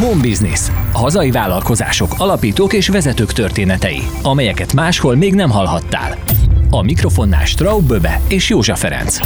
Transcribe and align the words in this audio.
Home 0.00 0.20
Business. 0.22 0.70
Hazai 0.92 1.30
vállalkozások, 1.30 2.14
alapítók 2.18 2.72
és 2.72 2.88
vezetők 2.88 3.32
történetei, 3.32 4.02
amelyeket 4.22 4.72
máshol 4.72 5.16
még 5.16 5.34
nem 5.34 5.50
hallhattál. 5.50 6.18
A 6.70 6.82
mikrofonnál 6.82 7.44
Straub 7.44 7.86
Böbe 7.86 8.20
és 8.28 8.48
Józsa 8.48 8.74
Ferenc. 8.74 9.18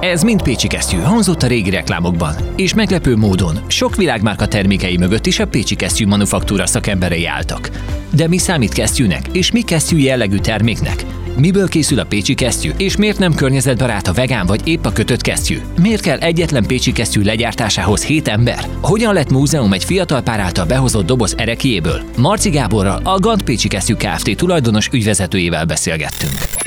Ez 0.00 0.22
mind 0.22 0.42
Pécsi 0.42 0.66
kesztyű, 0.66 0.98
hangzott 0.98 1.42
a 1.42 1.46
régi 1.46 1.70
reklámokban. 1.70 2.34
És 2.56 2.74
meglepő 2.74 3.16
módon 3.16 3.58
sok 3.66 3.96
világmárka 3.96 4.46
termékei 4.46 4.96
mögött 4.96 5.26
is 5.26 5.38
a 5.38 5.46
Pécsi 5.46 5.74
kesztyű 5.74 6.06
manufaktúra 6.06 6.66
szakemberei 6.66 7.26
álltak. 7.26 7.70
De 8.10 8.28
mi 8.28 8.38
számít 8.38 8.72
kesztyűnek, 8.72 9.28
és 9.32 9.50
mi 9.50 9.62
kesztyű 9.62 9.96
jellegű 9.96 10.38
terméknek? 10.38 11.04
Miből 11.36 11.68
készül 11.68 11.98
a 11.98 12.04
pécsi 12.04 12.34
kesztyű, 12.34 12.70
és 12.76 12.96
miért 12.96 13.18
nem 13.18 13.34
környezetbarát 13.34 14.08
a 14.08 14.12
vegán 14.12 14.46
vagy 14.46 14.68
épp 14.68 14.84
a 14.84 14.92
kötött 14.92 15.20
kesztyű? 15.20 15.58
Miért 15.80 16.02
kell 16.02 16.18
egyetlen 16.18 16.66
pécsi 16.66 16.92
kesztyű 16.92 17.22
legyártásához 17.22 18.04
7 18.04 18.28
ember? 18.28 18.66
Hogyan 18.80 19.14
lett 19.14 19.30
múzeum 19.30 19.72
egy 19.72 19.84
fiatal 19.84 20.22
pár 20.22 20.40
által 20.40 20.64
behozott 20.64 21.06
doboz 21.06 21.34
erekiéből? 21.38 22.02
Marci 22.16 22.50
Gáborral, 22.50 23.00
a 23.04 23.18
Gant 23.18 23.42
Pécsi 23.42 23.68
Kesztyű 23.68 23.94
Kft. 23.94 24.36
tulajdonos 24.36 24.88
ügyvezetőjével 24.92 25.64
beszélgettünk. 25.64 26.65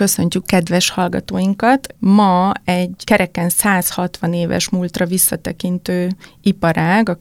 Köszöntjük 0.00 0.46
kedves 0.46 0.90
hallgatóinkat! 0.90 1.94
Ma 1.98 2.52
egy 2.64 2.94
kereken 3.04 3.48
160 3.48 4.32
éves 4.32 4.68
múltra 4.68 5.06
visszatekintő 5.06 6.16
iparág, 6.42 7.08
a 7.08 7.18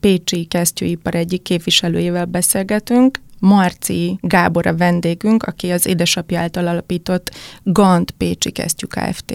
Pécsi 0.00 0.44
Kesztyűipar 0.44 1.14
egyik 1.14 1.42
képviselőjével 1.42 2.24
beszélgetünk. 2.24 3.20
Marci 3.38 4.18
Gábor 4.20 4.66
a 4.66 4.76
vendégünk, 4.76 5.42
aki 5.42 5.70
az 5.70 5.86
édesapja 5.86 6.40
által 6.40 6.66
alapított 6.66 7.30
Gant 7.62 8.10
Pécsi 8.10 8.50
Kesztyű 8.50 8.86
Kft. 8.86 9.34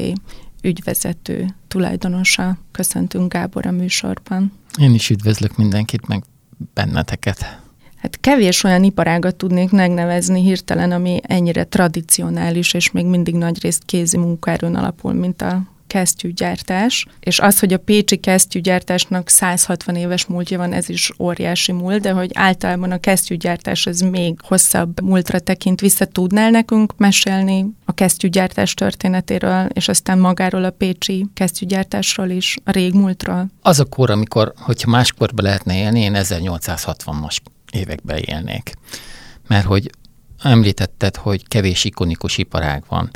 ügyvezető 0.62 1.56
tulajdonosa. 1.68 2.58
Köszöntünk 2.72 3.34
Gábor 3.34 3.66
a 3.66 3.72
műsorban. 3.72 4.52
Én 4.80 4.94
is 4.94 5.10
üdvözlök 5.10 5.58
mindenkit, 5.58 6.08
meg 6.08 6.24
benneteket. 6.74 7.67
Hát 7.98 8.20
kevés 8.20 8.64
olyan 8.64 8.84
iparágat 8.84 9.36
tudnék 9.36 9.72
megnevezni 9.72 10.42
hirtelen, 10.42 10.92
ami 10.92 11.20
ennyire 11.24 11.64
tradicionális, 11.64 12.74
és 12.74 12.92
még 12.92 13.06
mindig 13.06 13.36
nagy 13.36 13.62
részt 13.62 13.84
kézi 13.86 14.18
munkaerőn 14.18 14.76
alapul, 14.76 15.14
mint 15.14 15.42
a 15.42 15.76
kesztyűgyártás, 15.88 17.06
és 17.20 17.40
az, 17.40 17.60
hogy 17.60 17.74
a 17.74 17.78
pécsi 17.78 18.18
kesztyűgyártásnak 18.18 19.30
160 19.30 19.96
éves 19.96 20.26
múltja 20.26 20.58
van, 20.58 20.74
ez 20.74 20.90
is 20.90 21.12
óriási 21.20 21.72
múlt, 21.72 22.02
de 22.02 22.12
hogy 22.12 22.32
általában 22.34 22.92
a 22.92 22.98
kesztyűgyártás 22.98 23.86
az 23.86 24.00
még 24.00 24.40
hosszabb 24.44 25.02
múltra 25.02 25.40
tekint 25.40 25.80
vissza, 25.80 26.06
tudnál 26.06 26.50
nekünk 26.50 26.98
mesélni 26.98 27.66
a 27.86 27.94
kesztyűgyártás 27.94 28.74
történetéről, 28.74 29.66
és 29.74 29.88
aztán 29.88 30.20
magáról 30.20 30.64
a 30.64 30.70
pécsi 30.70 31.26
kesztyűgyártásról 31.34 32.30
is, 32.30 32.58
a 32.64 32.72
régmúltról? 32.72 33.48
Az 33.62 33.80
a 33.80 33.86
kor, 33.86 34.10
amikor, 34.10 34.54
hogyha 34.58 34.90
máskorban 34.90 35.46
lehetne 35.46 35.78
élni, 35.78 36.00
én 36.00 36.14
1860-as 36.16 37.38
években 37.72 38.18
élnék. 38.18 38.74
Mert 39.48 39.66
hogy 39.66 39.90
említetted, 40.44 41.16
hogy 41.16 41.48
kevés 41.48 41.84
ikonikus 41.84 42.38
iparág 42.38 42.84
van. 42.88 43.10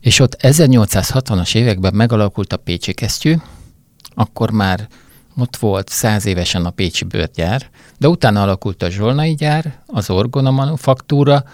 És 0.00 0.20
ott 0.20 0.36
1860-as 0.40 1.54
években 1.54 1.94
megalakult 1.94 2.52
a 2.52 2.56
Pécsi 2.56 2.94
kesztyű, 2.94 3.34
akkor 4.14 4.50
már 4.50 4.88
ott 5.36 5.56
volt 5.56 5.88
száz 5.88 6.26
évesen 6.26 6.64
a 6.64 6.70
Pécsi 6.70 7.04
bőrgyár, 7.04 7.70
de 7.98 8.08
utána 8.08 8.42
alakult 8.42 8.82
a 8.82 8.90
Zsolnai 8.90 9.34
gyár, 9.34 9.82
az 9.86 10.10
Orgona 10.10 10.50
manufaktúra, 10.50 11.44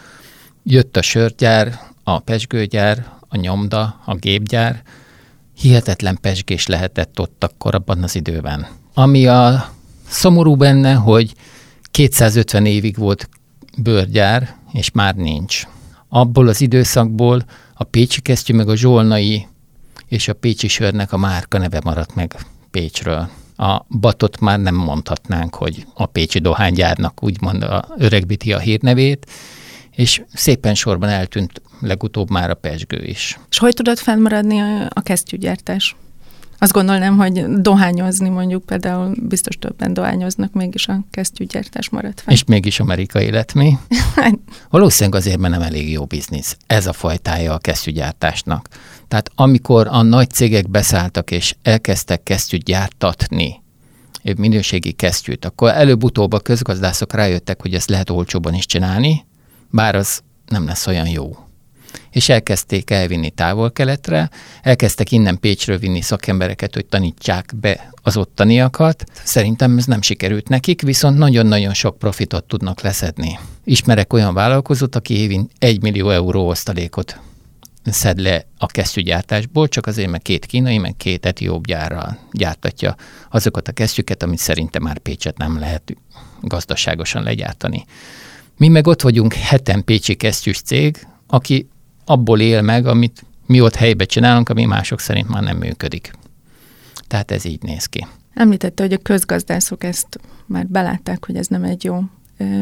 jött 0.64 0.96
a 0.96 1.02
sörgyár, 1.02 1.80
a 2.04 2.18
pesgőgyár, 2.18 3.12
a 3.28 3.36
nyomda, 3.36 4.00
a 4.04 4.14
gépgyár, 4.14 4.82
hihetetlen 5.56 6.18
pesgés 6.20 6.66
lehetett 6.66 7.20
ott 7.20 7.44
akkor 7.44 7.74
abban 7.74 8.02
az 8.02 8.14
időben. 8.14 8.66
Ami 8.94 9.26
a 9.26 9.68
szomorú 10.08 10.56
benne, 10.56 10.94
hogy 10.94 11.34
250 11.92 12.66
évig 12.66 12.96
volt 12.96 13.28
bőrgyár, 13.78 14.56
és 14.72 14.90
már 14.90 15.14
nincs. 15.14 15.62
Abból 16.08 16.48
az 16.48 16.60
időszakból 16.60 17.44
a 17.74 17.84
Pécsi 17.84 18.20
kesztyű, 18.20 18.54
meg 18.54 18.68
a 18.68 18.76
Zsolnai 18.76 19.46
és 20.08 20.28
a 20.28 20.32
Pécsi 20.32 20.68
sörnek 20.68 21.12
a 21.12 21.16
márka 21.16 21.58
neve 21.58 21.80
maradt 21.84 22.14
meg 22.14 22.46
Pécsről. 22.70 23.28
A 23.56 23.84
batot 24.00 24.40
már 24.40 24.60
nem 24.60 24.74
mondhatnánk, 24.74 25.54
hogy 25.54 25.86
a 25.94 26.06
Pécsi 26.06 26.38
dohánygyárnak 26.38 27.22
úgymond 27.22 27.62
a 27.62 27.88
öregbiti 27.96 28.52
a 28.52 28.58
hírnevét, 28.58 29.30
és 29.90 30.22
szépen 30.34 30.74
sorban 30.74 31.08
eltűnt 31.08 31.62
legutóbb 31.80 32.30
már 32.30 32.50
a 32.50 32.54
pesgő 32.54 33.04
is. 33.04 33.38
És 33.50 33.58
hogy 33.58 33.74
tudott 33.74 33.98
fennmaradni 33.98 34.58
a, 34.58 34.88
a 34.88 35.00
kesztyűgyártás? 35.02 35.96
Azt 36.62 36.72
gondolnám, 36.72 37.16
hogy 37.16 37.44
dohányozni 37.46 38.28
mondjuk 38.28 38.64
például 38.64 39.14
biztos 39.22 39.56
többen 39.58 39.94
dohányoznak, 39.94 40.52
mégis 40.52 40.88
a 40.88 41.04
kesztyűgyártás 41.10 41.88
maradt 41.88 42.20
fel. 42.20 42.34
És 42.34 42.44
mégis 42.44 42.80
amerikai 42.80 43.30
lett 43.30 43.52
mi? 43.52 43.78
Valószínűleg 44.70 45.20
azért, 45.20 45.38
mert 45.38 45.54
nem 45.54 45.62
elég 45.62 45.90
jó 45.90 46.04
biznisz. 46.04 46.56
Ez 46.66 46.86
a 46.86 46.92
fajtája 46.92 47.54
a 47.54 47.58
kesztyűgyártásnak. 47.58 48.68
Tehát 49.08 49.30
amikor 49.34 49.86
a 49.90 50.02
nagy 50.02 50.30
cégek 50.30 50.70
beszálltak 50.70 51.30
és 51.30 51.54
elkezdtek 51.62 52.22
kesztyűt 52.22 52.64
gyártatni, 52.64 53.62
minőségi 54.36 54.92
kesztyűt, 54.92 55.44
akkor 55.44 55.70
előbb-utóbb 55.70 56.32
a 56.32 56.40
közgazdászok 56.40 57.12
rájöttek, 57.12 57.60
hogy 57.60 57.74
ezt 57.74 57.88
lehet 57.88 58.10
olcsóban 58.10 58.54
is 58.54 58.66
csinálni, 58.66 59.24
bár 59.70 59.94
az 59.94 60.22
nem 60.46 60.66
lesz 60.66 60.86
olyan 60.86 61.08
jó 61.08 61.36
és 62.10 62.28
elkezdték 62.28 62.90
elvinni 62.90 63.30
távol-keletre, 63.30 64.30
elkezdtek 64.62 65.12
innen 65.12 65.40
Pécsről 65.40 65.78
vinni 65.78 66.00
szakembereket, 66.00 66.74
hogy 66.74 66.86
tanítsák 66.86 67.52
be 67.60 67.90
az 68.02 68.16
ottaniakat. 68.16 69.04
Szerintem 69.24 69.78
ez 69.78 69.84
nem 69.84 70.02
sikerült 70.02 70.48
nekik, 70.48 70.82
viszont 70.82 71.18
nagyon-nagyon 71.18 71.74
sok 71.74 71.98
profitot 71.98 72.44
tudnak 72.44 72.80
leszedni. 72.80 73.38
Ismerek 73.64 74.12
olyan 74.12 74.34
vállalkozót, 74.34 74.96
aki 74.96 75.18
évén 75.18 75.48
1 75.58 75.82
millió 75.82 76.10
euró 76.10 76.48
osztalékot 76.48 77.20
szed 77.84 78.20
le 78.20 78.46
a 78.58 78.66
kesztyűgyártásból, 78.66 79.68
csak 79.68 79.86
azért, 79.86 80.10
mert 80.10 80.22
két 80.22 80.46
kínai, 80.46 80.78
meg 80.78 80.96
két 80.96 81.26
etióp 81.26 81.66
gyárral 81.66 82.18
gyártatja 82.32 82.96
azokat 83.30 83.68
a 83.68 83.72
kesztyüket, 83.72 84.22
amit 84.22 84.38
szerintem 84.38 84.82
már 84.82 84.98
Pécset 84.98 85.36
nem 85.36 85.58
lehet 85.58 85.96
gazdaságosan 86.40 87.22
legyártani. 87.22 87.84
Mi 88.56 88.68
meg 88.68 88.86
ott 88.86 89.02
vagyunk 89.02 89.34
heten 89.34 89.84
pécsi 89.84 90.14
kesztyűs 90.14 90.60
cég, 90.60 91.06
aki 91.26 91.68
abból 92.04 92.40
él 92.40 92.62
meg, 92.62 92.86
amit 92.86 93.24
mi 93.46 93.60
ott 93.60 93.74
helybe 93.74 94.04
csinálunk, 94.04 94.48
ami 94.48 94.64
mások 94.64 95.00
szerint 95.00 95.28
már 95.28 95.42
nem 95.42 95.56
működik. 95.56 96.12
Tehát 97.06 97.30
ez 97.30 97.44
így 97.44 97.62
néz 97.62 97.86
ki. 97.86 98.06
Említette, 98.34 98.82
hogy 98.82 98.92
a 98.92 98.98
közgazdászok 98.98 99.84
ezt 99.84 100.20
már 100.46 100.66
belátták, 100.66 101.26
hogy 101.26 101.36
ez 101.36 101.46
nem 101.46 101.64
egy 101.64 101.84
jó 101.84 102.02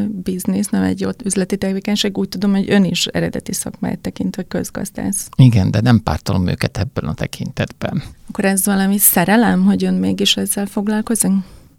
biznisz, 0.07 0.67
nem 0.67 0.83
egy 0.83 0.99
jó 0.99 1.09
üzleti 1.23 1.57
tevékenység. 1.57 2.17
Úgy 2.17 2.29
tudom, 2.29 2.51
hogy 2.51 2.69
ön 2.69 2.83
is 2.83 3.05
eredeti 3.05 3.53
szakmáját 3.53 3.99
tekintve 3.99 4.43
közgazdász. 4.43 5.29
Igen, 5.35 5.71
de 5.71 5.81
nem 5.81 6.03
pártolom 6.03 6.47
őket 6.47 6.77
ebben 6.77 7.03
a 7.03 7.13
tekintetben. 7.13 8.03
Akkor 8.29 8.45
ez 8.45 8.65
valami 8.65 8.97
szerelem, 8.97 9.63
hogy 9.65 9.83
ön 9.83 9.93
mégis 9.93 10.37
ezzel 10.37 10.65
foglalkozik? 10.65 11.31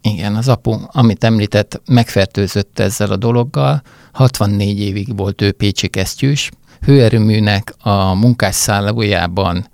Igen, 0.03 0.35
az 0.35 0.49
apu, 0.49 0.75
amit 0.87 1.25
említett, 1.25 1.83
megfertőzött 1.87 2.79
ezzel 2.79 3.11
a 3.11 3.17
dologgal. 3.17 3.83
64 4.13 4.81
évig 4.81 5.17
volt 5.17 5.43
ő 5.43 5.53
pécsi 5.53 5.89
kesztyűs, 5.89 6.51
hőerőműnek 6.85 7.75
a 7.79 8.15
munkásszállójában 8.15 9.69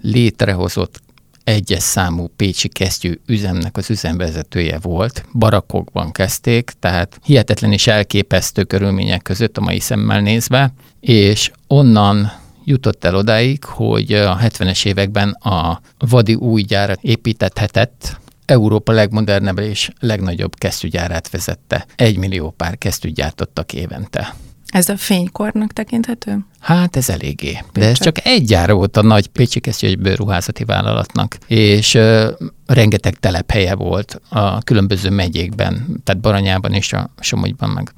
létrehozott 0.00 1.00
egyes 1.44 1.82
számú 1.82 2.26
pécsi 2.36 2.68
kesztyű 2.68 3.12
üzemnek 3.26 3.76
az 3.76 3.90
üzemvezetője 3.90 4.78
volt. 4.78 5.24
Barakokban 5.38 6.12
kezdték, 6.12 6.72
tehát 6.78 7.18
hihetetlen 7.24 7.72
és 7.72 7.86
elképesztő 7.86 8.64
körülmények 8.64 9.22
között 9.22 9.56
a 9.56 9.60
mai 9.60 9.80
szemmel 9.80 10.20
nézve, 10.20 10.72
és 11.00 11.50
onnan 11.66 12.32
jutott 12.64 13.04
el 13.04 13.14
odáig, 13.14 13.64
hogy 13.64 14.12
a 14.12 14.38
70-es 14.38 14.86
években 14.86 15.30
a 15.30 15.80
Vadi 15.98 16.34
új 16.34 16.62
gyárat 16.62 16.98
építethetett, 17.02 18.20
Európa 18.44 18.92
legmodernebb 18.92 19.58
és 19.58 19.90
legnagyobb 20.00 20.54
kesztyűgyárát 20.54 21.30
vezette. 21.30 21.86
Egy 21.96 22.16
millió 22.16 22.50
pár 22.50 22.78
kesztyűt 22.78 23.14
gyártottak 23.14 23.72
évente. 23.72 24.34
Ez 24.72 24.88
a 24.88 24.96
fénykornak 24.96 25.72
tekinthető? 25.72 26.44
Hát 26.60 26.96
ez 26.96 27.08
eléggé. 27.08 27.58
De 27.72 27.86
ez 27.86 27.98
csak 27.98 28.26
egy 28.26 28.44
gyár 28.44 28.72
volt 28.72 28.96
a 28.96 29.02
nagy 29.02 29.26
Pécsi 29.26 29.60
Kesztyűs 29.60 30.16
ruházati 30.16 30.64
vállalatnak, 30.64 31.38
és 31.46 31.94
uh, 31.94 32.30
rengeteg 32.66 33.14
telephelye 33.14 33.74
volt 33.74 34.20
a 34.28 34.62
különböző 34.62 35.10
megyékben, 35.10 36.00
tehát 36.04 36.22
Baranyában 36.22 36.72
és 36.72 36.92
a 36.92 37.10
Somogyban, 37.20 37.70
meg 37.70 37.92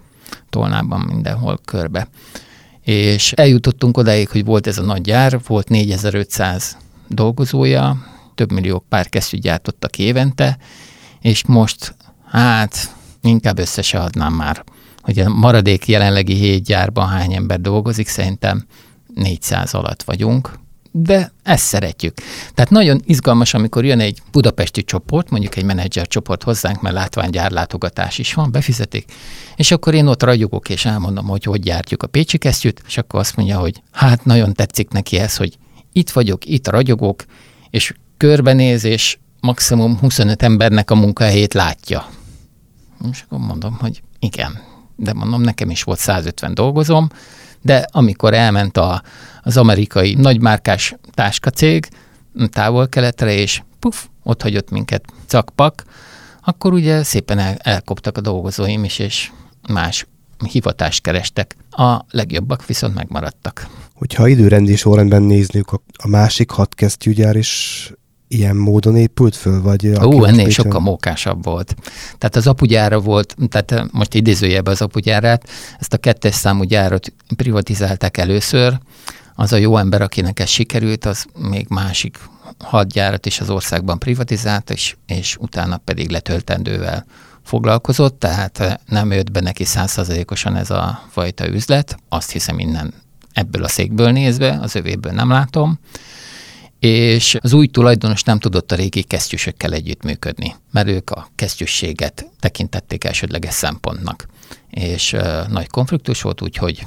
Tolnában 0.50 1.00
mindenhol 1.00 1.58
körbe. 1.64 2.08
És 2.82 3.32
eljutottunk 3.32 3.96
odáig, 3.96 4.28
hogy 4.28 4.44
volt 4.44 4.66
ez 4.66 4.78
a 4.78 4.82
nagy 4.82 5.00
gyár, 5.00 5.40
volt 5.46 5.68
4500 5.68 6.76
dolgozója, 7.08 8.06
több 8.34 8.52
millió 8.52 8.84
pár 8.88 9.08
kesztyűt 9.08 9.40
gyártottak 9.40 9.98
évente, 9.98 10.58
és 11.20 11.44
most 11.46 11.94
hát 12.26 12.94
inkább 13.22 13.58
össze 13.58 13.82
se 13.82 13.98
adnám 13.98 14.32
már 14.32 14.64
hogy 15.04 15.18
a 15.18 15.28
maradék 15.28 15.86
jelenlegi 15.86 16.34
hét 16.34 16.64
gyárban 16.64 17.08
hány 17.08 17.34
ember 17.34 17.60
dolgozik, 17.60 18.08
szerintem 18.08 18.66
400 19.14 19.74
alatt 19.74 20.02
vagyunk, 20.02 20.58
de 20.90 21.32
ezt 21.42 21.64
szeretjük. 21.64 22.14
Tehát 22.54 22.70
nagyon 22.70 23.00
izgalmas, 23.04 23.54
amikor 23.54 23.84
jön 23.84 24.00
egy 24.00 24.22
budapesti 24.32 24.84
csoport, 24.84 25.30
mondjuk 25.30 25.56
egy 25.56 25.64
menedzser 25.64 26.06
csoport 26.06 26.42
hozzánk, 26.42 26.82
mert 26.82 26.94
látványgyár 26.94 27.50
látogatás 27.50 28.18
is 28.18 28.34
van, 28.34 28.50
befizetik, 28.50 29.12
és 29.56 29.70
akkor 29.70 29.94
én 29.94 30.06
ott 30.06 30.22
ragyogok, 30.22 30.68
és 30.68 30.84
elmondom, 30.84 31.26
hogy 31.26 31.44
hogy 31.44 31.60
gyártjuk 31.60 32.02
a 32.02 32.06
pécsi 32.06 32.38
kesztyűt, 32.38 32.82
és 32.86 32.96
akkor 32.96 33.20
azt 33.20 33.36
mondja, 33.36 33.58
hogy 33.58 33.82
hát 33.90 34.24
nagyon 34.24 34.52
tetszik 34.52 34.90
neki 34.90 35.18
ez, 35.18 35.36
hogy 35.36 35.58
itt 35.92 36.10
vagyok, 36.10 36.46
itt 36.46 36.68
ragyogok, 36.68 37.24
és 37.70 37.94
körbenéz, 38.16 38.84
és 38.84 39.18
maximum 39.40 39.98
25 39.98 40.42
embernek 40.42 40.90
a 40.90 40.94
munkahelyét 40.94 41.54
látja. 41.54 42.08
És 43.10 43.24
akkor 43.26 43.38
mondom, 43.38 43.76
hogy 43.80 44.02
igen, 44.18 44.72
de 44.96 45.12
mondom, 45.12 45.40
nekem 45.40 45.70
is 45.70 45.82
volt 45.82 45.98
150 45.98 46.54
dolgozom, 46.54 47.08
de 47.62 47.86
amikor 47.90 48.34
elment 48.34 48.76
a, 48.76 49.02
az 49.42 49.56
amerikai 49.56 50.14
nagymárkás 50.14 50.94
táskacég 51.10 51.88
távol-keletre, 52.50 53.32
és 53.32 53.62
puf, 53.78 54.06
ott 54.22 54.42
hagyott 54.42 54.70
minket 54.70 55.04
cakpak, 55.26 55.84
akkor 56.44 56.72
ugye 56.72 57.02
szépen 57.02 57.38
el, 57.38 57.54
elkoptak 57.58 58.16
a 58.16 58.20
dolgozóim 58.20 58.84
is, 58.84 58.98
és 58.98 59.30
más 59.68 60.06
hivatást 60.50 61.02
kerestek. 61.02 61.56
A 61.70 62.04
legjobbak 62.10 62.66
viszont 62.66 62.94
megmaradtak. 62.94 63.66
Hogyha 63.94 64.28
időrendi 64.28 64.76
sorrendben 64.76 65.22
nézzük, 65.22 65.72
a 65.96 66.08
másik 66.08 66.50
hat 66.50 66.74
kesztyűgyár 66.74 67.36
is 67.36 67.92
ilyen 68.34 68.56
módon 68.56 68.96
épült 68.96 69.36
föl? 69.36 69.62
Vagy 69.62 69.86
Ó, 69.86 70.24
ennél 70.24 70.50
sokkal 70.50 70.80
mókásabb 70.80 71.44
volt. 71.44 71.74
Tehát 72.18 72.36
az 72.36 72.46
apugyára 72.46 73.00
volt, 73.00 73.36
tehát 73.48 73.92
most 73.92 74.14
idézőjebb 74.14 74.66
az 74.66 74.82
apugyárát, 74.82 75.48
ezt 75.78 75.92
a 75.92 75.98
kettes 75.98 76.34
számú 76.34 76.62
gyárat 76.62 77.12
privatizálták 77.36 78.16
először, 78.16 78.78
az 79.34 79.52
a 79.52 79.56
jó 79.56 79.76
ember, 79.76 80.02
akinek 80.02 80.40
ez 80.40 80.48
sikerült, 80.48 81.04
az 81.04 81.26
még 81.38 81.66
másik 81.68 82.18
hat 82.58 82.92
gyárat 82.92 83.26
is 83.26 83.40
az 83.40 83.50
országban 83.50 83.98
privatizált, 83.98 84.70
és, 84.70 84.96
és 85.06 85.36
utána 85.40 85.76
pedig 85.76 86.10
letöltendővel 86.10 87.06
foglalkozott, 87.42 88.18
tehát 88.18 88.80
nem 88.86 89.12
jött 89.12 89.30
be 89.30 89.40
neki 89.40 89.64
százszerzalékosan 89.64 90.56
ez 90.56 90.70
a 90.70 91.02
fajta 91.10 91.48
üzlet, 91.48 91.96
azt 92.08 92.30
hiszem 92.30 92.58
innen 92.58 92.94
ebből 93.32 93.64
a 93.64 93.68
székből 93.68 94.10
nézve, 94.10 94.58
az 94.62 94.74
övéből 94.74 95.12
nem 95.12 95.28
látom, 95.28 95.78
és 96.84 97.36
az 97.40 97.52
új 97.52 97.66
tulajdonos 97.66 98.22
nem 98.22 98.38
tudott 98.38 98.72
a 98.72 98.74
régi 98.74 99.02
kesztyűsökkel 99.02 99.72
együttműködni, 99.72 100.54
mert 100.70 100.88
ők 100.88 101.10
a 101.10 101.28
kesztyűsséget 101.34 102.30
tekintették 102.40 103.04
elsődleges 103.04 103.54
szempontnak. 103.54 104.26
És 104.70 105.12
uh, 105.12 105.48
nagy 105.48 105.66
konfliktus 105.66 106.22
volt, 106.22 106.42
úgyhogy 106.42 106.86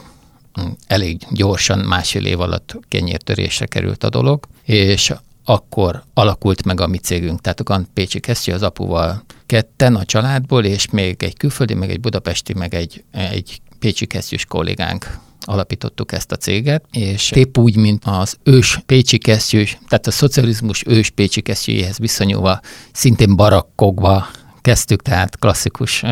um, 0.59 0.75
elég 0.87 1.21
gyorsan, 1.31 1.79
másfél 1.79 2.25
év 2.25 2.39
alatt 2.39 2.79
kenyértörésre 2.87 3.65
került 3.65 4.03
a 4.03 4.09
dolog, 4.09 4.47
és 4.63 5.13
akkor 5.45 6.03
alakult 6.13 6.63
meg 6.63 6.81
a 6.81 6.87
mi 6.87 6.97
cégünk. 6.97 7.41
Tehát 7.41 7.59
a 7.59 7.81
Pécsi 7.93 8.19
Kesztyű 8.19 8.51
az 8.51 8.63
apuval 8.63 9.23
ketten 9.45 9.95
a 9.95 10.05
családból, 10.05 10.65
és 10.65 10.89
még 10.89 11.23
egy 11.23 11.37
külföldi, 11.37 11.73
meg 11.73 11.89
egy 11.89 11.99
budapesti, 11.99 12.53
meg 12.53 12.73
egy, 12.73 13.03
egy 13.11 13.61
pécsi 13.79 14.05
kesztyűs 14.05 14.45
kollégánk 14.45 15.19
alapítottuk 15.47 16.11
ezt 16.11 16.31
a 16.31 16.35
céget, 16.35 16.83
és 16.91 17.31
épp 17.31 17.57
úgy, 17.57 17.75
mint 17.75 18.03
az 18.05 18.37
ős 18.43 18.79
pécsi 18.85 19.17
kesztyű, 19.17 19.63
tehát 19.87 20.07
a 20.07 20.11
szocializmus 20.11 20.83
ős 20.87 21.09
pécsi 21.09 21.41
kesztyűjéhez 21.41 21.97
viszonyulva 21.97 22.59
szintén 22.91 23.35
barakkokba 23.35 24.27
kezdtük, 24.61 25.01
tehát 25.01 25.39
klasszikus 25.39 26.03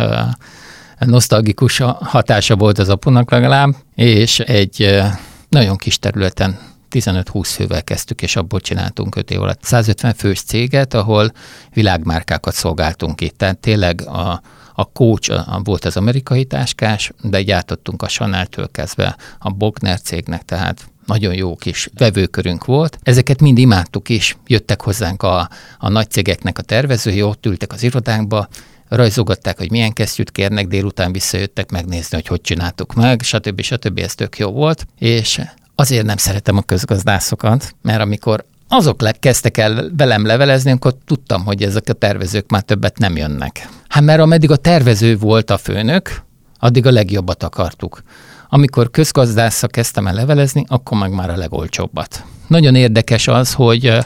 nosztalgikus 1.00 1.78
hatása 2.00 2.56
volt 2.56 2.78
az 2.80 2.90
apunak 2.90 3.32
legalább, 3.32 3.76
és 3.96 4.40
egy 4.40 5.02
nagyon 5.50 5.78
kis 5.78 6.00
területen 6.00 6.60
15-20 6.92 7.50
fővel 7.54 7.84
kezdtük, 7.84 8.22
és 8.22 8.36
abból 8.36 8.60
csináltunk 8.60 9.16
5 9.16 9.32
év 9.32 9.42
alatt 9.42 9.64
150 9.64 10.14
fős 10.14 10.42
céget, 10.42 10.94
ahol 10.94 11.32
világmárkákat 11.74 12.54
szolgáltunk 12.54 13.22
itt. 13.22 13.38
Tehát 13.38 13.58
tényleg 13.58 14.02
a, 14.02 14.42
a 14.76 14.92
Coach 14.92 15.62
volt 15.64 15.86
az 15.86 15.98
amerikai 15.98 16.46
táskás, 16.46 17.12
de 17.22 17.42
gyártottunk 17.42 18.02
a 18.02 18.08
Chanel-től 18.08 18.72
kezdve 18.72 19.16
a 19.40 19.52
Bogner 19.52 20.02
cégnek, 20.02 20.44
tehát 20.44 20.90
nagyon 21.06 21.34
jó 21.34 21.56
kis 21.56 21.90
vevőkörünk 21.98 22.66
volt. 22.66 23.00
Ezeket 23.04 23.42
mind 23.42 23.58
imádtuk 23.58 24.10
is, 24.10 24.38
jöttek 24.48 24.82
hozzánk 24.82 25.24
a, 25.24 25.50
a 25.80 25.90
nagy 25.90 26.10
cégeknek 26.10 26.58
a 26.58 26.62
tervezői, 26.62 27.22
ott 27.22 27.46
ültek 27.46 27.74
az 27.74 27.84
irodánkba, 27.84 28.48
rajzogatták, 28.88 29.58
hogy 29.58 29.72
milyen 29.72 29.94
kesztyűt 29.94 30.32
kérnek, 30.32 30.68
délután 30.68 31.12
visszajöttek 31.12 31.72
megnézni, 31.72 32.16
hogy 32.16 32.28
hogy 32.28 32.42
csináltuk 32.42 32.94
meg, 32.94 33.22
stb. 33.22 33.62
stb. 33.62 34.00
Ez 34.00 34.16
tök 34.16 34.38
jó 34.38 34.52
volt, 34.52 34.86
és 35.00 35.42
azért 35.76 36.06
nem 36.06 36.18
szeretem 36.18 36.58
a 36.58 36.62
közgazdászokat, 36.62 37.76
mert 37.82 38.02
amikor 38.02 38.46
azok 38.76 39.02
le, 39.02 39.12
kezdtek 39.12 39.58
el 39.58 39.92
velem 39.98 40.26
levelezni, 40.26 40.72
akkor 40.72 40.96
tudtam, 41.06 41.46
hogy 41.46 41.64
ezek 41.64 41.90
a 41.90 41.94
tervezők 41.94 42.50
már 42.50 42.62
többet 42.62 42.98
nem 42.98 43.18
jönnek. 43.18 43.70
Hát 43.88 44.04
mert 44.04 44.20
ameddig 44.20 44.52
a 44.52 44.56
tervező 44.56 45.18
volt 45.18 45.50
a 45.50 45.58
főnök, 45.58 46.22
addig 46.60 46.86
a 46.86 46.92
legjobbat 46.92 47.44
akartuk. 47.44 48.04
Amikor 48.50 48.92
közgazdászra 48.92 49.68
kezdtem 49.68 50.08
el 50.08 50.14
levelezni, 50.14 50.66
akkor 50.68 50.98
meg 50.98 51.12
már 51.12 51.30
a 51.30 51.38
legolcsóbbat. 51.38 52.24
Nagyon 52.48 52.76
érdekes 52.76 53.28
az, 53.28 53.54
hogy 53.54 53.98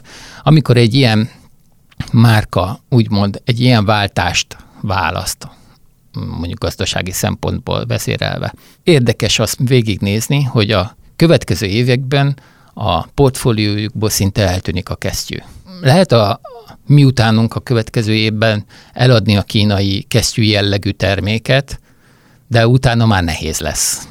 amikor 0.43 0.77
egy 0.77 0.93
ilyen 0.93 1.29
márka, 2.11 2.79
úgymond 2.89 3.41
egy 3.45 3.59
ilyen 3.59 3.85
váltást 3.85 4.57
választ, 4.81 5.47
mondjuk 6.13 6.59
gazdasági 6.59 7.11
szempontból 7.11 7.83
beszélve, 7.83 8.53
érdekes 8.83 9.39
azt 9.39 9.57
végignézni, 9.63 10.43
hogy 10.43 10.71
a 10.71 10.97
következő 11.15 11.65
években 11.65 12.37
a 12.81 13.01
portfóliójukból 13.01 14.09
szinte 14.09 14.47
eltűnik 14.47 14.89
a 14.89 14.95
kesztyű. 14.95 15.37
Lehet 15.81 16.11
a 16.11 16.41
miutánunk 16.85 17.55
a 17.55 17.59
következő 17.59 18.13
évben 18.13 18.65
eladni 18.93 19.37
a 19.37 19.41
kínai 19.41 20.05
kesztyű 20.07 20.41
jellegű 20.41 20.89
terméket, 20.89 21.79
de 22.47 22.67
utána 22.67 23.05
már 23.05 23.23
nehéz 23.23 23.59
lesz. 23.59 24.07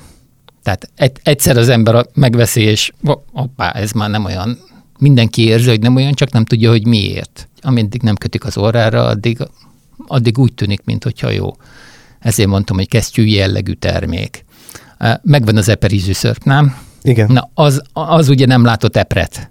Tehát 0.62 0.90
egyszer 1.22 1.56
az 1.56 1.68
ember 1.68 2.06
megveszi, 2.14 2.60
és 2.60 2.92
hoppá, 3.32 3.70
ez 3.70 3.92
már 3.92 4.10
nem 4.10 4.24
olyan. 4.24 4.58
Mindenki 4.98 5.42
érzi, 5.42 5.68
hogy 5.68 5.80
nem 5.80 5.96
olyan, 5.96 6.12
csak 6.12 6.32
nem 6.32 6.44
tudja, 6.44 6.70
hogy 6.70 6.86
miért. 6.86 7.48
Ameddig 7.60 8.02
nem 8.02 8.16
kötik 8.16 8.44
az 8.44 8.56
orrára, 8.56 9.06
addig, 9.06 9.38
addig 10.06 10.38
úgy 10.38 10.54
tűnik, 10.54 10.80
mintha 10.84 11.30
jó. 11.30 11.56
Ezért 12.18 12.48
mondtam, 12.48 12.76
hogy 12.76 12.88
kesztyű 12.88 13.24
jellegű 13.24 13.72
termék. 13.72 14.44
Megvan 15.22 15.56
az 15.56 15.68
eperizű 15.68 16.12
szörp, 16.12 16.44
nem? 16.44 16.86
Igen. 17.02 17.32
Na, 17.32 17.50
az, 17.54 17.82
az 17.92 18.28
ugye 18.28 18.46
nem 18.46 18.64
látott 18.64 18.96
epret. 18.96 19.50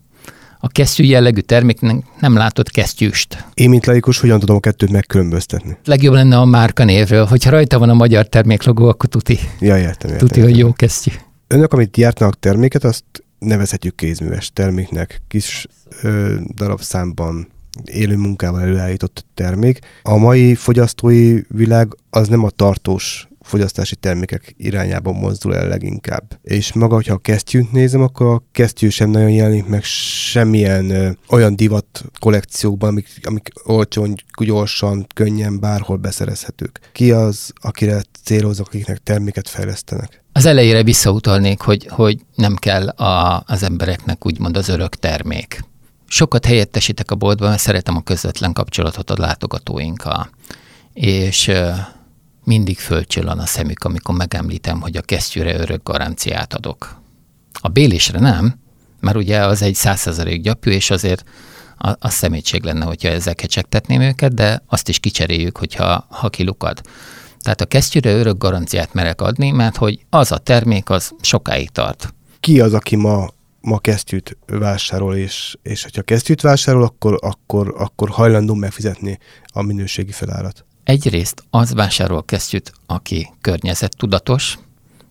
A 0.59 0.67
kesztyű 0.67 1.03
jellegű 1.03 1.39
terméknek 1.39 1.95
nem 2.19 2.35
látott 2.35 2.69
kesztyűst. 2.69 3.45
Én, 3.53 3.69
mint 3.69 3.85
laikus, 3.85 4.19
hogyan 4.19 4.39
tudom 4.39 4.55
a 4.55 4.59
kettőt 4.59 4.91
megkülönböztetni? 4.91 5.77
Legjobb 5.85 6.13
lenne 6.13 6.38
a 6.38 6.45
márka 6.45 6.83
névről. 6.83 7.25
Hogyha 7.25 7.50
rajta 7.50 7.79
van 7.79 7.89
a 7.89 7.93
magyar 7.93 8.27
terméklogó, 8.27 8.88
akkor 8.88 9.10
tuti. 9.10 9.39
Ja, 9.60 9.77
értem, 9.77 10.12
értem, 10.12 10.27
tuti, 10.27 10.39
értem. 10.39 10.43
hogy 10.43 10.57
jó 10.57 10.74
kesztyű. 10.74 11.12
Önök, 11.48 11.74
amit 11.74 11.91
gyártanak 11.91 12.39
terméket, 12.39 12.83
azt 12.83 13.03
nevezhetjük 13.39 13.95
kézműves 13.95 14.51
terméknek. 14.53 15.22
Kis 15.27 15.67
ö, 16.01 16.36
darabszámban 16.55 17.48
élő 17.86 18.15
munkával 18.15 18.62
előállított 18.62 19.25
termék. 19.33 19.79
A 20.03 20.17
mai 20.17 20.55
fogyasztói 20.55 21.39
világ 21.48 21.95
az 22.10 22.27
nem 22.27 22.43
a 22.43 22.50
tartós 22.50 23.27
fogyasztási 23.48 23.96
termékek 23.96 24.54
irányába 24.58 25.12
mozdul 25.12 25.56
el 25.56 25.68
leginkább. 25.68 26.39
És 26.42 26.74
maga, 26.74 26.96
hogyha 26.96 27.13
a 27.13 27.18
kesztyűt 27.18 27.72
nézem, 27.72 28.01
akkor 28.01 28.27
a 28.27 28.44
kesztyű 28.51 28.89
sem 28.89 29.10
nagyon 29.10 29.30
jelenik 29.30 29.66
meg 29.66 29.84
semmilyen 29.84 30.89
ö, 30.89 31.10
olyan 31.30 31.56
divat 31.56 32.04
kollekciókban, 32.20 32.89
amik, 32.89 33.08
amik 33.24 33.50
olcsón, 33.63 34.16
gyorsan, 34.39 35.08
könnyen 35.13 35.60
bárhol 35.60 35.98
beszerezhetők. 35.98 36.80
Ki 36.92 37.12
az, 37.12 37.51
akire 37.62 38.01
célozok, 38.24 38.68
akiknek 38.68 38.98
terméket 38.98 39.50
fejlesztenek? 39.50 40.24
Az 40.32 40.46
elejére 40.46 40.84
visszautalnék, 40.84 41.62
hogy, 41.62 41.88
hogy 41.89 42.20
nem 42.36 42.56
kell 42.56 42.88
a, 42.88 43.44
az 43.48 43.63
embereknek 43.63 44.25
úgymond 44.25 44.58
az 44.58 44.70
örök 44.70 44.96
termék. 44.96 45.63
Sokat 46.08 46.46
helyettesítek 46.46 47.12
a 47.12 47.16
boltban, 47.16 47.50
mert 47.50 47.62
szeretem 47.62 47.96
a 47.96 48.01
közvetlen 48.01 48.54
kapcsolatot 48.54 49.10
a 49.10 49.16
látogatóinkkal. 49.18 50.30
És 50.94 51.51
mindig 52.48 52.77
fölcsillan 52.77 53.39
a 53.39 53.46
szemük, 53.46 53.84
amikor 53.84 54.16
megemlítem, 54.16 54.82
hogy 54.82 54.98
a 54.98 55.01
kesztyűre 55.01 55.60
örök 55.60 55.84
garanciát 55.84 56.54
adok. 56.54 57.01
A 57.62 57.68
bélésre 57.68 58.20
nem, 58.20 58.60
mert 59.00 59.16
ugye 59.16 59.46
az 59.46 59.62
egy 59.62 59.75
százszerzalék 59.75 60.42
gyapjú, 60.42 60.72
és 60.72 60.89
azért 60.89 61.24
a, 61.77 61.89
a 62.00 62.10
szemétség 62.10 62.63
lenne, 62.63 62.86
hogyha 62.86 63.10
ezzel 63.10 63.36
kecsegtetném 63.36 64.01
őket, 64.01 64.34
de 64.34 64.63
azt 64.68 64.89
is 64.89 65.00
kicseréljük, 65.00 65.58
hogyha 65.58 66.06
ha 66.10 66.30
kilukad. 66.30 66.82
Tehát 67.39 67.62
a 67.62 67.66
kesztyűre 67.66 68.12
örök 68.12 68.38
garanciát 68.38 68.94
merek 68.94 69.22
adni, 69.22 69.51
mert 69.51 69.75
hogy 69.75 70.06
az 70.10 70.32
a 70.32 70.38
termék, 70.38 70.89
az 70.89 71.12
sokáig 71.22 71.70
tart. 71.70 72.13
Ki 72.39 72.60
az, 72.60 72.74
aki 72.74 72.96
ma 72.96 73.27
ma 73.62 73.80
kesztyűt 73.80 74.38
vásárol, 74.46 75.16
és, 75.16 75.58
és 75.62 75.84
hogyha 75.84 76.01
kesztyűt 76.01 76.42
vásárol, 76.42 76.84
akkor, 76.84 77.20
akkor, 77.22 77.74
akkor 77.77 78.10
hajlandó 78.10 78.54
megfizetni 78.54 79.20
a 79.46 79.62
minőségi 79.62 80.12
felárat. 80.12 80.66
Egyrészt 80.88 81.44
az 81.50 81.74
vásárol 81.74 82.25
kesztyűt, 82.25 82.72
aki 82.86 83.29
környezettudatos, 83.41 84.58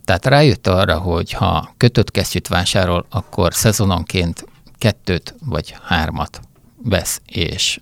tehát 0.04 0.26
rájött 0.26 0.66
arra, 0.66 0.99
hogy 0.99 1.33
ha 1.33 1.75
kötött 1.76 2.11
kesztyűt 2.11 2.49
vásárol, 2.49 3.06
akkor 3.11 3.54
szezononként 3.54 4.47
kettőt 4.78 5.35
vagy 5.45 5.75
hármat 5.83 6.40
vesz, 6.85 7.21
és 7.26 7.80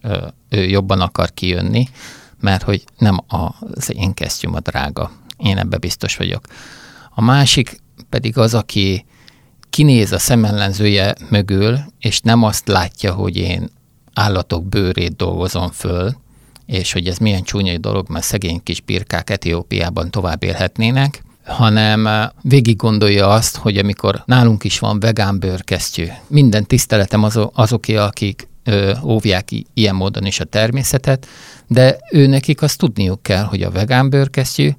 ő 0.49 0.65
jobban 0.65 1.01
akar 1.01 1.35
kijönni, 1.35 1.89
mert 2.41 2.63
hogy 2.63 2.85
nem 2.99 3.19
az 3.27 3.93
én 3.93 4.15
kesztyűm 4.15 4.55
a 4.55 4.61
drága. 4.61 5.11
Én 5.37 5.59
ebbe 5.59 5.77
biztos 5.77 6.17
vagyok. 6.17 6.47
A 7.11 7.21
másik 7.21 7.81
pedig 8.09 8.39
az, 8.39 8.55
aki 8.55 9.05
kinéz 9.71 10.13
a 10.13 10.19
szemellenzője 10.19 11.15
mögül, 11.31 11.79
és 11.99 12.21
nem 12.21 12.43
azt 12.43 12.69
látja, 12.69 13.13
hogy 13.13 13.37
én 13.37 13.71
állatok 14.15 14.65
bőrét 14.65 15.17
dolgozom 15.17 15.71
föl, 15.71 16.23
és 16.67 16.93
hogy 16.93 17.07
ez 17.07 17.19
milyen 17.19 17.43
csúnyai 17.43 17.77
dolog, 17.77 18.09
mert 18.09 18.25
szegény 18.25 18.61
kis 18.63 18.81
birkák 18.81 19.31
Etiópiában 19.31 20.11
tovább 20.11 20.43
élhetnének, 20.43 21.23
hanem 21.45 22.31
végig 22.43 22.77
gondolja 22.77 23.29
azt, 23.29 23.57
hogy 23.57 23.77
amikor 23.77 24.23
nálunk 24.27 24.65
is 24.65 24.79
van 24.79 25.01
vegán 25.01 25.39
bőrkesztyű, 25.39 26.07
minden 26.27 26.67
tiszteletem 26.67 27.23
azok, 27.23 27.53
azoké, 27.55 27.97
akik 27.97 28.49
ö, 28.65 28.93
óvják 29.03 29.49
ilyen 29.75 29.95
módon 29.95 30.25
is 30.25 30.41
a 30.41 30.45
természetet, 30.45 31.27
de 31.67 31.99
ő 32.11 32.27
nekik 32.27 32.63
azt 32.63 32.79
tudniuk 32.79 33.23
kell, 33.23 33.43
hogy 33.43 33.63
a 33.63 33.71
vegán 33.71 34.11
bőrkesztyű 34.11 34.71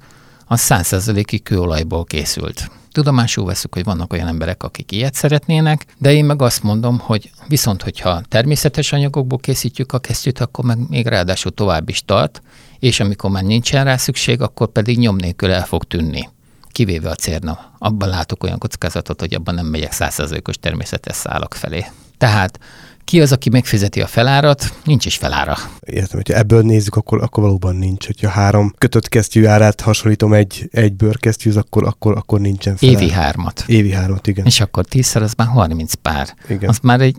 az 0.46 0.60
százszerzeléki 0.60 1.40
kőolajból 1.40 2.04
készült. 2.04 2.70
Tudomásul 2.96 3.44
veszük, 3.44 3.74
hogy 3.74 3.84
vannak 3.84 4.12
olyan 4.12 4.28
emberek, 4.28 4.62
akik 4.62 4.92
ilyet 4.92 5.14
szeretnének, 5.14 5.86
de 5.98 6.12
én 6.12 6.24
meg 6.24 6.42
azt 6.42 6.62
mondom, 6.62 6.98
hogy 6.98 7.30
viszont, 7.48 7.82
hogyha 7.82 8.20
természetes 8.28 8.92
anyagokból 8.92 9.38
készítjük 9.38 9.92
a 9.92 9.98
kesztyűt, 9.98 10.40
akkor 10.40 10.64
meg 10.64 10.78
még 10.88 11.06
ráadásul 11.06 11.54
tovább 11.54 11.88
is 11.88 12.02
tart, 12.04 12.42
és 12.78 13.00
amikor 13.00 13.30
már 13.30 13.42
nincsen 13.42 13.84
rá 13.84 13.96
szükség, 13.96 14.40
akkor 14.40 14.68
pedig 14.68 14.98
nyom 14.98 15.16
nélkül 15.16 15.52
el 15.52 15.64
fog 15.64 15.84
tűnni. 15.84 16.28
Kivéve 16.72 17.10
a 17.10 17.14
cérna. 17.14 17.72
Abban 17.78 18.08
látok 18.08 18.42
olyan 18.42 18.58
kockázatot, 18.58 19.20
hogy 19.20 19.34
abban 19.34 19.54
nem 19.54 19.66
megyek 19.66 19.92
százszerzőkös 19.92 20.56
természetes 20.60 21.16
szálak 21.16 21.54
felé. 21.54 21.86
Tehát 22.18 22.58
ki 23.06 23.20
az, 23.20 23.32
aki 23.32 23.48
megfizeti 23.50 24.00
a 24.00 24.06
felárat? 24.06 24.74
Nincs 24.84 25.06
is 25.06 25.16
felára. 25.16 25.56
Értem, 25.80 26.16
hogyha 26.16 26.34
ebből 26.34 26.62
nézzük, 26.62 26.96
akkor, 26.96 27.22
akkor 27.22 27.42
valóban 27.42 27.76
nincs. 27.76 28.06
Hogyha 28.06 28.28
három 28.28 28.72
kötött 28.78 29.08
kesztyű 29.08 29.44
árát 29.44 29.80
hasonlítom 29.80 30.32
egy, 30.32 30.68
egy 30.70 30.94
bőrkesztyűz, 30.94 31.56
akkor, 31.56 31.84
akkor, 31.84 32.16
akkor 32.16 32.40
nincsen 32.40 32.76
felára. 32.76 33.00
Évi 33.00 33.10
hármat. 33.10 33.64
Évi 33.66 33.92
hármat, 33.92 34.26
igen. 34.26 34.44
És 34.44 34.60
akkor 34.60 34.84
tízszer, 34.84 35.22
az 35.22 35.32
már 35.36 35.48
30 35.48 35.94
pár. 35.94 36.34
Igen. 36.48 36.68
Az 36.68 36.78
már 36.82 37.00
egy 37.00 37.16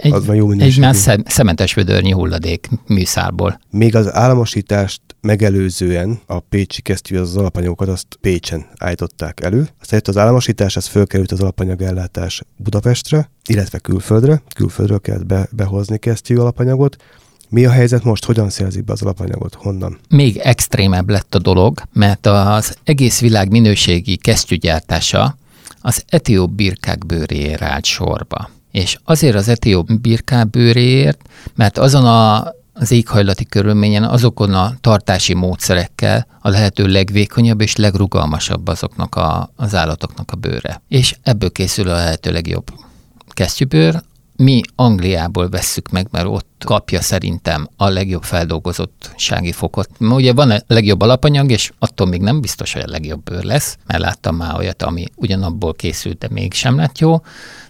egy, 0.00 0.12
Az 0.12 0.26
van 0.26 0.36
jó 0.36 0.50
egy 0.50 0.56
minőségű. 0.56 0.80
már 0.80 0.94
szem, 0.94 1.22
szementes 1.26 1.74
vödörnyi 1.74 2.12
hulladék 2.12 2.68
műszálból. 2.86 3.60
Még 3.70 3.96
az 3.96 4.12
államosítást 4.14 5.00
megelőzően 5.26 6.20
a 6.26 6.40
pécsi 6.40 6.82
kesztyű 6.82 7.18
az 7.18 7.36
alapanyagokat 7.36 7.88
azt 7.88 8.06
Pécsen 8.20 8.66
állították 8.78 9.40
elő. 9.40 9.58
Aztán 9.58 9.98
jött 9.98 10.08
az 10.08 10.16
államosítás, 10.16 10.76
ez 10.76 10.86
fölkerült 10.86 11.32
az 11.32 11.40
alapanyagellátás 11.40 12.42
Budapestre, 12.56 13.30
illetve 13.46 13.78
külföldre. 13.78 14.42
Külföldről 14.54 15.00
kellett 15.00 15.26
be, 15.26 15.48
behozni 15.50 15.98
kesztyű 15.98 16.36
alapanyagot. 16.36 16.96
Mi 17.48 17.64
a 17.64 17.70
helyzet 17.70 18.04
most? 18.04 18.24
Hogyan 18.24 18.50
szerzik 18.50 18.84
be 18.84 18.92
az 18.92 19.02
alapanyagot? 19.02 19.54
Honnan? 19.54 19.98
Még 20.08 20.36
extrémebb 20.36 21.10
lett 21.10 21.34
a 21.34 21.38
dolog, 21.38 21.82
mert 21.92 22.26
az 22.26 22.76
egész 22.84 23.20
világ 23.20 23.50
minőségi 23.50 24.16
kesztyűgyártása 24.16 25.36
az 25.80 26.04
etióp 26.08 26.50
birkák 26.50 27.06
bőréért 27.06 27.62
állt 27.62 27.84
sorba. 27.84 28.50
És 28.70 28.98
azért 29.04 29.34
az 29.34 29.48
etióp 29.48 29.92
birkák 30.00 30.50
bőréért, 30.50 31.20
mert 31.54 31.78
azon 31.78 32.04
a 32.04 32.54
az 32.78 32.90
éghajlati 32.90 33.44
körülményen 33.44 34.04
azokon 34.04 34.54
a 34.54 34.72
tartási 34.80 35.34
módszerekkel 35.34 36.26
a 36.40 36.48
lehető 36.48 36.86
legvékonyabb 36.86 37.60
és 37.60 37.76
legrugalmasabb 37.76 38.68
azoknak 38.68 39.14
a, 39.14 39.50
az 39.56 39.74
állatoknak 39.74 40.30
a 40.30 40.36
bőre. 40.36 40.82
És 40.88 41.16
ebből 41.22 41.50
készül 41.50 41.88
a 41.88 41.94
lehető 41.94 42.32
legjobb 42.32 42.70
kesztyűbőr. 43.28 44.02
Mi 44.36 44.60
Angliából 44.74 45.48
vesszük 45.48 45.90
meg, 45.90 46.06
mert 46.10 46.26
ott 46.26 46.62
kapja 46.64 47.00
szerintem 47.00 47.68
a 47.76 47.88
legjobb 47.88 48.22
feldolgozottsági 48.22 49.52
fokot. 49.52 49.88
Ugye 49.98 50.32
van 50.32 50.50
a 50.50 50.60
legjobb 50.66 51.00
alapanyag, 51.00 51.50
és 51.50 51.72
attól 51.78 52.06
még 52.06 52.20
nem 52.20 52.40
biztos, 52.40 52.72
hogy 52.72 52.82
a 52.82 52.90
legjobb 52.90 53.22
bőr 53.22 53.44
lesz, 53.44 53.76
mert 53.86 54.00
láttam 54.00 54.36
már 54.36 54.56
olyat, 54.56 54.82
ami 54.82 55.06
ugyanabból 55.14 55.74
készült, 55.74 56.18
de 56.18 56.28
mégsem 56.30 56.76
lett 56.76 56.98
jó, 56.98 57.20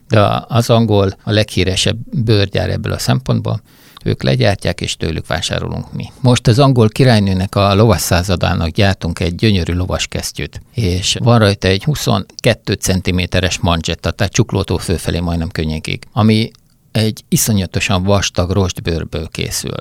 de 0.08 0.44
az 0.48 0.70
angol 0.70 1.16
a 1.22 1.30
leghíresebb 1.30 1.96
bőrgyár 2.24 2.70
ebből 2.70 2.92
a 2.92 2.98
szempontból, 2.98 3.60
ők 4.06 4.22
legyártják, 4.22 4.80
és 4.80 4.96
tőlük 4.96 5.26
vásárolunk 5.26 5.92
mi. 5.92 6.04
Most 6.20 6.46
az 6.46 6.58
angol 6.58 6.88
királynőnek 6.88 7.54
a 7.54 7.74
lovas 7.74 8.00
századának 8.00 8.68
gyártunk 8.68 9.20
egy 9.20 9.34
gyönyörű 9.34 9.72
lovaskesztyűt, 9.72 10.60
és 10.74 11.16
van 11.20 11.38
rajta 11.38 11.68
egy 11.68 11.84
22 11.84 12.72
cm-es 12.72 13.58
manzsetta, 13.58 14.10
tehát 14.10 14.32
csuklótól 14.32 14.78
fölfelé 14.78 15.20
majdnem 15.20 15.48
könnyékig, 15.48 16.04
ami 16.12 16.50
egy 16.92 17.24
iszonyatosan 17.28 18.02
vastag 18.02 18.50
rostbőrből 18.50 19.28
készül. 19.28 19.78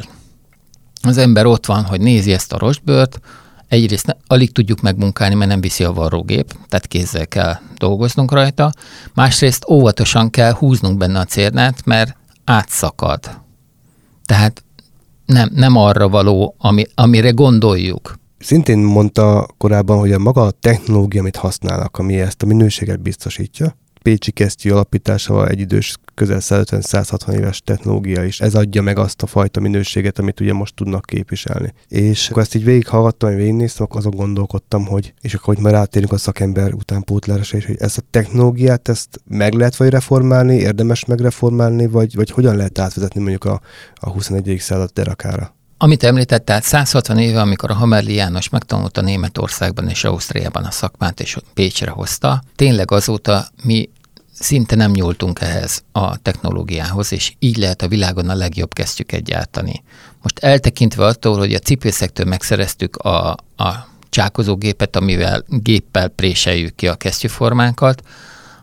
Az 1.02 1.18
ember 1.18 1.46
ott 1.46 1.66
van, 1.66 1.84
hogy 1.84 2.02
nézi 2.02 2.34
ezt 2.34 2.54
a 2.54 2.58
rostbőrt, 2.58 3.20
egyrészt 3.68 4.06
ne, 4.06 4.14
alig 4.28 4.52
tudjuk 4.52 4.82
megmunkálni, 4.82 5.36
mert 5.36 5.50
nem 5.50 5.62
viszi 5.62 5.84
a 5.84 5.94
varrógép, 5.94 6.54
tehát 6.68 6.88
kézzel 6.88 7.28
kell 7.28 7.56
dolgoznunk 7.78 8.32
rajta, 8.32 8.72
másrészt 9.14 9.66
óvatosan 9.70 10.30
kell 10.30 10.54
húznunk 10.54 10.98
benne 10.98 11.20
a 11.20 11.26
cérnát, 11.26 11.86
mert 11.86 12.18
átszakad. 12.44 13.44
Tehát 14.26 14.64
nem, 15.26 15.50
nem 15.54 15.76
arra 15.76 16.10
való, 16.10 16.56
ami, 16.58 16.86
amire 16.96 17.30
gondoljuk. 17.30 18.20
Szintén 18.38 18.78
mondta 18.78 19.48
korábban, 19.58 20.00
hogy 20.00 20.12
a 20.12 20.20
maga 20.20 20.42
a 20.42 20.52
technológia, 20.52 21.20
amit 21.22 21.36
használnak, 21.36 21.98
ami 21.98 22.20
ezt 22.20 22.44
a 22.44 22.46
minőséget 22.46 23.02
biztosítja, 23.02 23.78
Pécsi 24.06 24.32
kesztyű 24.32 24.72
alapításával 24.72 25.48
egy 25.48 25.60
idős 25.60 25.96
közel 26.14 26.40
150-160 26.42 27.34
éves 27.34 27.62
technológia 27.62 28.24
is. 28.24 28.42
Ez 28.42 28.56
adja 28.56 28.82
meg 28.82 28.98
azt 28.98 29.22
a 29.22 29.26
fajta 29.28 29.60
minőséget, 29.60 30.20
amit 30.20 30.40
ugye 30.40 30.54
most 30.54 30.76
tudnak 30.76 31.06
képviselni. 31.06 31.74
És 31.88 32.30
akkor 32.30 32.42
ezt 32.42 32.56
így 32.56 32.64
végighallgattam, 32.64 33.30
hogy 33.30 33.38
végignéztem, 33.38 33.86
akkor 33.86 34.00
azon 34.00 34.16
gondolkodtam, 34.16 34.86
hogy, 34.86 35.14
és 35.22 35.34
akkor 35.34 35.54
hogy 35.56 35.64
már 35.64 35.74
rátérünk 35.74 36.12
a 36.12 36.18
szakember 36.18 36.74
utánpótlásra 36.74 37.58
is, 37.58 37.66
hogy 37.66 37.78
ezt 37.80 37.98
a 37.98 38.02
technológiát, 38.12 38.88
ezt 38.88 39.22
meg 39.28 39.54
lehet 39.54 39.76
vagy 39.76 39.90
reformálni, 39.90 40.56
érdemes 40.56 41.06
megreformálni, 41.06 41.88
vagy, 41.88 42.16
vagy 42.16 42.30
hogyan 42.30 42.56
lehet 42.56 42.80
átvezetni 42.80 43.20
mondjuk 43.20 43.44
a, 43.44 43.62
a 43.94 44.10
21. 44.10 44.58
század 44.60 44.90
derakára? 44.94 45.55
Amit 45.78 46.04
említett, 46.04 46.46
tehát 46.46 46.64
160 46.64 47.18
éve, 47.18 47.42
amikor 47.42 47.72
a 47.72 47.74
Hamerli 47.74 48.14
János 48.14 48.50
megtanulta 48.50 49.02
Németországban 49.02 49.90
és 49.90 50.04
Ausztriában 50.04 50.64
a 50.64 50.72
szakmát, 50.72 51.20
és 51.20 51.38
Pécsre 51.54 51.90
hozta, 51.90 52.44
tényleg 52.56 52.92
azóta 52.92 53.48
mi 53.64 53.90
szinte 54.40 54.76
nem 54.76 54.92
nyúltunk 54.92 55.42
ehhez 55.42 55.84
a 55.92 56.18
technológiához, 56.18 57.12
és 57.12 57.34
így 57.40 57.58
lehet 57.58 57.82
a 57.82 57.88
világon 57.88 58.30
a 58.30 58.36
legjobb 58.36 58.74
kesztyüket 58.74 59.24
gyártani. 59.24 59.84
Most 60.22 60.40
eltekintve 60.40 61.06
attól, 61.06 61.38
hogy 61.38 61.54
a 61.54 61.60
cipőszektől 61.60 62.26
megszereztük 62.26 62.96
a, 62.96 63.32
a 63.56 63.88
csákozógépet, 64.10 64.96
amivel 64.96 65.44
géppel 65.48 66.08
préseljük 66.08 66.76
ki 66.76 66.88
a 66.88 66.96
kesztyűformánkat, 66.96 68.02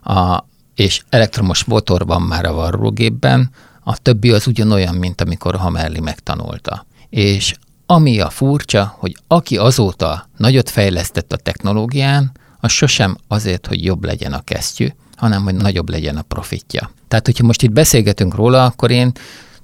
a, 0.02 0.44
és 0.74 1.02
elektromos 1.08 1.64
motor 1.64 2.06
van 2.06 2.22
már 2.22 2.44
a 2.44 2.52
varrógépben, 2.52 3.50
a 3.84 3.96
többi 3.96 4.30
az 4.30 4.46
ugyanolyan, 4.46 4.94
mint 4.94 5.20
amikor 5.20 5.56
Hamerli 5.56 6.00
megtanulta. 6.00 6.86
És 7.12 7.54
ami 7.86 8.20
a 8.20 8.30
furcsa, 8.30 8.94
hogy 8.98 9.16
aki 9.26 9.56
azóta 9.56 10.28
nagyot 10.36 10.70
fejlesztett 10.70 11.32
a 11.32 11.36
technológián, 11.36 12.32
az 12.60 12.70
sosem 12.70 13.16
azért, 13.28 13.66
hogy 13.66 13.84
jobb 13.84 14.04
legyen 14.04 14.32
a 14.32 14.40
kesztyű, 14.40 14.88
hanem 15.16 15.42
hogy 15.42 15.54
nagyobb 15.54 15.88
legyen 15.88 16.16
a 16.16 16.22
profitja. 16.22 16.90
Tehát, 17.08 17.26
hogyha 17.26 17.46
most 17.46 17.62
itt 17.62 17.72
beszélgetünk 17.72 18.34
róla, 18.34 18.64
akkor 18.64 18.90
én 18.90 19.12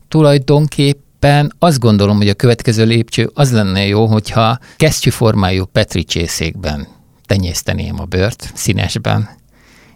tulajdonképpen 0.08 1.52
azt 1.58 1.78
gondolom, 1.78 2.16
hogy 2.16 2.28
a 2.28 2.34
következő 2.34 2.84
lépcső 2.84 3.30
az 3.34 3.52
lenne 3.52 3.86
jó, 3.86 4.06
hogyha 4.06 4.58
kesztyűformájú 4.76 5.64
Petri 5.64 6.04
csészékben 6.04 6.86
tenyészteném 7.26 8.00
a 8.00 8.04
bőrt 8.04 8.52
színesben, 8.54 9.28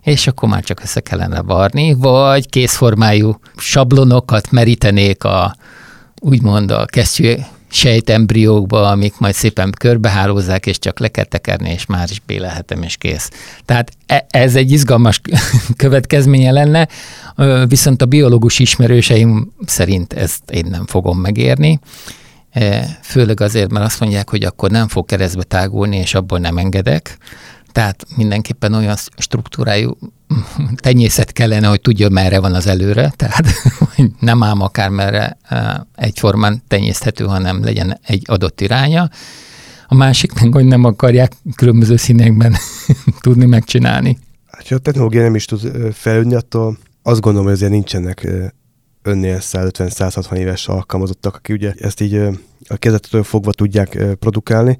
és 0.02 0.26
akkor 0.26 0.48
már 0.48 0.62
csak 0.62 0.82
össze 0.82 1.00
kellene 1.00 1.42
varni, 1.42 1.94
vagy 1.94 2.48
készformájú 2.48 3.38
sablonokat 3.56 4.50
merítenék 4.50 5.24
a 5.24 5.56
úgymond 6.22 6.70
a 6.70 6.86
kesztyű 6.86 7.34
sejtembriókba, 7.68 8.88
amik 8.88 9.18
majd 9.18 9.34
szépen 9.34 9.72
körbehálózzák, 9.78 10.66
és 10.66 10.78
csak 10.78 10.98
le 10.98 11.08
kell 11.08 11.24
tekerni, 11.24 11.70
és 11.70 11.86
már 11.86 12.10
is 12.10 12.20
bélelhetem, 12.26 12.82
és 12.82 12.96
kész. 12.96 13.30
Tehát 13.64 13.90
e- 14.06 14.26
ez 14.30 14.54
egy 14.54 14.70
izgalmas 14.70 15.20
következménye 15.76 16.50
lenne, 16.50 16.88
viszont 17.66 18.02
a 18.02 18.06
biológus 18.06 18.58
ismerőseim 18.58 19.52
szerint 19.66 20.12
ezt 20.12 20.50
én 20.50 20.66
nem 20.70 20.86
fogom 20.86 21.18
megérni. 21.18 21.80
E, 22.50 22.98
főleg 23.02 23.40
azért, 23.40 23.70
mert 23.70 23.84
azt 23.84 24.00
mondják, 24.00 24.30
hogy 24.30 24.44
akkor 24.44 24.70
nem 24.70 24.88
fog 24.88 25.06
keresztbe 25.06 25.42
tágulni, 25.42 25.96
és 25.96 26.14
abból 26.14 26.38
nem 26.38 26.58
engedek. 26.58 27.18
Tehát 27.72 28.04
mindenképpen 28.16 28.74
olyan 28.74 28.96
struktúrájú 29.16 29.96
tenyészet 30.76 31.32
kellene, 31.32 31.66
hogy 31.66 31.80
tudja, 31.80 32.08
merre 32.08 32.40
van 32.40 32.54
az 32.54 32.66
előre, 32.66 33.12
tehát 33.16 33.46
hogy 33.94 34.10
nem 34.20 34.42
ám 34.42 34.60
akár 34.60 34.88
merre 34.88 35.36
egyformán 35.94 36.62
tenyészthető, 36.68 37.24
hanem 37.24 37.64
legyen 37.64 37.98
egy 38.06 38.22
adott 38.26 38.60
iránya. 38.60 39.08
A 39.88 39.94
másik 39.94 40.32
meg, 40.40 40.52
hogy 40.52 40.64
nem 40.64 40.84
akarják 40.84 41.32
különböző 41.56 41.96
színekben 41.96 42.56
tudni 43.20 43.46
megcsinálni. 43.46 44.18
Hát, 44.50 44.68
ha 44.68 44.74
a 44.74 44.78
technológia 44.78 45.22
nem 45.22 45.34
is 45.34 45.44
tud 45.44 45.92
fejlődni, 45.92 46.34
attól 46.34 46.78
azt 47.02 47.20
gondolom, 47.20 47.46
hogy 47.46 47.56
azért 47.56 47.72
nincsenek 47.72 48.28
önnél 49.02 49.38
150-160 49.40 50.34
éves 50.34 50.68
alkalmazottak, 50.68 51.34
akik 51.34 51.56
ugye 51.56 51.72
ezt 51.78 52.00
így 52.00 52.14
a 52.68 52.76
kezdetetől 52.76 53.22
fogva 53.22 53.52
tudják 53.52 53.98
produkálni. 54.18 54.78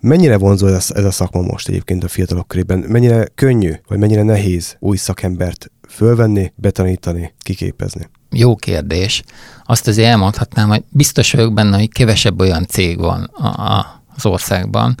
Mennyire 0.00 0.38
vonzó 0.38 0.66
ez 0.66 0.90
ez 0.94 1.04
a 1.04 1.10
szakma 1.10 1.40
most 1.40 1.68
egyébként 1.68 2.04
a 2.04 2.08
fiatalok 2.08 2.48
körében? 2.48 2.78
Mennyire 2.78 3.28
könnyű, 3.34 3.72
vagy 3.88 3.98
mennyire 3.98 4.22
nehéz 4.22 4.76
új 4.78 4.96
szakembert 4.96 5.70
fölvenni, 5.88 6.52
betanítani, 6.56 7.34
kiképezni? 7.38 8.08
Jó 8.30 8.56
kérdés. 8.56 9.22
Azt 9.64 9.88
azért 9.88 10.08
elmondhatnám, 10.08 10.68
hogy 10.68 10.84
biztos 10.88 11.32
vagyok 11.32 11.54
benne, 11.54 11.76
hogy 11.78 11.88
kevesebb 11.88 12.40
olyan 12.40 12.66
cég 12.66 12.98
van 12.98 13.22
a, 13.22 13.46
a, 13.46 14.02
az 14.16 14.26
országban, 14.26 14.94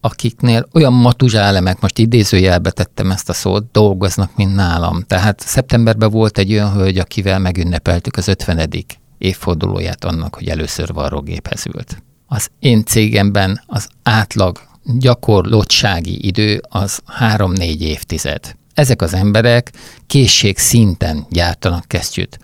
akiknél 0.00 0.68
olyan 0.72 0.92
matuzsá 0.92 1.42
elemek, 1.42 1.80
most 1.80 1.98
idézőjelbe 1.98 2.70
tettem 2.70 3.10
ezt 3.10 3.28
a 3.28 3.32
szót, 3.32 3.70
dolgoznak, 3.72 4.36
mint 4.36 4.54
nálam. 4.54 5.02
Tehát 5.02 5.40
szeptemberben 5.40 6.10
volt 6.10 6.38
egy 6.38 6.52
olyan 6.52 6.72
hölgy, 6.72 6.98
akivel 6.98 7.38
megünnepeltük 7.38 8.16
az 8.16 8.28
50. 8.28 8.68
évfordulóját 9.18 10.04
annak, 10.04 10.34
hogy 10.34 10.48
először 10.48 10.92
varrógéphez 10.92 11.66
ült. 11.66 12.02
Az 12.32 12.48
én 12.58 12.84
cégemben 12.84 13.62
az 13.66 13.88
átlag 14.02 14.60
gyakorlottsági 14.84 16.26
idő 16.26 16.60
az 16.68 17.00
3-4 17.20 17.78
évtized. 17.78 18.56
Ezek 18.74 19.02
az 19.02 19.14
emberek 19.14 19.72
készség 20.06 20.58
szinten 20.58 21.26
gyártanak 21.30 21.84
kesztyűt. 21.86 22.38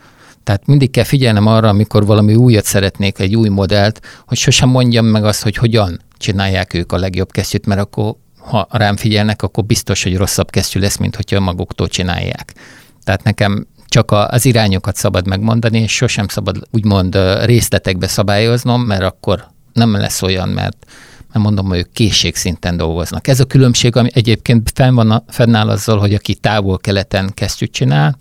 Tehát 0.44 0.66
mindig 0.66 0.90
kell 0.90 1.04
figyelnem 1.04 1.46
arra, 1.46 1.68
amikor 1.68 2.06
valami 2.06 2.34
újat 2.34 2.64
szeretnék, 2.64 3.18
egy 3.18 3.36
új 3.36 3.48
modellt, 3.48 4.00
hogy 4.26 4.36
sosem 4.36 4.68
mondjam 4.68 5.06
meg 5.06 5.24
azt, 5.24 5.42
hogy 5.42 5.56
hogyan 5.56 6.00
csinálják 6.18 6.74
ők 6.74 6.92
a 6.92 6.98
legjobb 6.98 7.30
kesztyűt, 7.30 7.66
mert 7.66 7.80
akkor 7.80 8.14
ha 8.38 8.68
rám 8.70 8.96
figyelnek, 8.96 9.42
akkor 9.42 9.64
biztos, 9.64 10.02
hogy 10.02 10.16
rosszabb 10.16 10.50
kesztyű 10.50 10.80
lesz, 10.80 10.96
mint 10.96 11.16
hogyha 11.16 11.40
maguktól 11.40 11.88
csinálják. 11.88 12.54
Tehát 13.04 13.22
nekem 13.22 13.66
csak 13.88 14.10
az 14.10 14.44
irányokat 14.44 14.96
szabad 14.96 15.26
megmondani, 15.26 15.80
és 15.80 15.94
sosem 15.94 16.28
szabad 16.28 16.68
úgymond 16.70 17.18
részletekbe 17.44 18.06
szabályoznom, 18.06 18.82
mert 18.82 19.02
akkor 19.02 19.54
nem 19.76 19.92
lesz 19.92 20.22
olyan, 20.22 20.48
mert 20.48 20.86
mert 21.36 21.48
mondom, 21.48 21.68
hogy 21.68 21.78
ők 21.78 21.92
készségszinten 21.92 22.76
dolgoznak. 22.76 23.28
Ez 23.28 23.40
a 23.40 23.44
különbség, 23.44 23.96
ami 23.96 24.08
egyébként 24.12 24.70
fenn 24.74 24.94
van, 24.94 25.24
fennáll 25.28 25.68
azzal, 25.68 25.98
hogy 25.98 26.14
aki 26.14 26.34
távol-keleten 26.34 27.30
kesztyűt 27.34 27.72
csinál, 27.72 28.18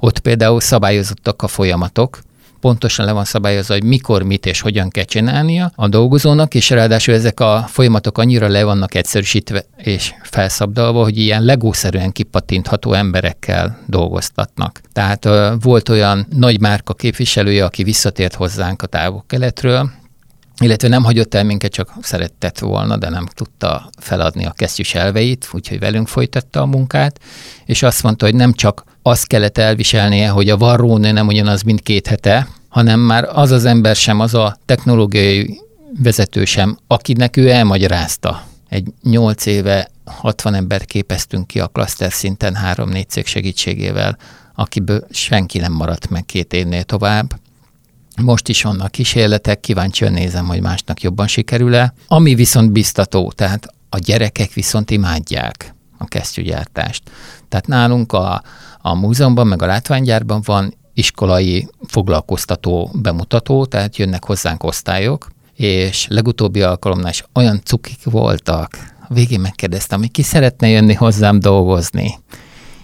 ott 0.00 0.18
például 0.18 0.60
szabályozottak 0.60 1.42
a 1.42 1.48
folyamatok, 1.48 2.20
pontosan 2.60 3.06
le 3.06 3.12
van 3.12 3.24
szabályozva, 3.24 3.74
hogy 3.74 3.84
mikor, 3.84 4.22
mit 4.22 4.46
és 4.46 4.60
hogyan 4.60 4.88
kell 4.88 5.04
csinálnia 5.04 5.72
a 5.74 5.88
dolgozónak, 5.88 6.54
és 6.54 6.70
ráadásul 6.70 7.14
ezek 7.14 7.40
a 7.40 7.64
folyamatok 7.68 8.18
annyira 8.18 8.48
le 8.48 8.64
vannak 8.64 8.94
egyszerűsítve 8.94 9.64
és 9.76 10.14
felszabdalva, 10.22 11.02
hogy 11.02 11.18
ilyen 11.18 11.42
legószerűen 11.42 12.12
kipatintható 12.12 12.92
emberekkel 12.92 13.78
dolgoztatnak. 13.86 14.80
Tehát 14.92 15.28
volt 15.60 15.88
olyan 15.88 16.26
nagy 16.36 16.60
márka 16.60 16.94
képviselője, 16.94 17.64
aki 17.64 17.82
visszatért 17.82 18.34
hozzánk 18.34 18.82
a 18.82 18.86
távol-keletről, 18.86 19.90
illetve 20.60 20.88
nem 20.88 21.04
hagyott 21.04 21.34
el 21.34 21.44
minket, 21.44 21.72
csak 21.72 21.92
szeretett 22.02 22.58
volna, 22.58 22.96
de 22.96 23.08
nem 23.08 23.26
tudta 23.26 23.90
feladni 23.98 24.46
a 24.46 24.52
kesztyűs 24.52 24.94
elveit, 24.94 25.48
úgyhogy 25.52 25.78
velünk 25.78 26.08
folytatta 26.08 26.60
a 26.60 26.66
munkát, 26.66 27.20
és 27.64 27.82
azt 27.82 28.02
mondta, 28.02 28.24
hogy 28.24 28.34
nem 28.34 28.52
csak 28.52 28.84
azt 29.02 29.26
kellett 29.26 29.58
elviselnie, 29.58 30.28
hogy 30.28 30.50
a 30.50 30.56
varrónő 30.56 31.12
nem 31.12 31.26
ugyanaz, 31.26 31.62
mint 31.62 31.80
két 31.80 32.06
hete, 32.06 32.48
hanem 32.68 33.00
már 33.00 33.28
az 33.32 33.50
az 33.50 33.64
ember 33.64 33.96
sem, 33.96 34.20
az 34.20 34.34
a 34.34 34.58
technológiai 34.66 35.60
vezető 36.02 36.44
sem, 36.44 36.78
akinek 36.86 37.36
ő 37.36 37.50
elmagyarázta. 37.50 38.42
Egy 38.68 38.88
nyolc 39.02 39.46
éve 39.46 39.90
60 40.04 40.54
ember 40.54 40.84
képeztünk 40.84 41.46
ki 41.46 41.60
a 41.60 41.66
klaszter 41.66 42.12
szinten 42.12 42.54
három-négy 42.54 43.08
cég 43.08 43.26
segítségével, 43.26 44.18
akiből 44.54 45.06
senki 45.10 45.58
nem 45.58 45.72
maradt 45.72 46.08
meg 46.08 46.24
két 46.24 46.52
évnél 46.52 46.82
tovább. 46.82 47.34
Most 48.22 48.48
is 48.48 48.62
vannak 48.62 48.90
kísérletek, 48.90 49.60
kíváncsian 49.60 50.12
nézem, 50.12 50.46
hogy 50.46 50.60
másnak 50.60 51.00
jobban 51.00 51.26
sikerül-e. 51.26 51.94
Ami 52.08 52.34
viszont 52.34 52.72
biztató, 52.72 53.32
tehát 53.34 53.66
a 53.88 53.98
gyerekek 53.98 54.52
viszont 54.52 54.90
imádják 54.90 55.74
a 55.98 56.04
kesztyűgyártást. 56.04 57.02
Tehát 57.48 57.66
nálunk 57.66 58.12
a, 58.12 58.42
a 58.78 58.94
múzeumban, 58.94 59.46
meg 59.46 59.62
a 59.62 59.66
látványgyárban 59.66 60.40
van 60.44 60.74
iskolai 60.94 61.68
foglalkoztató 61.86 62.90
bemutató, 62.92 63.64
tehát 63.64 63.96
jönnek 63.96 64.24
hozzánk 64.24 64.64
osztályok, 64.64 65.28
és 65.54 66.06
legutóbbi 66.10 66.62
alkalomnál 66.62 67.10
is 67.10 67.24
olyan 67.34 67.60
cukik 67.64 68.04
voltak, 68.04 68.94
végén 69.08 69.40
megkérdeztem, 69.40 69.98
hogy 69.98 70.10
ki 70.10 70.22
szeretne 70.22 70.68
jönni 70.68 70.94
hozzám 70.94 71.40
dolgozni. 71.40 72.18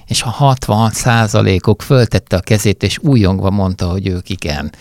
És 0.07 0.23
a 0.23 0.29
60 0.29 0.91
százalékok 0.91 1.83
föltette 1.83 2.37
a 2.37 2.41
kezét, 2.41 2.83
és 2.83 2.99
újongva 2.99 3.51
mondta, 3.51 3.91
hogy 3.91 4.07
ők 4.07 4.29
igen. 4.29 4.73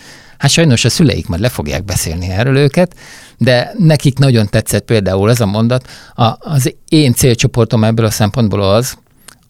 Hát 0.42 0.50
sajnos 0.50 0.84
a 0.84 0.90
szüleik 0.90 1.26
majd 1.26 1.40
le 1.40 1.48
fogják 1.48 1.84
beszélni 1.84 2.28
erről 2.28 2.56
őket, 2.56 2.96
de 3.38 3.72
nekik 3.78 4.18
nagyon 4.18 4.46
tetszett 4.50 4.84
például 4.84 5.30
ez 5.30 5.40
a 5.40 5.46
mondat. 5.46 5.88
A, 6.14 6.34
az 6.38 6.74
én 6.88 7.12
célcsoportom 7.12 7.84
ebből 7.84 8.04
a 8.04 8.10
szempontból 8.10 8.62
az, 8.62 8.96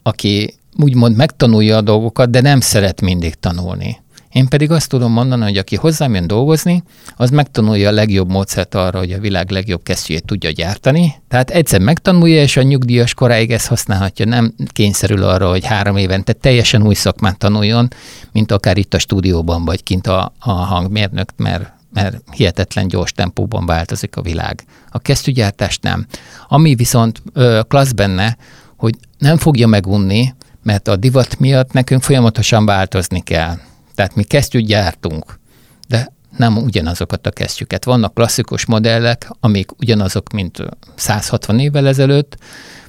aki 0.03 0.53
úgymond 0.77 1.15
megtanulja 1.15 1.77
a 1.77 1.81
dolgokat, 1.81 2.29
de 2.29 2.41
nem 2.41 2.59
szeret 2.59 3.01
mindig 3.01 3.35
tanulni. 3.35 4.01
Én 4.33 4.47
pedig 4.47 4.71
azt 4.71 4.89
tudom 4.89 5.11
mondani, 5.11 5.43
hogy 5.43 5.57
aki 5.57 5.75
hozzám 5.75 6.13
jön 6.13 6.27
dolgozni, 6.27 6.83
az 7.15 7.29
megtanulja 7.29 7.89
a 7.89 7.91
legjobb 7.91 8.29
módszert 8.29 8.75
arra, 8.75 8.97
hogy 8.97 9.11
a 9.11 9.19
világ 9.19 9.49
legjobb 9.49 9.83
kesztyűjét 9.83 10.25
tudja 10.25 10.51
gyártani. 10.51 11.13
Tehát 11.27 11.49
egyszer 11.49 11.79
megtanulja, 11.79 12.41
és 12.41 12.57
a 12.57 12.61
nyugdíjas 12.61 13.13
koráig 13.13 13.51
ezt 13.51 13.67
használhatja, 13.67 14.25
nem 14.25 14.53
kényszerül 14.67 15.23
arra, 15.23 15.49
hogy 15.49 15.65
három 15.65 15.97
évente 15.97 16.33
teljesen 16.33 16.85
új 16.85 16.93
szakmát 16.93 17.37
tanuljon, 17.37 17.87
mint 18.31 18.51
akár 18.51 18.77
itt 18.77 18.93
a 18.93 18.99
stúdióban, 18.99 19.65
vagy 19.65 19.83
kint 19.83 20.07
a, 20.07 20.33
a 20.39 20.51
hangmérnök, 20.51 21.29
mert 21.35 21.71
mert 21.93 22.21
hihetetlen 22.31 22.87
gyors 22.87 23.11
tempóban 23.11 23.65
változik 23.65 24.17
a 24.17 24.21
világ. 24.21 24.63
A 24.89 24.99
kesztyűgyártás 24.99 25.77
nem. 25.81 26.05
Ami 26.47 26.75
viszont 26.75 27.21
ö, 27.33 27.59
klassz 27.67 27.91
benne, 27.91 28.37
hogy 28.77 28.95
nem 29.17 29.37
fogja 29.37 29.67
megunni, 29.67 30.33
mert 30.63 30.87
a 30.87 30.95
divat 30.95 31.39
miatt 31.39 31.71
nekünk 31.71 32.01
folyamatosan 32.01 32.65
változni 32.65 33.19
kell. 33.19 33.57
Tehát 33.95 34.15
mi 34.15 34.23
kesztyűt 34.23 34.65
gyártunk, 34.65 35.39
de 35.87 36.11
nem 36.37 36.57
ugyanazokat 36.57 37.27
a 37.27 37.31
kesztyüket. 37.31 37.85
Vannak 37.85 38.13
klasszikus 38.13 38.65
modellek, 38.65 39.29
amik 39.39 39.71
ugyanazok, 39.79 40.31
mint 40.31 40.57
160 40.95 41.59
évvel 41.59 41.87
ezelőtt, 41.87 42.37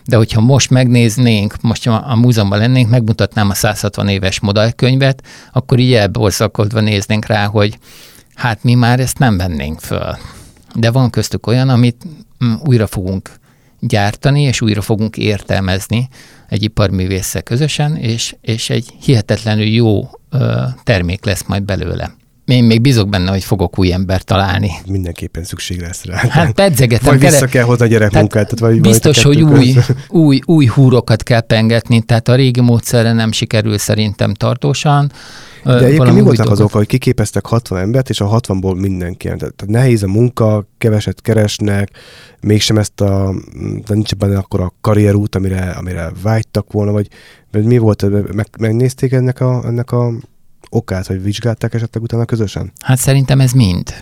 de 0.04 0.16
hogyha 0.16 0.40
most 0.40 0.70
megnéznénk, 0.70 1.60
most 1.60 1.86
a, 1.86 2.14
múzeumban 2.14 2.58
lennénk, 2.58 2.90
megmutatnám 2.90 3.50
a 3.50 3.54
160 3.54 4.08
éves 4.08 4.40
modellkönyvet, 4.40 5.22
akkor 5.52 5.78
így 5.78 5.92
elborszakodva 5.92 6.80
néznénk 6.80 7.26
rá, 7.26 7.46
hogy 7.46 7.78
hát 8.34 8.62
mi 8.62 8.74
már 8.74 9.00
ezt 9.00 9.18
nem 9.18 9.36
vennénk 9.36 9.80
föl. 9.80 10.16
De 10.74 10.90
van 10.90 11.10
köztük 11.10 11.46
olyan, 11.46 11.68
amit 11.68 12.04
mm, 12.44 12.54
újra 12.64 12.86
fogunk 12.86 13.30
gyártani, 13.86 14.42
és 14.42 14.60
újra 14.60 14.80
fogunk 14.80 15.16
értelmezni 15.16 16.08
egy 16.48 16.62
iparművésszel 16.62 17.42
közösen, 17.42 17.96
és, 17.96 18.34
és 18.40 18.70
egy 18.70 18.92
hihetetlenül 19.00 19.66
jó 19.66 20.10
termék 20.84 21.24
lesz 21.24 21.44
majd 21.46 21.62
belőle. 21.62 22.14
Én 22.44 22.64
még 22.64 22.80
bízok 22.80 23.08
benne, 23.08 23.30
hogy 23.30 23.44
fogok 23.44 23.78
új 23.78 23.92
embert 23.92 24.26
találni. 24.26 24.70
Mindenképpen 24.86 25.44
szükség 25.44 25.80
lesz 25.80 26.04
rá. 26.04 26.16
Hát 26.16 26.52
pedzegetem. 26.52 27.18
Vagy 27.18 27.20
vissza 27.30 27.46
kell 27.46 27.64
hozni 27.64 27.84
a 27.84 27.88
gyerekmunkát. 27.88 28.58
Vagy 28.58 28.80
biztos, 28.80 29.22
hogy 29.22 29.42
új, 29.42 29.74
új, 30.08 30.40
új 30.44 30.66
húrokat 30.66 31.22
kell 31.22 31.40
pengetni, 31.40 32.02
tehát 32.02 32.28
a 32.28 32.34
régi 32.34 32.60
módszerre 32.60 33.12
nem 33.12 33.32
sikerül 33.32 33.78
szerintem 33.78 34.34
tartósan. 34.34 35.12
De 35.64 35.84
egyébként 35.84 36.14
mi 36.14 36.20
voltak 36.20 36.50
az 36.50 36.60
oka, 36.60 36.76
hogy 36.76 36.86
kiképeztek 36.86 37.46
60 37.46 37.78
embert, 37.78 38.10
és 38.10 38.20
a 38.20 38.40
60-ból 38.40 38.80
mindenki. 38.80 39.24
Tehát 39.24 39.64
nehéz 39.66 40.02
a 40.02 40.06
munka, 40.06 40.68
keveset 40.78 41.20
keresnek, 41.20 41.90
mégsem 42.40 42.78
ezt 42.78 43.00
a, 43.00 43.34
de 43.86 43.94
nincs 43.94 44.14
benne 44.14 44.38
akkor 44.38 44.60
a 44.60 44.72
karrierút, 44.80 45.34
amire, 45.34 45.70
amire 45.70 46.12
vágytak 46.22 46.72
volna, 46.72 46.92
vagy, 46.92 47.08
vagy 47.52 47.64
mi 47.64 47.78
volt, 47.78 48.32
meg, 48.34 48.46
megnézték 48.58 49.12
ennek 49.12 49.40
a, 49.40 49.62
ennek 49.66 49.92
a 49.92 50.12
okát, 50.70 51.06
hogy 51.06 51.22
vizsgálták 51.22 51.74
esetleg 51.74 52.02
utána 52.02 52.24
közösen? 52.24 52.72
Hát 52.80 52.98
szerintem 52.98 53.40
ez 53.40 53.52
mind. 53.52 53.94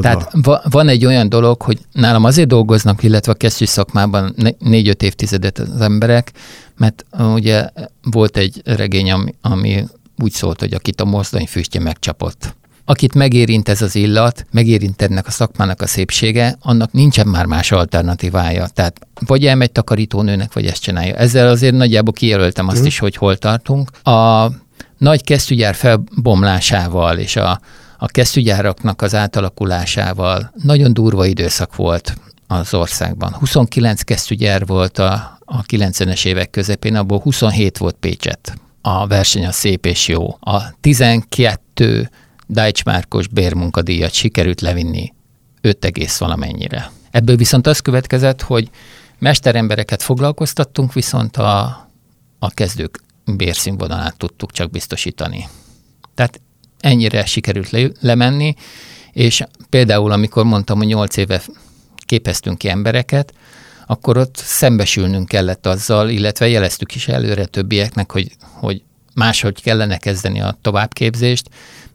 Tehát 0.00 0.30
va- 0.42 0.62
van 0.70 0.88
egy 0.88 1.04
olyan 1.04 1.28
dolog, 1.28 1.62
hogy 1.62 1.78
nálam 1.92 2.24
azért 2.24 2.48
dolgoznak, 2.48 3.02
illetve 3.02 3.32
a 3.32 3.34
kesztyű 3.34 3.64
szakmában 3.64 4.34
négy-öt 4.58 5.02
évtizedet 5.02 5.58
az 5.58 5.80
emberek, 5.80 6.32
mert 6.76 7.04
ugye 7.34 7.68
volt 8.02 8.36
egy 8.36 8.62
regény, 8.64 9.12
ami, 9.12 9.34
ami 9.40 9.84
úgy 10.22 10.32
szólt, 10.32 10.60
hogy 10.60 10.74
akit 10.74 11.00
a 11.00 11.04
mozdony 11.04 11.46
füstje 11.46 11.80
megcsapott. 11.80 12.54
Akit 12.88 13.14
megérint 13.14 13.68
ez 13.68 13.82
az 13.82 13.94
illat, 13.94 14.46
megérint 14.50 15.02
ennek 15.02 15.26
a 15.26 15.30
szakmának 15.30 15.80
a 15.80 15.86
szépsége, 15.86 16.56
annak 16.60 16.92
nincsen 16.92 17.26
már 17.26 17.46
más 17.46 17.72
alternatívája. 17.72 18.66
Tehát 18.66 19.00
vagy 19.26 19.46
elmegy 19.46 19.72
takarítónőnek, 19.72 20.52
vagy 20.52 20.66
ezt 20.66 20.82
csinálja. 20.82 21.14
Ezzel 21.14 21.48
azért 21.48 21.74
nagyjából 21.74 22.12
kijelöltem 22.12 22.68
azt 22.68 22.82
mm. 22.82 22.84
is, 22.84 22.98
hogy 22.98 23.16
hol 23.16 23.36
tartunk. 23.36 23.90
A 24.02 24.50
nagy 24.98 25.24
kesztyűgyár 25.24 25.74
felbomlásával 25.74 27.18
és 27.18 27.36
a, 27.36 27.60
a 27.98 28.06
kesztyűgyáraknak 28.06 29.02
az 29.02 29.14
átalakulásával 29.14 30.52
nagyon 30.62 30.92
durva 30.92 31.26
időszak 31.26 31.76
volt 31.76 32.16
az 32.46 32.74
országban. 32.74 33.32
29 33.32 34.02
kesztyűgyár 34.02 34.66
volt 34.66 34.98
a, 34.98 35.38
a 35.44 35.62
90-es 35.62 36.26
évek 36.26 36.50
közepén, 36.50 36.96
abból 36.96 37.20
27 37.20 37.78
volt 37.78 37.96
Pécset 38.00 38.58
a 38.88 39.06
verseny 39.06 39.46
a 39.46 39.52
szép 39.52 39.86
és 39.86 40.08
jó. 40.08 40.36
A 40.40 40.62
12 40.80 42.10
Deichmárkos 42.46 43.28
bérmunkadíjat 43.28 44.12
sikerült 44.12 44.60
levinni 44.60 45.14
5, 45.60 46.18
valamennyire. 46.18 46.90
Ebből 47.10 47.36
viszont 47.36 47.66
az 47.66 47.80
következett, 47.80 48.42
hogy 48.42 48.70
mesterembereket 49.18 50.02
foglalkoztattunk, 50.02 50.92
viszont 50.92 51.36
a, 51.36 51.62
a 52.38 52.50
kezdők 52.50 53.00
bérszínvonalát 53.24 54.16
tudtuk 54.16 54.52
csak 54.52 54.70
biztosítani. 54.70 55.48
Tehát 56.14 56.40
ennyire 56.80 57.24
sikerült 57.24 57.70
le, 57.70 57.88
lemenni, 58.00 58.54
és 59.12 59.44
például 59.68 60.12
amikor 60.12 60.44
mondtam, 60.44 60.78
hogy 60.78 60.86
8 60.86 61.16
éve 61.16 61.42
képeztünk 61.98 62.58
ki 62.58 62.68
embereket, 62.68 63.32
akkor 63.86 64.16
ott 64.16 64.36
szembesülnünk 64.36 65.28
kellett 65.28 65.66
azzal, 65.66 66.08
illetve 66.08 66.48
jeleztük 66.48 66.94
is 66.94 67.08
előre 67.08 67.44
többieknek, 67.44 68.12
hogy, 68.12 68.36
hogy 68.40 68.82
máshogy 69.14 69.62
kellene 69.62 69.96
kezdeni 69.96 70.40
a 70.40 70.58
továbbképzést, 70.62 71.48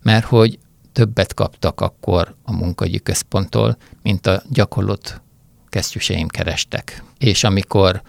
mert 0.04 0.26
hogy 0.26 0.60
többet 0.94 1.34
kaptak 1.34 1.82
akkor 1.82 2.36
a 2.44 2.54
munkagyi 2.54 3.00
központtól, 3.00 3.78
mint 4.04 4.28
a 4.28 4.44
gyakorlott 4.50 5.22
kesztyűseim 5.70 6.28
kerestek. 6.28 7.04
És 7.18 7.44
amikor 7.44 8.02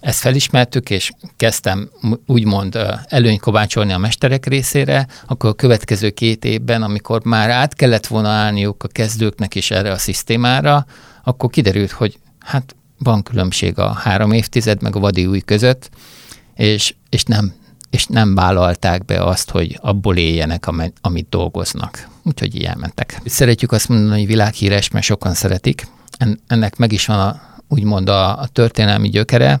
ezt 0.00 0.20
felismertük, 0.20 0.90
és 0.90 1.10
kezdtem 1.36 1.90
úgymond 2.26 2.78
előny 3.08 3.38
kovácsolni 3.38 3.92
a 3.92 3.98
mesterek 3.98 4.46
részére, 4.46 5.06
akkor 5.26 5.50
a 5.50 5.54
következő 5.54 6.10
két 6.10 6.44
évben, 6.44 6.82
amikor 6.82 7.24
már 7.24 7.50
át 7.50 7.74
kellett 7.74 8.06
volna 8.06 8.28
állniuk 8.28 8.82
a 8.82 8.88
kezdőknek 8.88 9.54
is 9.54 9.70
erre 9.70 9.90
a 9.90 9.98
szisztémára, 9.98 10.86
akkor 11.24 11.50
kiderült, 11.50 11.90
hogy 11.90 12.18
hát 12.38 12.76
van 13.02 13.22
különbség 13.22 13.78
a 13.78 13.92
három 13.92 14.32
évtized 14.32 14.82
meg 14.82 14.96
a 14.96 15.00
vadi 15.00 15.26
új 15.26 15.40
között, 15.40 15.90
és, 16.54 16.94
és, 17.08 17.24
nem, 17.24 17.52
és 17.90 18.06
nem 18.06 18.34
vállalták 18.34 19.04
be 19.04 19.24
azt, 19.24 19.50
hogy 19.50 19.78
abból 19.80 20.16
éljenek, 20.16 20.66
amit 21.00 21.28
dolgoznak. 21.28 22.08
Úgyhogy 22.22 22.54
így 22.56 22.64
elmentek. 22.64 23.20
Szeretjük 23.24 23.72
azt 23.72 23.88
mondani, 23.88 24.18
hogy 24.18 24.26
világhíres, 24.26 24.90
mert 24.90 25.04
sokan 25.04 25.34
szeretik. 25.34 25.86
Ennek 26.46 26.76
meg 26.76 26.92
is 26.92 27.06
van 27.06 27.18
a, 27.18 27.40
úgymond 27.68 28.08
a, 28.08 28.40
a 28.40 28.46
történelmi 28.46 29.08
gyökere, 29.08 29.60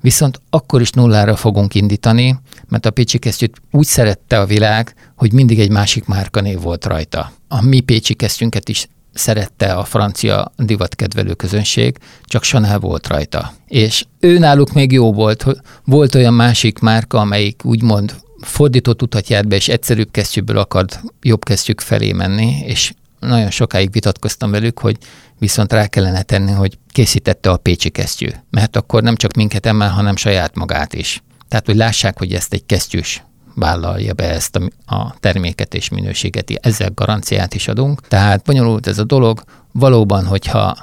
viszont 0.00 0.40
akkor 0.50 0.80
is 0.80 0.90
nullára 0.90 1.36
fogunk 1.36 1.74
indítani, 1.74 2.38
mert 2.68 2.86
a 2.86 2.90
Pécsi 2.90 3.18
kesztyűt 3.18 3.62
úgy 3.70 3.86
szerette 3.86 4.40
a 4.40 4.46
világ, 4.46 4.94
hogy 5.16 5.32
mindig 5.32 5.60
egy 5.60 5.70
másik 5.70 6.04
márkanév 6.04 6.60
volt 6.60 6.84
rajta. 6.84 7.32
A 7.48 7.62
mi 7.62 7.80
Pécsi 7.80 8.14
kesztyünket 8.14 8.68
is 8.68 8.88
szerette 9.12 9.72
a 9.72 9.84
francia 9.84 10.52
divatkedvelő 10.56 11.34
közönség, 11.34 11.96
csak 12.24 12.42
Chanel 12.42 12.78
volt 12.78 13.06
rajta. 13.06 13.52
És 13.66 14.04
ő 14.20 14.38
náluk 14.38 14.72
még 14.72 14.92
jó 14.92 15.12
volt, 15.12 15.46
volt 15.84 16.14
olyan 16.14 16.34
másik 16.34 16.78
márka, 16.78 17.18
amelyik 17.18 17.64
úgymond 17.64 18.14
fordított 18.40 19.02
utat 19.02 19.28
járt 19.28 19.48
be, 19.48 19.56
és 19.56 19.68
egyszerűbb 19.68 20.10
kesztyűből 20.10 20.58
akart 20.58 21.02
jobb 21.22 21.44
kesztyűk 21.44 21.80
felé 21.80 22.12
menni, 22.12 22.54
és 22.64 22.92
nagyon 23.20 23.50
sokáig 23.50 23.92
vitatkoztam 23.92 24.50
velük, 24.50 24.78
hogy 24.78 24.96
viszont 25.38 25.72
rá 25.72 25.86
kellene 25.86 26.22
tenni, 26.22 26.52
hogy 26.52 26.78
készítette 26.88 27.50
a 27.50 27.56
pécsi 27.56 27.90
kesztyű. 27.90 28.28
Mert 28.50 28.76
akkor 28.76 29.02
nem 29.02 29.16
csak 29.16 29.34
minket 29.34 29.66
emel, 29.66 29.90
hanem 29.90 30.16
saját 30.16 30.54
magát 30.54 30.94
is. 30.94 31.22
Tehát, 31.48 31.66
hogy 31.66 31.76
lássák, 31.76 32.18
hogy 32.18 32.32
ezt 32.32 32.52
egy 32.52 32.66
kesztyűs 32.66 33.22
vállalja 33.54 34.12
be 34.12 34.30
ezt 34.30 34.56
a, 34.56 34.94
a 34.94 35.14
terméket 35.20 35.74
és 35.74 35.88
minőséget, 35.88 36.50
ezzel 36.60 36.90
garanciát 36.94 37.54
is 37.54 37.68
adunk. 37.68 38.00
Tehát 38.00 38.44
bonyolult 38.44 38.86
ez 38.86 38.98
a 38.98 39.04
dolog, 39.04 39.42
valóban, 39.72 40.26
hogyha 40.26 40.76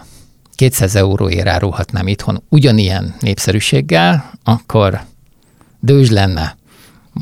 200 0.55 0.95
euróért 0.95 1.47
árulhatnám 1.47 2.07
itthon 2.07 2.43
ugyanilyen 2.49 3.15
népszerűséggel, 3.19 4.31
akkor 4.43 5.01
dős 5.79 6.09
lenne 6.09 6.57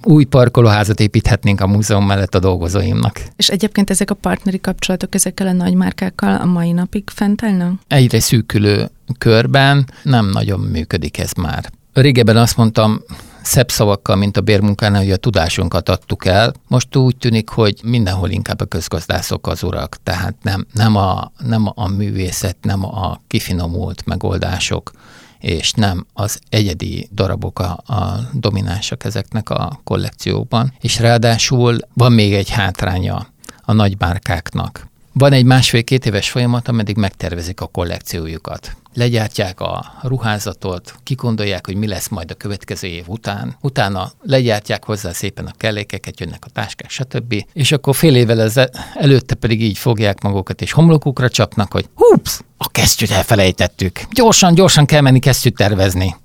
új 0.03 0.23
parkolóházat 0.23 0.99
építhetnénk 0.99 1.61
a 1.61 1.67
múzeum 1.67 2.05
mellett 2.05 2.35
a 2.35 2.39
dolgozóimnak. 2.39 3.21
És 3.35 3.49
egyébként 3.49 3.89
ezek 3.89 4.11
a 4.11 4.13
partneri 4.13 4.59
kapcsolatok 4.59 5.15
ezekkel 5.15 5.47
a 5.47 5.51
nagymárkákkal 5.51 6.41
a 6.41 6.45
mai 6.45 6.71
napig 6.71 7.09
fent 7.09 7.43
állnak? 7.43 7.79
Egyre 7.87 8.19
szűkülő 8.19 8.89
körben 9.17 9.85
nem 10.03 10.29
nagyon 10.29 10.59
működik 10.59 11.17
ez 11.17 11.31
már. 11.31 11.71
Régebben 11.93 12.37
azt 12.37 12.57
mondtam, 12.57 13.01
szebb 13.47 13.71
szavakkal, 13.71 14.15
mint 14.15 14.37
a 14.37 14.41
bérmunkánál, 14.41 15.01
hogy 15.01 15.11
a 15.11 15.17
tudásunkat 15.17 15.89
adtuk 15.89 16.25
el. 16.25 16.53
Most 16.67 16.95
úgy 16.95 17.17
tűnik, 17.17 17.49
hogy 17.49 17.79
mindenhol 17.83 18.29
inkább 18.29 18.61
a 18.61 18.65
közgazdászok 18.65 19.47
az 19.47 19.63
urak, 19.63 19.97
tehát 20.03 20.35
nem, 20.41 20.65
nem, 20.73 20.95
a, 20.95 21.31
nem 21.37 21.71
a 21.75 21.87
művészet, 21.87 22.57
nem 22.61 22.85
a 22.85 23.21
kifinomult 23.27 24.05
megoldások, 24.05 24.91
és 25.39 25.71
nem 25.71 26.05
az 26.13 26.39
egyedi 26.49 27.09
darabok 27.11 27.59
a, 27.59 27.79
a 27.85 28.19
dominánsak 28.33 29.03
ezeknek 29.03 29.49
a 29.49 29.79
kollekcióban. 29.83 30.73
És 30.79 30.99
ráadásul 30.99 31.77
van 31.93 32.11
még 32.11 32.33
egy 32.33 32.49
hátránya 32.49 33.27
a 33.61 33.73
nagybárkáknak. 33.73 34.87
Van 35.17 35.33
egy 35.33 35.45
másfél-két 35.45 36.05
éves 36.05 36.29
folyamat, 36.29 36.67
ameddig 36.67 36.97
megtervezik 36.97 37.61
a 37.61 37.65
kollekciójukat. 37.65 38.75
Legyártják 38.93 39.59
a 39.59 39.93
ruházatot, 40.01 40.95
kikondolják, 41.03 41.65
hogy 41.65 41.75
mi 41.75 41.87
lesz 41.87 42.07
majd 42.07 42.31
a 42.31 42.33
következő 42.33 42.87
év 42.87 43.03
után. 43.07 43.55
Utána 43.61 44.11
legyártják 44.21 44.85
hozzá 44.85 45.11
szépen 45.11 45.45
a 45.45 45.51
kellékeket, 45.57 46.19
jönnek 46.19 46.45
a 46.45 46.49
táskák, 46.49 46.89
stb. 46.89 47.45
És 47.53 47.71
akkor 47.71 47.95
fél 47.95 48.15
évvel 48.15 48.41
ez 48.41 48.55
előtte 48.93 49.35
pedig 49.35 49.61
így 49.61 49.77
fogják 49.77 50.21
magukat, 50.21 50.61
és 50.61 50.71
homlokukra 50.71 51.29
csapnak, 51.29 51.71
hogy 51.71 51.89
hups, 51.95 52.39
a 52.57 52.69
kesztyűt 52.69 53.11
elfelejtettük. 53.11 53.99
Gyorsan, 54.11 54.53
gyorsan 54.53 54.85
kell 54.85 55.01
menni 55.01 55.19
kesztyűt 55.19 55.55
tervezni. 55.55 56.15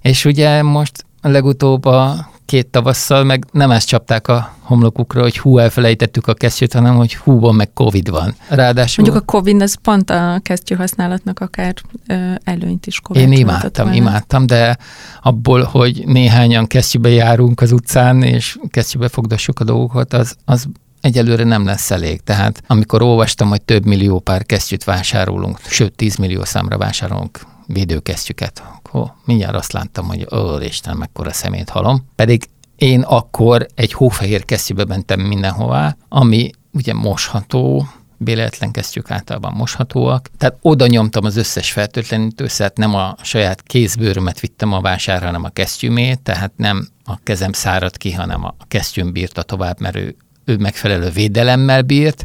És 0.00 0.24
ugye 0.24 0.62
most 0.62 1.04
legutóbb 1.20 1.84
a 1.84 2.30
két 2.48 2.66
tavasszal 2.66 3.24
meg 3.24 3.44
nem 3.52 3.70
ezt 3.70 3.88
csapták 3.88 4.28
a 4.28 4.54
homlokukra, 4.60 5.20
hogy 5.20 5.38
hú, 5.38 5.58
elfelejtettük 5.58 6.26
a 6.26 6.34
kesztyűt, 6.34 6.72
hanem 6.72 6.96
hogy 6.96 7.14
hú, 7.14 7.40
van, 7.40 7.54
meg 7.54 7.72
Covid 7.72 8.10
van. 8.10 8.34
Ráadásul... 8.48 9.04
Mondjuk 9.04 9.24
a 9.28 9.32
Covid, 9.32 9.62
az 9.62 9.74
pont 9.74 10.10
a 10.10 10.40
kesztyű 10.42 10.74
használatnak 10.74 11.40
akár 11.40 11.74
ö, 12.06 12.32
előnyt 12.44 12.86
is 12.86 13.00
Én 13.12 13.32
imádtam, 13.32 13.84
volna. 13.84 14.00
imádtam, 14.00 14.46
de 14.46 14.76
abból, 15.22 15.62
hogy 15.62 16.02
néhányan 16.06 16.66
kesztyűbe 16.66 17.08
járunk 17.08 17.60
az 17.60 17.72
utcán, 17.72 18.22
és 18.22 18.58
kesztyűbe 18.70 19.08
fogdassuk 19.08 19.60
a 19.60 19.64
dolgokat, 19.64 20.12
az, 20.12 20.36
az 20.44 20.66
egyelőre 21.00 21.44
nem 21.44 21.64
lesz 21.64 21.90
elég. 21.90 22.20
Tehát 22.20 22.62
amikor 22.66 23.02
olvastam, 23.02 23.48
hogy 23.48 23.62
több 23.62 23.84
millió 23.84 24.18
pár 24.18 24.46
kesztyűt 24.46 24.84
vásárolunk, 24.84 25.58
sőt 25.66 25.92
10 25.92 26.16
millió 26.16 26.44
számra 26.44 26.78
vásárolunk 26.78 27.40
védőkesztyüket, 27.72 28.62
akkor 28.76 29.12
mindjárt 29.24 29.54
azt 29.54 29.72
láttam, 29.72 30.06
hogy 30.06 30.26
ó, 30.34 30.60
Isten, 30.60 30.96
mekkora 30.96 31.32
szemét 31.32 31.68
halom. 31.68 32.08
Pedig 32.14 32.48
én 32.76 33.00
akkor 33.00 33.66
egy 33.74 33.92
hófehér 33.92 34.44
kesztyűbe 34.44 34.84
mentem 34.84 35.20
mindenhová, 35.20 35.96
ami 36.08 36.50
ugye 36.72 36.94
mosható, 36.94 37.86
béletlen 38.16 38.70
kesztyűk 38.70 39.10
általában 39.10 39.52
moshatóak. 39.52 40.28
Tehát 40.38 40.56
oda 40.60 40.86
nyomtam 40.86 41.24
az 41.24 41.36
összes 41.36 41.72
fertőtlenítőszert, 41.72 42.76
nem 42.76 42.94
a 42.94 43.16
saját 43.22 43.62
kézbőrömet 43.62 44.40
vittem 44.40 44.72
a 44.72 44.80
vásárra, 44.80 45.26
hanem 45.26 45.44
a 45.44 45.48
kesztyűmét, 45.48 46.20
tehát 46.20 46.52
nem 46.56 46.88
a 47.04 47.18
kezem 47.22 47.52
száradt 47.52 47.96
ki, 47.96 48.12
hanem 48.12 48.44
a 48.44 48.54
kesztyűm 48.68 49.12
bírta 49.12 49.42
tovább, 49.42 49.80
mert 49.80 49.96
ő, 49.96 50.16
ő 50.44 50.56
megfelelő 50.56 51.10
védelemmel 51.10 51.82
bírt, 51.82 52.24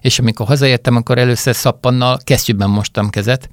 és 0.00 0.18
amikor 0.18 0.46
hazaértem, 0.46 0.96
akkor 0.96 1.18
először 1.18 1.54
szappannal 1.54 2.18
kesztyűben 2.24 2.70
mostam 2.70 3.10
kezet, 3.10 3.50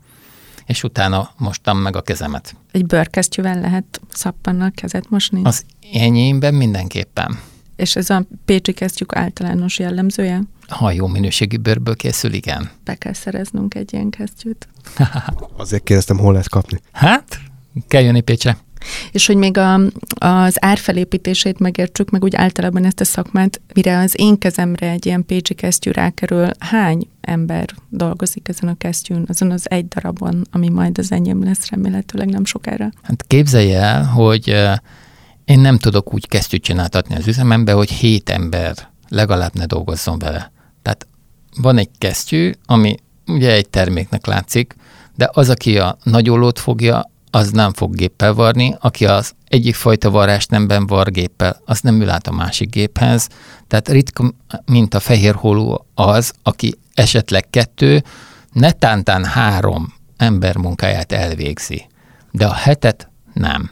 és 0.65 0.83
utána 0.83 1.29
mostam 1.37 1.77
meg 1.77 1.95
a 1.95 2.01
kezemet. 2.01 2.55
Egy 2.71 2.85
bőrkesztyűvel 2.85 3.59
lehet 3.59 4.01
szappannal 4.13 4.71
kezet 4.75 5.09
mosni? 5.09 5.41
Az 5.43 5.65
enyémben 5.93 6.53
mindenképpen. 6.53 7.39
És 7.75 7.95
ez 7.95 8.09
a 8.09 8.25
pécsi 8.45 8.73
kesztyűk 8.73 9.15
általános 9.15 9.79
jellemzője? 9.79 10.41
Ha 10.67 10.91
jó 10.91 11.07
minőségű 11.07 11.57
bőrből 11.57 11.95
készül, 11.95 12.33
igen. 12.33 12.69
Be 12.83 12.95
kell 12.95 13.13
szereznünk 13.13 13.75
egy 13.75 13.93
ilyen 13.93 14.09
kesztyűt. 14.09 14.67
Azért 15.57 15.83
kérdeztem, 15.83 16.17
hol 16.17 16.31
lehet 16.31 16.49
kapni. 16.49 16.79
Hát, 16.91 17.39
kell 17.87 18.01
jönni 18.01 18.21
Pécsre. 18.21 18.57
És 19.11 19.27
hogy 19.27 19.35
még 19.35 19.57
a, 19.57 19.79
az 20.15 20.55
árfelépítését 20.63 21.59
megértsük, 21.59 22.09
meg 22.09 22.23
úgy 22.23 22.35
általában 22.35 22.85
ezt 22.85 22.99
a 22.99 23.05
szakmát, 23.05 23.61
mire 23.73 23.97
az 23.97 24.13
én 24.17 24.37
kezemre 24.37 24.89
egy 24.89 25.05
ilyen 25.05 25.25
pécsi 25.25 25.53
kesztyű 25.53 25.91
rákerül, 25.91 26.49
hány 26.59 27.07
ember 27.21 27.69
dolgozik 27.89 28.47
ezen 28.47 28.69
a 28.69 28.77
kesztyűn, 28.77 29.25
azon 29.27 29.51
az 29.51 29.69
egy 29.69 29.87
darabon, 29.87 30.41
ami 30.51 30.69
majd 30.69 30.97
az 30.97 31.11
enyém 31.11 31.43
lesz 31.43 31.69
remélhetőleg 31.69 32.29
nem 32.29 32.45
sokára. 32.45 32.91
Hát 33.01 33.23
képzelje 33.27 33.79
el, 33.79 34.03
hogy 34.03 34.47
én 35.45 35.59
nem 35.59 35.77
tudok 35.77 36.13
úgy 36.13 36.27
kesztyűt 36.27 36.63
csináltatni 36.63 37.15
az 37.15 37.27
üzemembe, 37.27 37.71
hogy 37.71 37.89
hét 37.89 38.29
ember 38.29 38.91
legalább 39.09 39.53
ne 39.53 39.65
dolgozzon 39.65 40.19
vele. 40.19 40.51
Tehát 40.81 41.07
van 41.61 41.77
egy 41.77 41.89
kesztyű, 41.97 42.51
ami 42.65 42.95
ugye 43.27 43.51
egy 43.51 43.69
terméknek 43.69 44.25
látszik, 44.25 44.75
de 45.15 45.29
az, 45.33 45.49
aki 45.49 45.77
a 45.77 45.97
nagyollót 46.03 46.59
fogja, 46.59 47.11
az 47.35 47.51
nem 47.51 47.73
fog 47.73 47.95
géppel 47.95 48.33
varni, 48.33 48.75
aki 48.79 49.05
az 49.05 49.33
egyik 49.47 49.75
fajta 49.75 50.09
varrást 50.09 50.49
nemben 50.49 50.87
var 50.87 51.11
géppel, 51.11 51.61
az 51.65 51.79
nem 51.81 52.01
ül 52.01 52.09
át 52.09 52.27
a 52.27 52.31
másik 52.31 52.69
géphez. 52.69 53.27
Tehát 53.67 53.89
ritka, 53.89 54.33
mint 54.65 54.93
a 54.93 54.99
fehér 54.99 55.35
holó 55.35 55.85
az, 55.95 56.33
aki 56.43 56.75
esetleg 56.93 57.49
kettő, 57.49 58.03
netántán 58.51 59.25
három 59.25 59.93
ember 60.17 60.57
munkáját 60.57 61.11
elvégzi, 61.11 61.87
de 62.31 62.45
a 62.45 62.53
hetet 62.53 63.09
nem. 63.33 63.71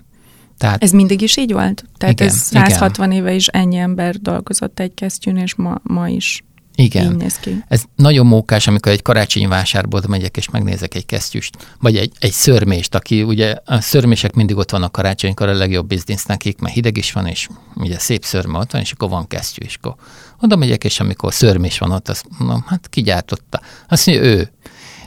Tehát, 0.57 0.83
Ez 0.83 0.91
mindig 0.91 1.21
is 1.21 1.37
így 1.37 1.51
volt? 1.51 1.85
Tehát 1.97 2.19
Igen, 2.19 2.33
ez 2.33 2.39
160 2.39 3.11
éve 3.11 3.33
is 3.33 3.47
ennyi 3.47 3.77
ember 3.77 4.15
dolgozott 4.15 4.79
egy 4.79 4.93
kesztyűn, 4.93 5.37
és 5.37 5.55
ma, 5.55 5.75
ma 5.83 6.07
is 6.07 6.43
így 6.81 6.95
igen, 6.95 7.15
néz 7.15 7.35
ki. 7.35 7.63
ez 7.67 7.83
nagyon 7.95 8.25
mókás, 8.25 8.67
amikor 8.67 8.91
egy 8.91 9.01
karácsonyi 9.01 9.45
vásárból 9.45 10.01
megyek, 10.07 10.37
és 10.37 10.49
megnézek 10.49 10.95
egy 10.95 11.05
kesztyűst, 11.05 11.57
vagy 11.79 11.97
egy, 11.97 12.11
egy 12.19 12.31
szörmést, 12.31 12.95
aki 12.95 13.23
ugye 13.23 13.55
a 13.65 13.81
szörmések 13.81 14.33
mindig 14.33 14.57
ott 14.57 14.71
vannak 14.71 14.91
karácsonykor, 14.91 15.47
a 15.47 15.53
legjobb 15.53 15.87
biznisz 15.87 16.25
nekik, 16.25 16.59
mert 16.59 16.73
hideg 16.73 16.97
is 16.97 17.11
van, 17.11 17.25
és 17.25 17.47
ugye 17.75 17.99
szép 17.99 18.25
szörme 18.25 18.57
ott 18.57 18.71
van, 18.71 18.81
és 18.81 18.91
akkor 18.91 19.09
van 19.09 19.27
kesztyű, 19.27 19.65
és 19.65 19.77
akkor 19.81 19.95
oda 20.41 20.55
megyek, 20.55 20.83
és 20.83 20.99
amikor 20.99 21.33
szörmés 21.33 21.77
van 21.77 21.91
ott, 21.91 22.09
azt 22.09 22.25
mondom, 22.37 22.63
hát 22.67 22.87
ki 22.89 23.01
gyártotta? 23.01 23.61
Azt 23.87 24.05
mondja, 24.05 24.25
ő. 24.25 24.51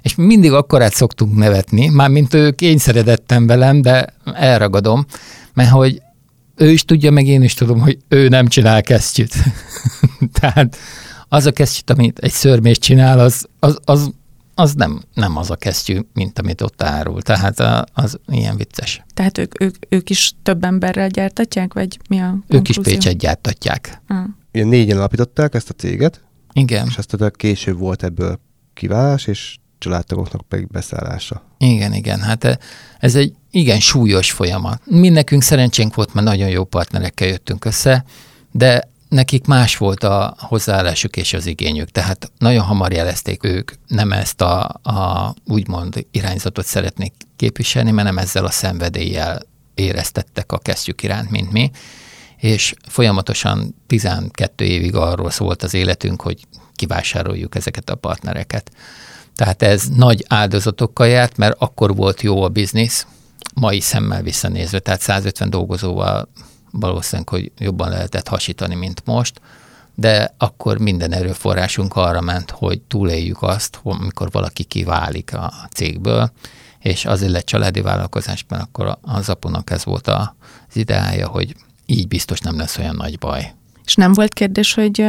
És 0.02 0.14
mindig 0.14 0.52
akkorát 0.52 0.94
szoktunk 0.94 1.36
nevetni, 1.36 1.88
már 1.88 2.08
mint 2.08 2.34
ő 2.34 2.50
kényszeredettem 2.50 3.46
velem, 3.46 3.82
de 3.82 4.14
elragadom, 4.24 5.06
mert 5.54 5.70
hogy 5.70 6.02
ő 6.56 6.70
is 6.70 6.84
tudja, 6.84 7.10
meg 7.10 7.26
én 7.26 7.42
is 7.42 7.54
tudom, 7.54 7.80
hogy 7.80 7.98
ő 8.08 8.28
nem 8.28 8.46
csinál 8.46 8.82
kesztyűt. 8.82 9.34
Tehát 10.40 10.76
az 11.28 11.46
a 11.46 11.52
kesztyűt, 11.52 11.90
amit 11.90 12.18
egy 12.18 12.30
szörmés 12.30 12.78
csinál, 12.78 13.18
az, 13.18 13.46
az, 13.58 13.78
az, 13.84 14.10
az 14.54 14.74
nem, 14.74 15.02
nem 15.14 15.36
az 15.36 15.50
a 15.50 15.56
kesztyű, 15.56 16.00
mint 16.12 16.38
amit 16.38 16.60
ott 16.60 16.82
árul. 16.82 17.22
Tehát 17.22 17.60
a- 17.60 17.84
az 17.92 18.18
ilyen 18.26 18.56
vicces. 18.56 19.02
Tehát 19.14 19.38
ők, 19.38 19.60
ők, 19.62 19.74
ők 19.88 20.10
is 20.10 20.32
több 20.42 20.64
emberrel 20.64 21.08
gyártatják, 21.08 21.72
vagy 21.74 21.98
mi 22.08 22.18
a 22.20 22.34
Ők 22.48 22.68
is 22.68 22.74
konklúzió? 22.74 22.82
Pécset 22.98 23.16
gyártatják. 23.18 24.00
Ah. 24.08 24.18
Ugye 24.54 24.64
négyen 24.64 24.96
alapították 24.96 25.54
ezt 25.54 25.70
a 25.70 25.72
céget, 25.72 26.24
Igen, 26.52 26.86
és 26.88 26.96
aztán 26.96 27.32
később 27.36 27.78
volt 27.78 28.02
ebből 28.02 28.40
kiválás, 28.74 29.26
és 29.26 29.56
családtagoknak 29.78 30.42
pedig 30.48 30.66
beszállása. 30.66 31.42
igen, 31.58 31.94
igen. 31.94 32.20
Hát 32.20 32.44
eh, 32.44 32.56
ez 32.98 33.14
egy 33.14 33.32
igen 33.50 33.80
súlyos 33.80 34.32
folyamat. 34.32 34.80
Mi 34.84 35.08
nekünk 35.08 35.42
szerencsénk 35.42 35.94
volt, 35.94 36.14
mert 36.14 36.26
nagyon 36.26 36.48
jó 36.48 36.64
partnerekkel 36.64 37.28
jöttünk 37.28 37.64
össze, 37.64 38.04
de 38.50 38.90
nekik 39.14 39.46
más 39.46 39.76
volt 39.76 40.04
a 40.04 40.36
hozzáállásuk 40.38 41.16
és 41.16 41.32
az 41.32 41.46
igényük. 41.46 41.90
Tehát 41.90 42.30
nagyon 42.38 42.64
hamar 42.64 42.92
jelezték 42.92 43.44
ők, 43.44 43.72
nem 43.86 44.12
ezt 44.12 44.40
a, 44.40 44.62
a 44.82 45.34
úgymond 45.46 46.06
irányzatot 46.10 46.66
szeretnék 46.66 47.12
képviselni, 47.36 47.90
mert 47.90 48.06
nem 48.06 48.18
ezzel 48.18 48.44
a 48.44 48.50
szenvedéllyel 48.50 49.42
éreztettek 49.74 50.52
a 50.52 50.58
kesztyük 50.58 51.02
iránt, 51.02 51.30
mint 51.30 51.52
mi. 51.52 51.70
És 52.36 52.74
folyamatosan 52.88 53.74
12 53.86 54.64
évig 54.64 54.94
arról 54.94 55.30
szólt 55.30 55.62
az 55.62 55.74
életünk, 55.74 56.22
hogy 56.22 56.46
kivásároljuk 56.74 57.54
ezeket 57.54 57.90
a 57.90 57.94
partnereket. 57.94 58.70
Tehát 59.34 59.62
ez 59.62 59.84
nagy 59.88 60.24
áldozatokkal 60.28 61.06
járt, 61.06 61.36
mert 61.36 61.56
akkor 61.58 61.96
volt 61.96 62.22
jó 62.22 62.42
a 62.42 62.48
biznisz, 62.48 63.06
mai 63.54 63.80
szemmel 63.80 64.22
visszanézve, 64.22 64.78
tehát 64.78 65.00
150 65.00 65.50
dolgozóval 65.50 66.28
valószínűleg, 66.80 67.28
hogy 67.28 67.52
jobban 67.58 67.88
lehetett 67.88 68.28
hasítani, 68.28 68.74
mint 68.74 69.02
most, 69.04 69.40
de 69.94 70.34
akkor 70.38 70.78
minden 70.78 71.12
erőforrásunk 71.12 71.96
arra 71.96 72.20
ment, 72.20 72.50
hogy 72.50 72.80
túléljük 72.80 73.42
azt, 73.42 73.80
amikor 73.82 74.30
valaki 74.30 74.64
kiválik 74.64 75.34
a 75.34 75.52
cégből, 75.70 76.32
és 76.78 77.04
azért 77.04 77.32
lett 77.32 77.46
családi 77.46 77.80
vállalkozás, 77.80 78.44
mert 78.48 78.62
akkor 78.62 78.98
az 79.02 79.28
apunak 79.28 79.70
ez 79.70 79.84
volt 79.84 80.06
az 80.08 80.28
ideája, 80.72 81.28
hogy 81.28 81.56
így 81.86 82.08
biztos 82.08 82.40
nem 82.40 82.56
lesz 82.56 82.78
olyan 82.78 82.96
nagy 82.96 83.18
baj. 83.18 83.54
És 83.84 83.94
nem 83.94 84.12
volt 84.12 84.34
kérdés, 84.34 84.74
hogy 84.74 85.00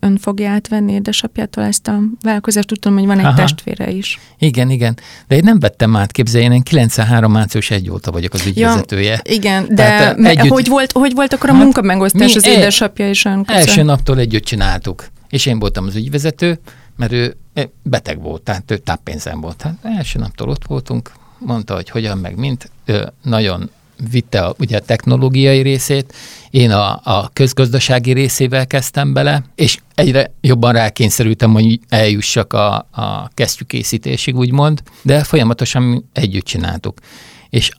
ön 0.00 0.16
fogja 0.20 0.50
átvenni 0.50 0.92
édesapjától 0.92 1.64
ezt 1.64 1.88
a 1.88 1.98
vállalkozást? 2.22 2.66
Tudom, 2.66 2.98
hogy 2.98 3.06
van 3.06 3.18
egy 3.18 3.24
Aha. 3.24 3.34
testvére 3.34 3.90
is. 3.90 4.18
Igen, 4.38 4.70
igen. 4.70 4.98
De 5.28 5.36
én 5.36 5.42
nem 5.44 5.58
vettem 5.58 5.96
át, 5.96 6.12
képzeljen, 6.12 6.52
én 6.52 6.62
93. 6.62 7.32
március 7.32 7.70
1 7.70 7.90
óta 7.90 8.10
vagyok 8.10 8.34
az 8.34 8.46
ügyvezetője. 8.46 9.20
Igen, 9.24 9.66
de 9.68 9.74
Tehát, 9.74 10.16
me- 10.16 10.30
együtt- 10.38 10.52
hogy, 10.52 10.68
volt, 10.68 10.92
hogy 10.92 11.12
volt 11.14 11.32
akkor 11.32 11.48
a 11.48 11.52
Hát, 11.52 11.62
munkamegosztás 11.62 12.34
az 12.34 12.46
édesapja 12.46 13.08
és 13.08 13.24
ön 13.24 13.44
között? 13.44 13.60
Első 13.60 13.82
naptól 13.82 14.18
együtt 14.18 14.44
csináltuk, 14.44 15.06
és 15.28 15.46
én 15.46 15.58
voltam 15.58 15.86
az 15.86 15.94
ügyvezető, 15.96 16.58
mert 16.96 17.12
ő 17.12 17.36
beteg 17.82 18.22
volt, 18.22 18.42
tehát 18.42 18.70
ő 18.70 18.76
táppénzen 18.76 19.40
volt. 19.40 19.62
Hát 19.62 19.74
első 19.82 20.18
naptól 20.18 20.48
ott 20.48 20.64
voltunk, 20.66 21.12
mondta, 21.38 21.74
hogy 21.74 21.90
hogyan, 21.90 22.18
meg 22.18 22.36
mint, 22.36 22.70
ő 22.84 23.12
nagyon 23.22 23.70
vitte 24.10 24.40
a, 24.44 24.54
ugye 24.58 24.76
a 24.76 24.80
technológiai 24.80 25.60
részét, 25.60 26.14
én 26.50 26.70
a, 26.70 27.00
a 27.02 27.30
közgazdasági 27.32 28.12
részével 28.12 28.66
kezdtem 28.66 29.12
bele, 29.12 29.44
és 29.54 29.78
egyre 29.94 30.32
jobban 30.40 30.72
rákényszerültem, 30.72 31.52
hogy 31.52 31.80
eljussak 31.88 32.52
a, 32.52 32.74
a 32.90 33.30
kesztyűkészítésig, 33.34 34.36
úgymond, 34.36 34.82
de 35.02 35.24
folyamatosan 35.24 36.08
együtt 36.12 36.44
csináltuk. 36.44 36.98
És 37.50 37.70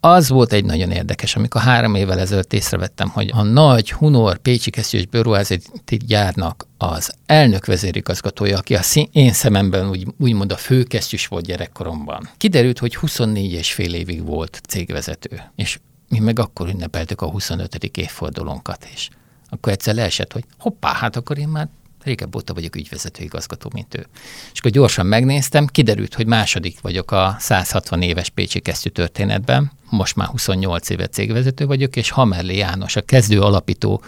az 0.00 0.28
volt 0.28 0.52
egy 0.52 0.64
nagyon 0.64 0.90
érdekes, 0.90 1.36
amikor 1.36 1.60
három 1.60 1.94
évvel 1.94 2.18
ezelőtt 2.18 2.52
észrevettem, 2.52 3.08
hogy 3.08 3.30
a 3.32 3.42
nagy 3.42 3.92
Hunor 3.92 4.38
Pécsi 4.38 4.70
Kesztyűs 4.70 5.06
Bőruházati 5.06 5.96
gyárnak 5.96 6.66
az 6.78 7.14
elnök 7.26 7.66
vezérigazgatója, 7.66 8.58
aki 8.58 8.74
a 8.74 8.82
szín, 8.82 9.08
én 9.12 9.32
szememben 9.32 9.88
úgy, 9.88 10.06
úgymond 10.18 10.52
a 10.52 10.56
főkesztyűs 10.56 11.26
volt 11.26 11.44
gyerekkoromban. 11.44 12.28
Kiderült, 12.36 12.78
hogy 12.78 12.96
24 12.96 13.52
és 13.52 13.72
fél 13.72 13.94
évig 13.94 14.24
volt 14.24 14.60
cégvezető, 14.68 15.42
és 15.56 15.78
mi 16.08 16.18
meg 16.18 16.38
akkor 16.38 16.68
ünnepeltük 16.68 17.20
a 17.20 17.30
25. 17.30 17.84
évfordulónkat, 17.84 18.88
és 18.94 19.08
akkor 19.48 19.72
egyszer 19.72 19.94
leesett, 19.94 20.32
hogy 20.32 20.44
hoppá, 20.58 20.92
hát 20.92 21.16
akkor 21.16 21.38
én 21.38 21.48
már 21.48 21.68
régebb 22.02 22.36
óta 22.36 22.54
vagyok 22.54 22.76
ügyvezető 22.76 23.22
igazgató, 23.22 23.70
mint 23.74 23.94
ő. 23.94 24.06
És 24.52 24.58
akkor 24.58 24.70
gyorsan 24.70 25.06
megnéztem, 25.06 25.66
kiderült, 25.66 26.14
hogy 26.14 26.26
második 26.26 26.80
vagyok 26.80 27.10
a 27.10 27.36
160 27.38 28.02
éves 28.02 28.28
Pécsi 28.28 28.60
kesztyű 28.60 28.88
történetben, 28.88 29.72
most 29.90 30.16
már 30.16 30.28
28 30.28 30.88
éve 30.88 31.06
cégvezető 31.06 31.66
vagyok, 31.66 31.96
és 31.96 32.10
Hamerli 32.10 32.56
János, 32.56 32.96
a 32.96 33.02
kezdő 33.02 33.40
alapító 33.40 34.02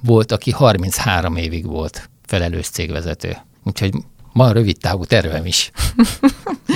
volt, 0.00 0.32
aki 0.32 0.50
33 0.50 1.36
évig 1.36 1.66
volt 1.66 2.10
felelős 2.26 2.68
cégvezető. 2.68 3.36
Úgyhogy 3.62 3.92
ma 4.32 4.52
rövid 4.52 4.78
távú 4.78 5.04
tervem 5.04 5.46
is. 5.46 5.70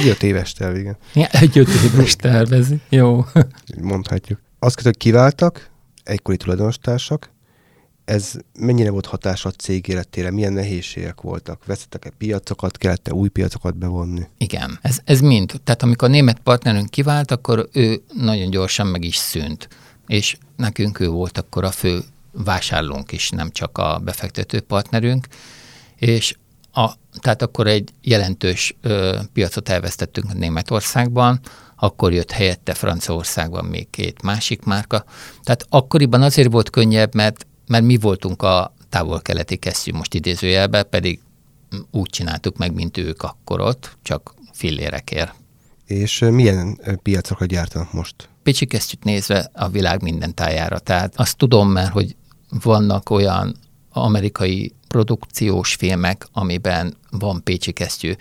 Öt 0.07 0.23
éves 0.23 0.53
terv, 0.53 0.77
igen, 0.77 0.97
Ja, 1.15 1.27
egy 1.27 1.59
öt 1.59 1.69
éves 1.69 2.17
tervezi. 2.17 2.81
Jó. 2.89 3.25
mondhatjuk. 3.81 4.41
Azt 4.59 4.77
között, 4.77 4.93
hogy 4.93 5.03
kiváltak, 5.03 5.71
egykori 6.05 6.37
tulajdonos-társak, 6.37 7.32
ez 8.05 8.33
mennyire 8.59 8.91
volt 8.91 9.07
hatás 9.07 9.45
a 9.45 9.51
cég 9.51 9.89
életére, 9.89 10.31
milyen 10.31 10.53
nehézségek 10.53 11.21
voltak? 11.21 11.65
Veszettek-e 11.65 12.11
piacokat, 12.19 12.77
kellett-e 12.77 13.13
új 13.13 13.29
piacokat 13.29 13.77
bevonni? 13.77 14.23
Igen, 14.39 14.79
ez, 14.83 14.99
ez 15.05 15.21
mind. 15.21 15.61
Tehát 15.65 15.83
amikor 15.83 16.09
a 16.09 16.11
német 16.11 16.39
partnerünk 16.39 16.91
kivált, 16.91 17.31
akkor 17.31 17.69
ő 17.73 18.03
nagyon 18.15 18.51
gyorsan 18.51 18.87
meg 18.87 19.05
is 19.05 19.17
szűnt. 19.17 19.69
És 20.07 20.37
nekünk 20.57 21.01
ő 21.01 21.09
volt 21.09 21.39
akkor 21.39 21.65
a 21.65 21.71
fő 21.71 22.01
vásárlónk 22.33 23.13
is, 23.13 23.31
nem 23.31 23.51
csak 23.51 23.79
a 23.79 23.99
befektető 23.99 24.61
partnerünk. 24.61 25.27
És 25.97 26.37
a, 26.73 26.91
tehát 27.21 27.43
akkor 27.43 27.67
egy 27.67 27.91
jelentős 28.01 28.77
ö, 28.81 29.19
piacot 29.33 29.69
elvesztettünk 29.69 30.35
Németországban, 30.35 31.41
akkor 31.77 32.13
jött 32.13 32.31
helyette 32.31 32.75
Franciaországban 32.75 33.65
még 33.65 33.91
két 33.91 34.23
másik 34.23 34.63
márka. 34.63 35.05
Tehát 35.43 35.67
akkoriban 35.69 36.23
azért 36.23 36.53
volt 36.53 36.71
könnyebb, 36.71 37.15
mert, 37.15 37.47
mert 37.67 37.85
mi 37.85 37.97
voltunk 37.97 38.43
a 38.43 38.75
távol-keleti 38.89 39.57
kesztyű 39.57 39.93
most 39.93 40.15
idézőjelben, 40.15 40.87
pedig 40.91 41.21
úgy 41.91 42.11
csináltuk 42.11 42.57
meg, 42.57 42.75
mint 42.75 42.97
ők 42.97 43.23
akkor 43.23 43.61
ott, 43.61 43.97
csak 44.03 44.35
fillérekért. 44.53 45.35
És 45.87 46.19
milyen 46.19 46.81
piacokra 47.03 47.47
gyártanak 47.47 47.93
most? 47.93 48.29
Pécsi 48.43 48.67
kesztyűt 48.67 49.05
nézve 49.05 49.51
a 49.53 49.69
világ 49.69 50.03
minden 50.03 50.35
tájára. 50.35 50.79
Tehát 50.79 51.15
azt 51.17 51.37
tudom, 51.37 51.69
mert 51.69 51.93
hogy 51.93 52.17
vannak 52.63 53.11
olyan 53.11 53.57
amerikai 53.91 54.75
produkciós 54.89 55.75
filmek, 55.75 56.27
amiben 56.33 56.97
van 57.11 57.43
Pécsi 57.43 57.73
kesztyű, 57.73 58.13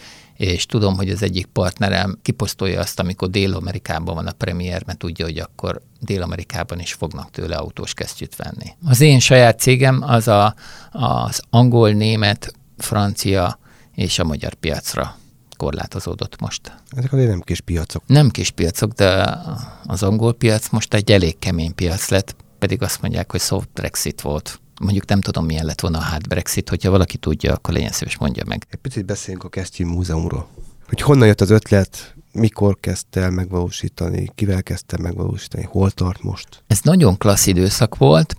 és 0.41 0.65
tudom, 0.65 0.95
hogy 0.95 1.09
az 1.09 1.21
egyik 1.21 1.45
partnerem 1.45 2.19
kiposztolja 2.21 2.79
azt, 2.79 2.99
amikor 2.99 3.29
Dél-Amerikában 3.29 4.15
van 4.15 4.27
a 4.27 4.31
premier, 4.31 4.83
mert 4.85 4.97
tudja, 4.97 5.25
hogy 5.25 5.37
akkor 5.37 5.81
Dél-Amerikában 5.99 6.79
is 6.79 6.93
fognak 6.93 7.31
tőle 7.31 7.55
autós 7.55 7.93
kesztyűt 7.93 8.35
venni. 8.35 8.71
Az 8.85 9.01
én 9.01 9.19
saját 9.19 9.59
cégem 9.59 10.01
az 10.01 10.27
a, 10.27 10.55
az 10.91 11.41
angol, 11.49 11.91
német, 11.91 12.53
francia 12.77 13.59
és 13.95 14.19
a 14.19 14.23
magyar 14.23 14.53
piacra 14.53 15.15
korlátozódott 15.57 16.39
most. 16.39 16.73
Ezek 16.89 17.13
azért 17.13 17.29
nem 17.29 17.41
kis 17.41 17.61
piacok. 17.61 18.03
Nem 18.05 18.29
kis 18.29 18.49
piacok, 18.49 18.91
de 18.91 19.37
az 19.85 20.03
angol 20.03 20.33
piac 20.33 20.69
most 20.69 20.93
egy 20.93 21.11
elég 21.11 21.39
kemény 21.39 21.75
piac 21.75 22.09
lett, 22.09 22.35
pedig 22.59 22.81
azt 22.81 23.01
mondják, 23.01 23.31
hogy 23.31 23.41
soft 23.41 23.69
Brexit 23.73 24.21
volt. 24.21 24.59
Mondjuk 24.81 25.05
nem 25.05 25.21
tudom, 25.21 25.45
milyen 25.45 25.65
lett 25.65 25.81
volna 25.81 25.97
a 25.97 26.03
hard 26.03 26.27
Brexit, 26.27 26.69
hogyha 26.69 26.91
valaki 26.91 27.17
tudja, 27.17 27.53
akkor 27.53 27.73
legyen 27.73 27.91
szíves, 27.91 28.17
mondja 28.17 28.43
meg. 28.47 28.65
Egy 28.69 28.79
picit 28.79 29.05
beszéljünk 29.05 29.43
a 29.43 29.49
Kesztyű 29.49 29.85
Múzeumról. 29.85 30.47
Hogy 30.87 31.01
honnan 31.01 31.27
jött 31.27 31.41
az 31.41 31.49
ötlet, 31.49 32.15
mikor 32.31 32.77
kezdte 32.79 33.21
el 33.21 33.29
megvalósítani, 33.29 34.31
kivel 34.35 34.63
kezdte 34.63 34.97
megvalósítani, 34.97 35.63
hol 35.63 35.91
tart 35.91 36.23
most? 36.23 36.63
Ez 36.67 36.79
nagyon 36.83 37.17
klassz 37.17 37.47
időszak 37.47 37.97
volt, 37.97 38.35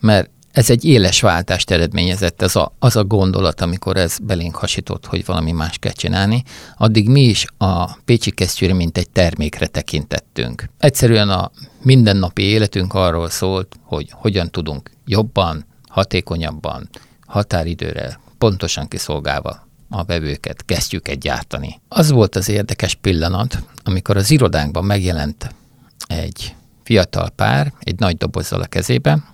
mert 0.00 0.30
ez 0.54 0.70
egy 0.70 0.84
éles 0.84 1.20
váltást 1.20 1.70
eredményezett, 1.70 2.42
ez 2.42 2.56
a, 2.56 2.74
az 2.78 2.96
a 2.96 3.04
gondolat, 3.04 3.60
amikor 3.60 3.96
ez 3.96 4.18
belénk 4.22 4.54
hasított, 4.54 5.06
hogy 5.06 5.24
valami 5.24 5.52
más 5.52 5.78
kell 5.78 5.92
csinálni. 5.92 6.42
Addig 6.76 7.08
mi 7.08 7.20
is 7.20 7.46
a 7.58 7.94
Pécsi 7.94 8.30
kesztyűre, 8.30 8.74
mint 8.74 8.98
egy 8.98 9.10
termékre 9.10 9.66
tekintettünk. 9.66 10.70
Egyszerűen 10.78 11.28
a 11.28 11.50
mindennapi 11.82 12.42
életünk 12.42 12.94
arról 12.94 13.28
szólt, 13.28 13.76
hogy 13.82 14.08
hogyan 14.12 14.50
tudunk 14.50 14.90
jobban, 15.04 15.64
hatékonyabban, 15.94 16.88
határidőre, 17.26 18.20
pontosan 18.38 18.88
kiszolgálva 18.88 19.66
a 19.88 20.04
vevőket, 20.04 20.64
kezdjük 20.64 21.10
gyártani. 21.12 21.80
Az 21.88 22.10
volt 22.10 22.36
az 22.36 22.48
érdekes 22.48 22.94
pillanat, 22.94 23.58
amikor 23.84 24.16
az 24.16 24.30
irodánkban 24.30 24.84
megjelent 24.84 25.54
egy 26.06 26.54
fiatal 26.82 27.30
pár, 27.30 27.72
egy 27.80 27.98
nagy 27.98 28.16
dobozzal 28.16 28.60
a 28.60 28.66
kezében, 28.66 29.24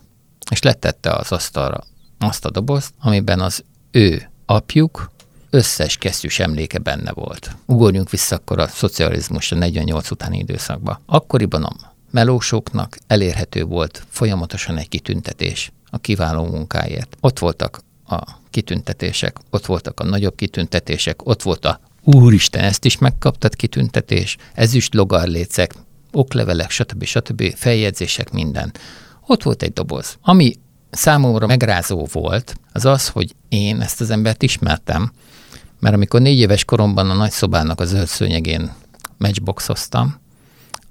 és 0.51 0.63
letette 0.63 1.13
az 1.13 1.33
asztalra 1.33 1.85
azt 2.19 2.45
a 2.45 2.51
dobozt, 2.51 2.95
amiben 2.99 3.41
az 3.41 3.65
ő 3.91 4.31
apjuk 4.47 5.11
összes 5.51 5.97
kesztyűs 5.97 6.39
emléke 6.39 6.79
benne 6.79 7.13
volt. 7.13 7.57
Ugorjunk 7.67 8.11
vissza 8.11 8.37
akkor 8.37 8.59
a 8.59 8.67
szocializmus 8.67 9.53
a 9.53 9.57
48 9.57 10.11
utáni 10.11 10.39
időszakba. 10.39 11.01
Akkoriban 11.07 11.63
a 11.63 11.77
melósoknak 12.11 12.99
elérhető 13.07 13.65
volt 13.65 14.05
folyamatosan 14.09 14.79
egy 14.79 14.89
kitüntetés 14.89 15.73
a 15.91 15.99
kiváló 15.99 16.45
munkáért. 16.45 17.17
Ott 17.21 17.39
voltak 17.39 17.81
a 18.07 18.23
kitüntetések, 18.51 19.37
ott 19.51 19.67
voltak 19.67 20.01
a 20.01 20.05
nagyobb 20.05 20.35
kitüntetések, 20.35 21.27
ott 21.27 21.43
volt 21.43 21.65
a 21.65 21.81
Úristen, 22.05 22.65
ezt 22.65 22.85
is 22.85 22.99
megkaptad 22.99 23.57
kitüntetés, 23.57 24.37
ezüst 24.55 24.95
logarlécek, 24.95 25.75
oklevelek, 26.13 26.71
stb. 26.71 27.05
stb. 27.05 27.55
feljegyzések, 27.55 28.33
minden. 28.33 28.73
Ott 29.27 29.43
volt 29.43 29.63
egy 29.63 29.73
doboz. 29.73 30.17
Ami 30.23 30.55
számomra 30.91 31.47
megrázó 31.47 32.09
volt, 32.13 32.55
az 32.73 32.85
az, 32.85 33.09
hogy 33.09 33.35
én 33.49 33.81
ezt 33.81 34.01
az 34.01 34.11
embert 34.11 34.43
ismertem, 34.43 35.13
mert 35.81 35.95
amikor 35.95 36.21
négy 36.21 36.39
éves 36.39 36.65
koromban 36.65 37.11
a 37.11 37.15
nagyszobának 37.15 37.81
az 37.81 37.89
zöld 37.89 38.07
szőnyegén 38.07 38.73
matchboxoztam, 39.19 40.21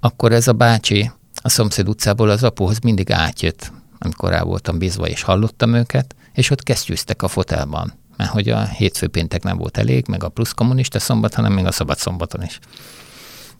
akkor 0.00 0.32
ez 0.32 0.48
a 0.48 0.52
bácsi 0.52 1.10
a 1.34 1.48
szomszéd 1.48 1.88
utcából 1.88 2.30
az 2.30 2.42
apuhoz 2.42 2.78
mindig 2.78 3.12
átjött, 3.12 3.72
amikor 4.00 4.30
rá 4.30 4.42
voltam 4.42 4.78
bízva, 4.78 5.08
és 5.08 5.22
hallottam 5.22 5.74
őket, 5.74 6.14
és 6.32 6.50
ott 6.50 6.62
kesztyűztek 6.62 7.22
a 7.22 7.28
fotelban, 7.28 7.92
mert 8.16 8.30
hogy 8.30 8.48
a 8.48 8.64
hétfő 8.64 9.08
péntek 9.08 9.42
nem 9.42 9.56
volt 9.56 9.78
elég, 9.78 10.04
meg 10.08 10.24
a 10.24 10.28
plusz 10.28 10.52
kommunista 10.52 10.98
szombat, 10.98 11.34
hanem 11.34 11.52
még 11.52 11.66
a 11.66 11.72
szabad 11.72 11.98
szombaton 11.98 12.42
is. 12.42 12.58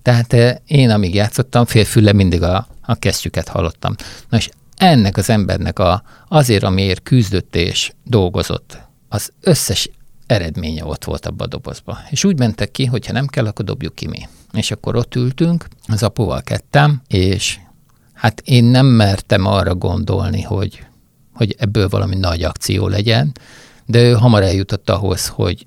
Tehát 0.03 0.33
eh, 0.33 0.57
én, 0.67 0.91
amíg 0.91 1.15
játszottam, 1.15 1.65
félfülle 1.65 2.13
mindig 2.13 2.43
a, 2.43 2.67
a 2.83 2.95
kesztyüket 2.95 3.49
hallottam. 3.49 3.95
Na 4.29 4.37
és 4.37 4.49
ennek 4.77 5.17
az 5.17 5.31
embernek 5.31 5.79
a, 5.79 6.03
azért, 6.29 6.63
amiért 6.63 7.03
küzdött 7.03 7.57
és 7.57 7.93
dolgozott, 8.05 8.79
az 9.09 9.33
összes 9.41 9.91
eredménye 10.27 10.85
ott 10.85 11.05
volt 11.05 11.27
abban 11.27 11.47
a 11.47 11.51
dobozban. 11.51 11.99
És 12.11 12.25
úgy 12.25 12.39
mentek 12.39 12.71
ki, 12.71 12.85
hogy 12.85 13.07
ha 13.07 13.13
nem 13.13 13.27
kell, 13.27 13.47
akkor 13.47 13.65
dobjuk 13.65 13.95
ki 13.95 14.09
mi. 14.09 14.29
És 14.53 14.71
akkor 14.71 14.97
ott 14.97 15.15
ültünk, 15.15 15.67
az 15.87 16.03
apuval 16.03 16.43
kettem, 16.43 17.03
és 17.09 17.59
hát 18.21 18.43
én 18.45 18.65
nem 18.65 18.87
mertem 18.87 19.47
arra 19.47 19.75
gondolni, 19.75 20.43
hogy, 20.43 20.87
hogy 21.35 21.57
ebből 21.59 21.89
valami 21.89 22.17
nagy 22.17 22.43
akció 22.43 22.89
legyen, 22.89 23.33
de 23.87 24.03
ő 24.03 24.13
hamar 24.13 24.43
eljutott 24.43 24.91
ahhoz, 24.91 25.27
hogy, 25.27 25.67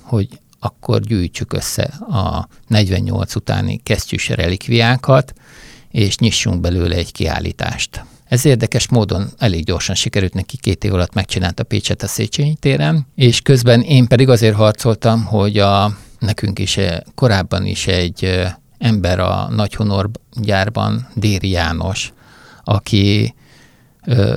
hogy 0.00 0.28
akkor 0.60 1.00
gyűjtsük 1.00 1.52
össze 1.52 1.82
a 2.10 2.48
48 2.66 3.34
utáni 3.34 3.80
kesztyűs 3.82 4.28
relikviákat, 4.28 5.32
és 5.90 6.18
nyissunk 6.18 6.60
belőle 6.60 6.94
egy 6.94 7.12
kiállítást. 7.12 8.04
Ez 8.24 8.44
érdekes 8.44 8.88
módon 8.88 9.28
elég 9.38 9.64
gyorsan 9.64 9.94
sikerült 9.94 10.34
neki, 10.34 10.56
két 10.56 10.84
év 10.84 10.94
alatt 10.94 11.14
megcsinálta 11.14 11.62
Pécset 11.62 12.02
a 12.02 12.06
Széchenyi 12.06 12.54
téren, 12.54 13.06
és 13.14 13.40
közben 13.40 13.80
én 13.80 14.06
pedig 14.06 14.28
azért 14.28 14.56
harcoltam, 14.56 15.24
hogy 15.24 15.58
a, 15.58 15.96
nekünk 16.18 16.58
is 16.58 16.76
eh, 16.76 16.98
korábban 17.14 17.66
is 17.66 17.86
egy 17.86 18.24
eh, 18.24 18.52
ember 18.78 19.18
a 19.18 19.48
Nagy 19.50 19.74
Honor 19.74 20.10
gyárban, 20.32 21.08
Déri 21.14 21.50
János, 21.50 22.12
aki 22.64 23.34
ö, 24.06 24.34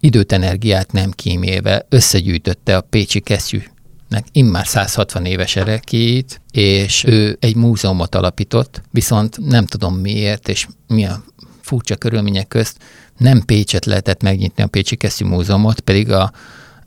időt, 0.00 0.32
energiát 0.32 0.92
nem 0.92 1.10
kímélve 1.10 1.86
összegyűjtötte 1.88 2.76
a 2.76 2.80
Pécsi 2.80 3.20
kesztyűnek 3.20 4.24
immár 4.32 4.66
160 4.66 5.24
éves 5.24 5.56
erekét, 5.56 6.40
és 6.52 7.04
ő 7.04 7.36
egy 7.40 7.56
múzeumot 7.56 8.14
alapított, 8.14 8.82
viszont 8.90 9.38
nem 9.46 9.66
tudom 9.66 9.94
miért, 9.94 10.48
és 10.48 10.66
mi 10.86 11.04
a 11.06 11.22
furcsa 11.60 11.96
körülmények 11.96 12.48
közt 12.48 12.76
nem 13.16 13.44
Pécset 13.44 13.84
lehetett 13.84 14.22
megnyitni 14.22 14.62
a 14.62 14.66
Pécsi 14.66 14.96
Kesztyű 14.96 15.24
Múzeumot, 15.24 15.80
pedig 15.80 16.10
a, 16.10 16.32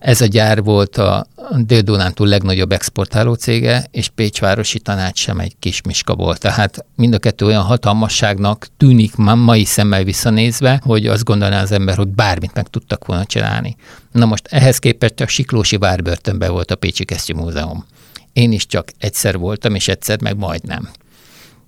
ez 0.03 0.21
a 0.21 0.25
gyár 0.25 0.63
volt 0.63 0.97
a 0.97 1.25
Dél-Dunántúl 1.55 2.27
legnagyobb 2.27 2.71
exportáló 2.71 3.33
cége, 3.33 3.87
és 3.91 4.09
Pécsvárosi 4.09 4.79
tanács 4.79 5.19
sem 5.19 5.39
egy 5.39 5.55
kis 5.59 5.81
miska 5.81 6.15
volt. 6.15 6.39
Tehát 6.39 6.85
mind 6.95 7.13
a 7.13 7.17
kettő 7.17 7.45
olyan 7.45 7.61
hatalmasságnak 7.61 8.67
tűnik 8.77 9.15
mai 9.15 9.63
szemmel 9.63 10.03
visszanézve, 10.03 10.81
hogy 10.85 11.07
azt 11.07 11.23
gondolná 11.23 11.61
az 11.61 11.71
ember, 11.71 11.95
hogy 11.95 12.07
bármit 12.07 12.53
meg 12.53 12.67
tudtak 12.67 13.05
volna 13.05 13.25
csinálni. 13.25 13.75
Na 14.11 14.25
most 14.25 14.47
ehhez 14.47 14.77
képest 14.77 15.19
a 15.19 15.27
Siklósi 15.27 15.77
várbörtönben 15.77 16.51
volt 16.51 16.71
a 16.71 16.75
Pécsi 16.75 17.05
Kesztyű 17.05 17.33
Múzeum. 17.33 17.85
Én 18.33 18.51
is 18.51 18.67
csak 18.67 18.87
egyszer 18.99 19.37
voltam, 19.37 19.75
és 19.75 19.87
egyszer 19.87 20.21
meg 20.21 20.37
majdnem 20.37 20.89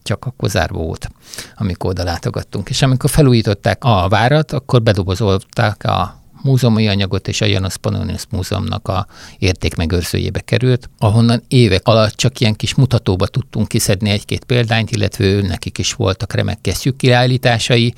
csak 0.04 0.26
akkor 0.26 0.50
zárva 0.50 0.80
volt, 0.80 1.10
amikor 1.56 1.90
oda 1.90 2.04
látogattunk. 2.04 2.70
És 2.70 2.82
amikor 2.82 3.10
felújították 3.10 3.84
a 3.84 4.08
várat, 4.10 4.52
akkor 4.52 4.82
bedobozolták 4.82 5.84
a 5.84 6.25
múzeumi 6.46 6.88
anyagot, 6.88 7.28
és 7.28 7.42
a 7.42 7.46
Janus 7.46 7.78
Pannonius 7.78 8.26
Múzeumnak 8.30 8.88
a 8.88 9.08
értékmegőrzőjébe 9.40 10.40
került, 10.40 10.90
ahonnan 11.00 11.44
évek 11.48 11.88
alatt 11.88 12.16
csak 12.16 12.40
ilyen 12.40 12.56
kis 12.56 12.76
mutatóba 12.76 13.28
tudtunk 13.28 13.68
kiszedni 13.68 14.10
egy-két 14.10 14.44
példányt, 14.44 14.92
illetve 14.92 15.42
nekik 15.42 15.78
is 15.78 15.94
voltak 15.94 16.34
remek 16.34 16.62
kesztyűk 16.62 16.96
kiállításai, 16.96 17.94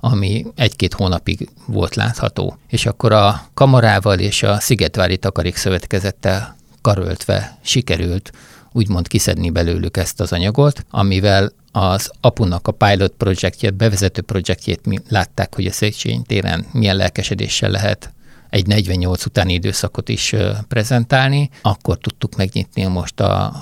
ami 0.00 0.46
egy-két 0.54 0.94
hónapig 0.94 1.48
volt 1.66 1.94
látható. 1.94 2.58
És 2.68 2.86
akkor 2.86 3.12
a 3.12 3.48
kamarával 3.54 4.18
és 4.18 4.42
a 4.42 4.60
Szigetvári 4.60 5.16
Takarék 5.16 5.56
Szövetkezettel 5.56 6.56
karöltve 6.82 7.58
sikerült 7.62 8.32
úgymond 8.72 9.08
kiszedni 9.08 9.50
belőlük 9.50 9.96
ezt 9.96 10.20
az 10.20 10.32
anyagot, 10.32 10.84
amivel 10.90 11.52
az 11.72 12.10
apunak 12.20 12.68
a 12.68 12.72
pilot 12.72 13.12
projektjét, 13.12 13.74
bevezető 13.74 14.22
projektjét 14.22 14.86
mi 14.86 14.98
látták, 15.08 15.54
hogy 15.54 15.66
a 15.66 15.72
Széchenyi 15.72 16.22
téren 16.26 16.66
milyen 16.72 16.96
lelkesedéssel 16.96 17.70
lehet 17.70 18.12
egy 18.50 18.66
48 18.66 19.24
utáni 19.24 19.52
időszakot 19.52 20.08
is 20.08 20.34
prezentálni, 20.68 21.50
akkor 21.62 21.98
tudtuk 21.98 22.36
megnyitni 22.36 22.84
most 22.84 23.20
a 23.20 23.52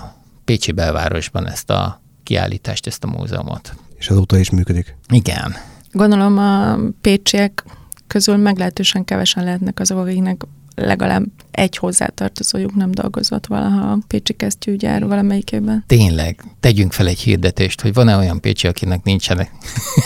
Pécsi 0.44 0.72
belvárosban 0.72 1.48
ezt 1.48 1.70
a 1.70 2.00
kiállítást, 2.22 2.86
ezt 2.86 3.04
a 3.04 3.06
múzeumot. 3.06 3.74
És 3.96 4.08
azóta 4.08 4.38
is 4.38 4.50
működik? 4.50 4.96
Igen. 5.08 5.54
Gondolom 5.92 6.38
a 6.38 6.78
pécsiek 7.00 7.64
közül 8.06 8.36
meglehetősen 8.36 9.04
kevesen 9.04 9.44
lehetnek 9.44 9.80
azok, 9.80 9.98
akiknek 9.98 10.42
legalább 10.74 11.24
egy 11.56 11.76
hozzátartozójuk 11.76 12.74
nem 12.74 12.90
dolgozott 12.90 13.46
valaha 13.46 13.90
a 13.90 13.98
Pécsi 14.06 14.32
kesztyűgyár 14.32 15.06
valamelyikében. 15.06 15.84
Tényleg, 15.86 16.44
tegyünk 16.60 16.92
fel 16.92 17.06
egy 17.06 17.18
hirdetést, 17.18 17.80
hogy 17.80 17.92
van-e 17.94 18.16
olyan 18.16 18.40
Pécsi, 18.40 18.66
akinek 18.66 19.02
nincsen 19.02 19.38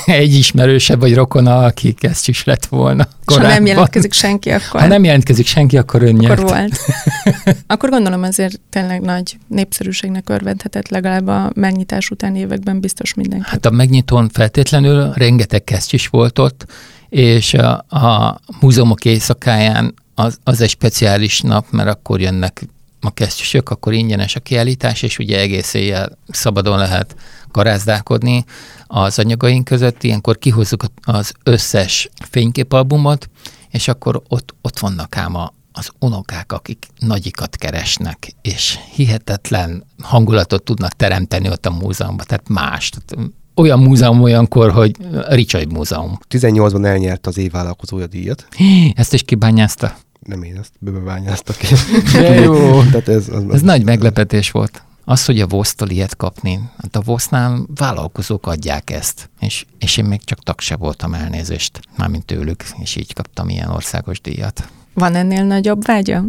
egy 0.06 0.34
ismerősebb 0.34 1.00
vagy 1.00 1.14
rokona, 1.14 1.58
aki 1.58 1.92
kesztyűs 1.92 2.44
lett 2.44 2.66
volna 2.66 3.08
korábban. 3.24 3.50
ha 3.50 3.56
nem 3.56 3.66
jelentkezik 3.66 4.12
senki, 4.12 4.50
akkor... 4.50 4.80
Ha 4.80 4.86
nem 4.86 5.04
jelentkezik 5.04 5.46
senki, 5.46 5.76
akkor 5.76 6.02
ön 6.02 6.24
Akkor 6.24 6.40
volt. 6.40 6.80
akkor 7.66 7.90
gondolom 7.90 8.22
azért 8.22 8.60
tényleg 8.70 9.00
nagy 9.00 9.38
népszerűségnek 9.46 10.28
örvendhetett 10.28 10.88
legalább 10.88 11.26
a 11.26 11.50
megnyitás 11.54 12.10
után 12.10 12.36
években 12.36 12.80
biztos 12.80 13.14
mindenki. 13.14 13.44
Hát 13.48 13.66
a 13.66 13.70
megnyitón 13.70 14.28
feltétlenül 14.28 15.12
rengeteg 15.12 15.64
kesztyűs 15.64 16.06
volt 16.06 16.38
ott, 16.38 16.66
és 17.08 17.54
a, 17.54 17.72
a 17.88 18.40
múzeumok 18.60 19.04
éjszakáján 19.04 19.94
az, 20.20 20.38
az 20.44 20.60
egy 20.60 20.68
speciális 20.68 21.40
nap, 21.40 21.66
mert 21.70 21.88
akkor 21.88 22.20
jönnek 22.20 22.66
a 23.00 23.10
kesztyűsök, 23.10 23.68
akkor 23.68 23.92
ingyenes 23.92 24.36
a 24.36 24.40
kiállítás, 24.40 25.02
és 25.02 25.18
ugye 25.18 25.40
egész 25.40 25.74
éjjel 25.74 26.18
szabadon 26.28 26.78
lehet 26.78 27.16
garázdálkodni 27.52 28.44
az 28.86 29.18
anyagaink 29.18 29.64
között. 29.64 30.02
Ilyenkor 30.02 30.38
kihozzuk 30.38 30.84
az 31.02 31.32
összes 31.42 32.08
fényképalbumot, 32.30 33.28
és 33.70 33.88
akkor 33.88 34.22
ott, 34.28 34.54
ott 34.62 34.78
vannak 34.78 35.16
ám 35.16 35.34
a, 35.34 35.52
az 35.72 35.90
unokák, 35.98 36.52
akik 36.52 36.86
nagyikat 36.98 37.56
keresnek, 37.56 38.32
és 38.42 38.78
hihetetlen 38.94 39.84
hangulatot 40.02 40.62
tudnak 40.62 40.92
teremteni 40.92 41.48
ott 41.48 41.66
a 41.66 41.70
múzeumban, 41.70 42.26
tehát 42.26 42.48
más. 42.48 42.88
Tehát 42.88 43.30
olyan 43.54 43.78
múzeum 43.78 44.22
olyankor, 44.22 44.70
hogy 44.70 44.96
Ricsai 45.28 45.64
Múzeum. 45.64 46.18
18-ban 46.30 46.84
elnyert 46.84 47.26
az 47.26 47.38
évvállalkozója 47.38 48.06
díjat. 48.06 48.46
Ezt 48.94 49.12
is 49.12 49.22
kibányázta? 49.22 49.96
Nem 50.20 50.42
én, 50.42 50.56
ezt 50.56 50.72
bebeványáztak. 50.78 51.56
De 52.12 52.34
jó. 52.34 52.82
Tehát 52.82 53.08
ez, 53.08 53.28
az, 53.28 53.44
az, 53.48 53.54
ez 53.54 53.62
nagy 53.62 53.84
meglepetés 53.84 54.50
volt. 54.50 54.82
Az, 55.04 55.24
hogy 55.24 55.40
a 55.40 55.46
vosz 55.46 55.74
ilyet 55.88 56.16
kapni, 56.16 56.60
hát 56.82 56.96
a 56.96 57.00
vosz 57.00 57.28
vállalkozók 57.74 58.46
adják 58.46 58.90
ezt, 58.90 59.30
és, 59.40 59.66
és 59.78 59.96
én 59.96 60.04
még 60.04 60.24
csak 60.24 60.42
tag 60.42 60.60
se 60.60 60.76
voltam 60.76 61.14
elnézést, 61.14 61.80
mármint 61.96 62.24
tőlük, 62.24 62.64
és 62.82 62.96
így 62.96 63.12
kaptam 63.12 63.48
ilyen 63.48 63.70
országos 63.70 64.20
díjat. 64.20 64.68
Van 64.94 65.14
ennél 65.14 65.44
nagyobb 65.44 65.84
vágya? 65.84 66.24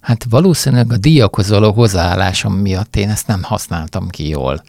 Hát 0.00 0.26
valószínűleg 0.30 0.92
a 0.92 0.96
díjakhoz 0.96 1.48
való 1.48 1.72
hozzáállásom 1.72 2.54
miatt 2.54 2.96
én 2.96 3.10
ezt 3.10 3.26
nem 3.26 3.42
használtam 3.42 4.08
ki 4.08 4.28
jól. 4.28 4.62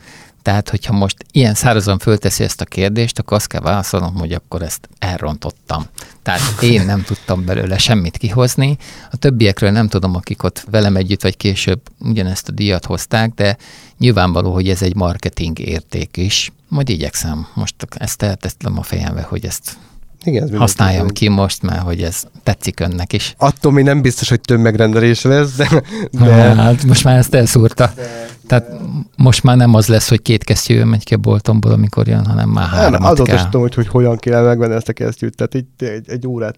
Tehát, 0.46 0.70
hogyha 0.70 0.94
most 0.94 1.26
ilyen 1.32 1.54
szárazon 1.54 2.00
fölteszi 2.00 2.44
ezt 2.44 2.62
a 2.62 2.66
kérdést, 2.66 3.20
akkor 3.20 3.38
azt 3.38 3.48
kell 3.48 3.62
válaszolnom, 3.62 4.16
hogy 4.16 4.32
akkor 4.32 4.62
ezt 4.62 4.90
elrontottam. 5.00 5.86
Tehát 6.24 6.62
én 6.62 6.86
nem 6.86 7.04
tudtam 7.04 7.46
belőle 7.46 7.78
semmit 7.78 8.18
kihozni. 8.18 8.78
A 9.12 9.18
többiekről 9.18 9.72
nem 9.72 9.88
tudom, 9.88 10.16
akik 10.16 10.44
ott 10.44 10.66
velem 10.70 10.96
együtt 10.96 11.22
vagy 11.22 11.38
később 11.38 11.82
ugyanezt 12.00 12.50
a 12.50 12.52
díjat 12.52 12.86
hozták, 12.86 13.34
de 13.34 13.58
nyilvánvaló, 13.98 14.54
hogy 14.54 14.70
ez 14.70 14.82
egy 14.82 14.96
marketing 14.96 15.60
érték 15.60 16.18
is. 16.18 16.52
Majd 16.68 16.90
igyekszem. 16.90 17.48
Most 17.54 17.76
ezt 17.90 18.22
eltesztem 18.22 18.78
a 18.78 18.84
fejembe, 18.84 19.22
hogy 19.22 19.46
ezt 19.46 19.78
igen, 20.26 20.44
ez 20.44 20.58
használjam 20.58 21.08
ki 21.08 21.28
most, 21.28 21.62
mert 21.62 21.82
hogy 21.82 22.02
ez 22.02 22.24
tetszik 22.44 22.80
önnek 22.80 23.14
is. 23.14 23.36
Attól 23.38 23.72
még 23.72 23.84
nem 23.84 24.02
biztos, 24.02 24.30
hogy 24.30 24.42
tömegrendelés 24.42 25.22
lesz, 25.22 25.56
de... 25.56 25.84
de... 26.12 26.32
Hát 26.34 26.84
most 26.84 27.04
már 27.04 27.18
ezt 27.18 27.34
elszúrta. 27.34 27.92
De, 27.96 28.28
Tehát 28.48 28.70
de... 28.70 28.78
most 29.18 29.44
már 29.44 29.58
nem 29.58 29.74
az 29.74 29.88
lesz, 29.88 30.10
hogy 30.10 30.22
két 30.22 30.44
kesztyű 30.44 30.84
megy 30.84 31.04
ki 31.04 31.14
a 31.14 31.18
boltomból, 31.18 31.72
amikor 31.72 32.08
jön, 32.08 32.26
hanem 32.26 32.50
már 32.50 32.68
három. 32.68 33.04
Azóta 33.04 33.44
tudom, 33.44 33.62
hogy, 33.62 33.76
hogy 33.76 33.88
hogyan 33.88 34.18
kell 34.18 34.44
megvenni 34.44 34.74
ezt 34.74 34.90
a 34.90 34.94
kesztyűt. 34.94 35.36
Tehát 35.36 35.56
egy, 35.56 35.88
egy, 35.88 36.10
egy 36.10 36.28
órát 36.28 36.58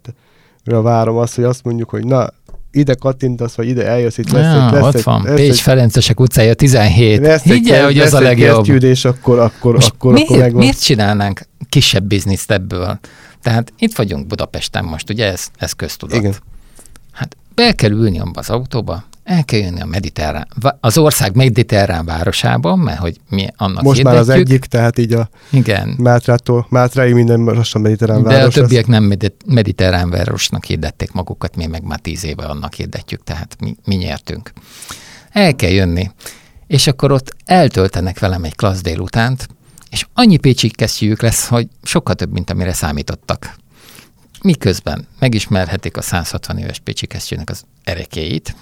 várom 0.63 1.17
azt, 1.17 1.35
hogy 1.35 1.43
azt 1.43 1.63
mondjuk, 1.63 1.89
hogy 1.89 2.05
na, 2.05 2.27
ide 2.71 2.93
kattintasz, 2.93 3.55
vagy 3.55 3.67
ide 3.67 3.87
eljössz, 3.87 4.17
itt 4.17 4.31
lesz, 4.31 4.55
ja, 4.55 4.71
lesz 4.71 4.83
ott 4.83 4.95
egy, 4.95 5.03
van, 5.03 5.23
lesz 5.23 5.35
Pécs 5.35 5.51
egy, 5.51 5.59
Ferencesek 5.59 6.19
utcája 6.19 6.53
17. 6.53 7.19
Lesz 7.19 7.41
Higgye, 7.41 7.83
hogy 7.83 7.99
az 7.99 8.13
a 8.13 8.19
legjobb. 8.19 8.83
és 8.83 9.05
akkor, 9.05 9.39
akkor, 9.39 9.73
Most 9.73 9.91
akkor, 9.93 10.13
miért, 10.13 10.29
akkor 10.29 10.41
megvan. 10.41 10.59
Miért 10.59 10.83
csinálnánk 10.83 11.41
kisebb 11.69 12.03
bizniszt 12.03 12.51
ebből? 12.51 12.99
Tehát 13.41 13.73
itt 13.77 13.95
vagyunk 13.95 14.27
Budapesten 14.27 14.85
most, 14.85 15.09
ugye 15.09 15.31
ez, 15.31 15.47
ez 15.57 15.71
köztudat. 15.71 16.17
Igen. 16.17 16.33
Hát 17.11 17.37
be 17.55 17.71
kell 17.75 17.91
ülni 17.91 18.19
abba 18.19 18.39
az 18.39 18.49
autóba, 18.49 19.03
el 19.23 19.45
kell 19.45 19.59
jönni 19.59 19.81
a 19.81 19.85
mediterrán, 19.85 20.47
az 20.79 20.97
ország 20.97 21.35
mediterrán 21.35 22.05
városában, 22.05 22.79
mert 22.79 22.99
hogy 22.99 23.19
mi 23.29 23.47
annak 23.55 23.83
Most 23.83 23.95
hirdetjük. 23.95 24.25
már 24.27 24.35
az 24.35 24.41
egyik, 24.41 24.65
tehát 24.65 24.97
így 24.97 25.13
a 25.13 25.29
Igen. 25.51 25.95
Mátrától, 25.97 26.65
Mátráig 26.69 27.13
minden 27.13 27.43
lassan 27.43 27.81
mediterrán 27.81 28.23
De 28.23 28.29
város. 28.29 28.53
De 28.53 28.59
a 28.59 28.63
többiek 28.63 28.87
lesz. 28.87 28.99
nem 28.99 29.17
mediterrán 29.45 30.09
városnak 30.09 30.65
hirdették 30.65 31.11
magukat, 31.11 31.55
mi 31.55 31.65
meg 31.65 31.83
már 31.83 31.99
tíz 31.99 32.25
éve 32.25 32.45
annak 32.45 32.73
hirdetjük, 32.73 33.23
tehát 33.23 33.55
mi, 33.59 33.75
mi 33.85 33.95
nyertünk. 33.95 34.51
El 35.31 35.55
kell 35.55 35.71
jönni. 35.71 36.11
És 36.67 36.87
akkor 36.87 37.11
ott 37.11 37.35
eltöltenek 37.45 38.19
velem 38.19 38.43
egy 38.43 38.55
klassz 38.55 38.81
délutánt, 38.81 39.47
és 39.89 40.05
annyi 40.13 40.37
pécsik 40.37 40.75
kesztyűjük 40.75 41.21
lesz, 41.21 41.47
hogy 41.47 41.67
sokkal 41.83 42.15
több, 42.15 42.31
mint 42.31 42.49
amire 42.49 42.73
számítottak. 42.73 43.55
Miközben 44.41 45.07
megismerhetik 45.19 45.97
a 45.97 46.01
160 46.01 46.57
éves 46.57 46.79
pécsi 46.79 47.05
kesztyűnek 47.05 47.49
az 47.49 47.63
erekéit, 47.83 48.55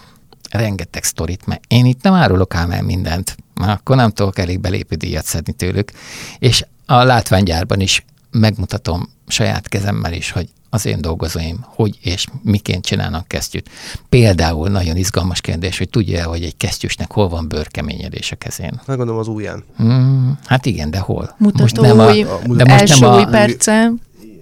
rengeteg 0.49 1.03
sztorit, 1.03 1.45
mert 1.45 1.63
én 1.67 1.85
itt 1.85 2.01
nem 2.01 2.13
árulok 2.13 2.55
ám 2.55 2.71
el 2.71 2.81
mindent, 2.81 3.37
mert 3.53 3.79
akkor 3.79 3.95
nem 3.95 4.11
tudok 4.11 4.39
elég 4.39 4.59
belépő 4.59 4.95
díjat 4.95 5.25
szedni 5.25 5.53
tőlük, 5.53 5.91
és 6.39 6.65
a 6.85 7.03
látványgyárban 7.03 7.79
is 7.79 8.05
megmutatom 8.31 9.09
saját 9.27 9.67
kezemmel 9.67 10.13
is, 10.13 10.31
hogy 10.31 10.49
az 10.75 10.85
én 10.85 11.01
dolgozóim 11.01 11.65
hogy 11.67 11.97
és 12.01 12.25
miként 12.41 12.85
csinálnak 12.85 13.27
kesztyűt. 13.27 13.69
Például 14.09 14.69
nagyon 14.69 14.95
izgalmas 14.95 15.41
kérdés, 15.41 15.77
hogy 15.77 15.89
tudja 15.89 16.25
hogy 16.25 16.43
egy 16.43 16.57
kesztyűsnek 16.57 17.11
hol 17.11 17.29
van 17.29 17.47
bőrkeményedés 17.47 18.31
a 18.31 18.35
kezén? 18.35 18.81
Megmondom 18.85 19.17
az 19.17 19.27
ujján. 19.27 19.63
Mm, 19.83 20.29
hát 20.45 20.65
igen, 20.65 20.91
de 20.91 20.99
hol? 20.99 21.35
Mutató 21.37 21.61
most 21.61 21.81
nem 21.81 21.99
a, 21.99 22.13
de 22.53 22.63
most 22.65 22.81
első 22.81 23.05
nem 23.05 23.13
a, 23.13 23.25
perce. 23.25 23.91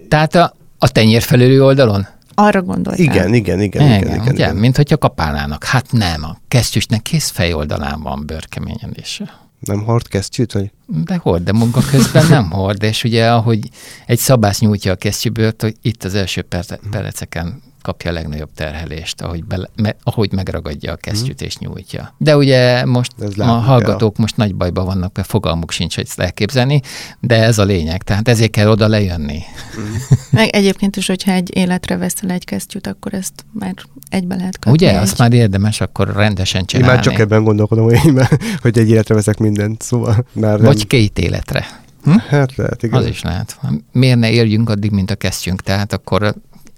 Tehát 0.08 0.34
a, 0.34 0.54
a 0.78 0.88
tenyér 0.88 1.22
felülő 1.22 1.64
oldalon? 1.64 2.06
Arra 2.34 2.62
gondoltam. 2.62 3.04
Igen, 3.04 3.34
igen, 3.34 3.60
igen. 3.60 3.82
igen, 3.82 4.02
igen, 4.02 4.14
igen, 4.14 4.34
igen. 4.34 4.56
Mint 4.56 4.76
hogyha 4.76 4.96
kapálnának. 4.96 5.64
Hát 5.64 5.92
nem, 5.92 6.24
a 6.24 6.36
kesztyűsnek 6.48 7.02
kész 7.02 7.28
fejoldalán 7.28 8.02
van 8.02 8.26
bőrkeményedése. 8.26 9.43
Nem 9.66 9.84
hord 9.84 10.08
kesztyűt, 10.08 10.52
vagy? 10.52 10.70
De 10.86 11.16
hord, 11.16 11.42
de 11.42 11.52
munka 11.52 11.80
közben 11.90 12.26
nem 12.26 12.50
hord, 12.50 12.82
és 12.82 13.04
ugye 13.04 13.30
ahogy 13.30 13.68
egy 14.06 14.18
szabász 14.18 14.60
nyújtja 14.60 14.92
a 14.92 14.96
kesztyűbőrt, 14.96 15.62
hogy 15.62 15.76
itt 15.82 16.04
az 16.04 16.14
első 16.14 16.44
perceken 16.90 17.62
kapja 17.84 18.10
a 18.10 18.12
legnagyobb 18.12 18.50
terhelést, 18.54 19.20
ahogy, 19.20 19.44
bele, 19.44 19.68
me, 19.76 19.96
ahogy 20.02 20.32
megragadja 20.32 20.92
a 20.92 20.96
kesztyűt 20.96 21.42
és 21.42 21.58
nyújtja. 21.58 22.14
De 22.18 22.36
ugye 22.36 22.84
most 22.84 23.12
ez 23.20 23.38
a 23.38 23.44
hallgatók 23.44 24.16
most 24.16 24.36
nagy 24.36 24.54
bajban 24.54 24.84
vannak, 24.84 25.16
mert 25.16 25.28
fogalmuk 25.28 25.70
sincs, 25.70 25.94
hogy 25.94 26.04
ezt 26.04 26.20
elképzelni, 26.20 26.80
de 27.20 27.42
ez 27.42 27.58
a 27.58 27.64
lényeg, 27.64 28.02
tehát 28.02 28.28
ezért 28.28 28.50
kell 28.50 28.68
oda 28.68 28.88
lejönni. 28.88 29.42
Mm. 29.80 29.94
Meg 30.38 30.48
egyébként 30.48 30.96
is, 30.96 31.06
hogyha 31.06 31.32
egy 31.32 31.56
életre 31.56 31.96
veszel 31.96 32.30
egy 32.30 32.44
kesztyűt, 32.44 32.86
akkor 32.86 33.14
ezt 33.14 33.44
már 33.52 33.74
egybe 34.08 34.34
lehet 34.34 34.58
kötni. 34.58 34.72
Ugye, 34.72 34.90
egy... 34.90 35.02
azt 35.02 35.18
már 35.18 35.32
érdemes 35.32 35.80
akkor 35.80 36.12
rendesen 36.12 36.64
csinálni. 36.64 36.90
Én 36.90 36.94
már 36.94 37.04
csak 37.04 37.18
ebben 37.18 37.44
gondolkodom, 37.44 37.84
hogy, 37.84 38.12
már, 38.12 38.38
hogy 38.60 38.78
egy 38.78 38.90
életre 38.90 39.14
veszek 39.14 39.38
mindent, 39.38 39.82
szóval 39.82 40.26
már 40.32 40.56
nem... 40.56 40.64
Vagy 40.64 40.86
két 40.86 41.18
életre. 41.18 41.82
Hm? 42.04 42.16
Hát 42.28 42.56
lehet, 42.56 42.82
igen. 42.82 42.98
Az 42.98 43.06
is 43.06 43.22
lehet. 43.22 43.58
Miért 43.92 44.18
ne 44.18 44.30
érjünk 44.30 44.70
addig, 44.70 44.90
mint 44.90 45.10
a 45.10 45.14
kesztyünk? 45.14 45.62
Tehát 45.62 45.92
akkor 45.92 46.34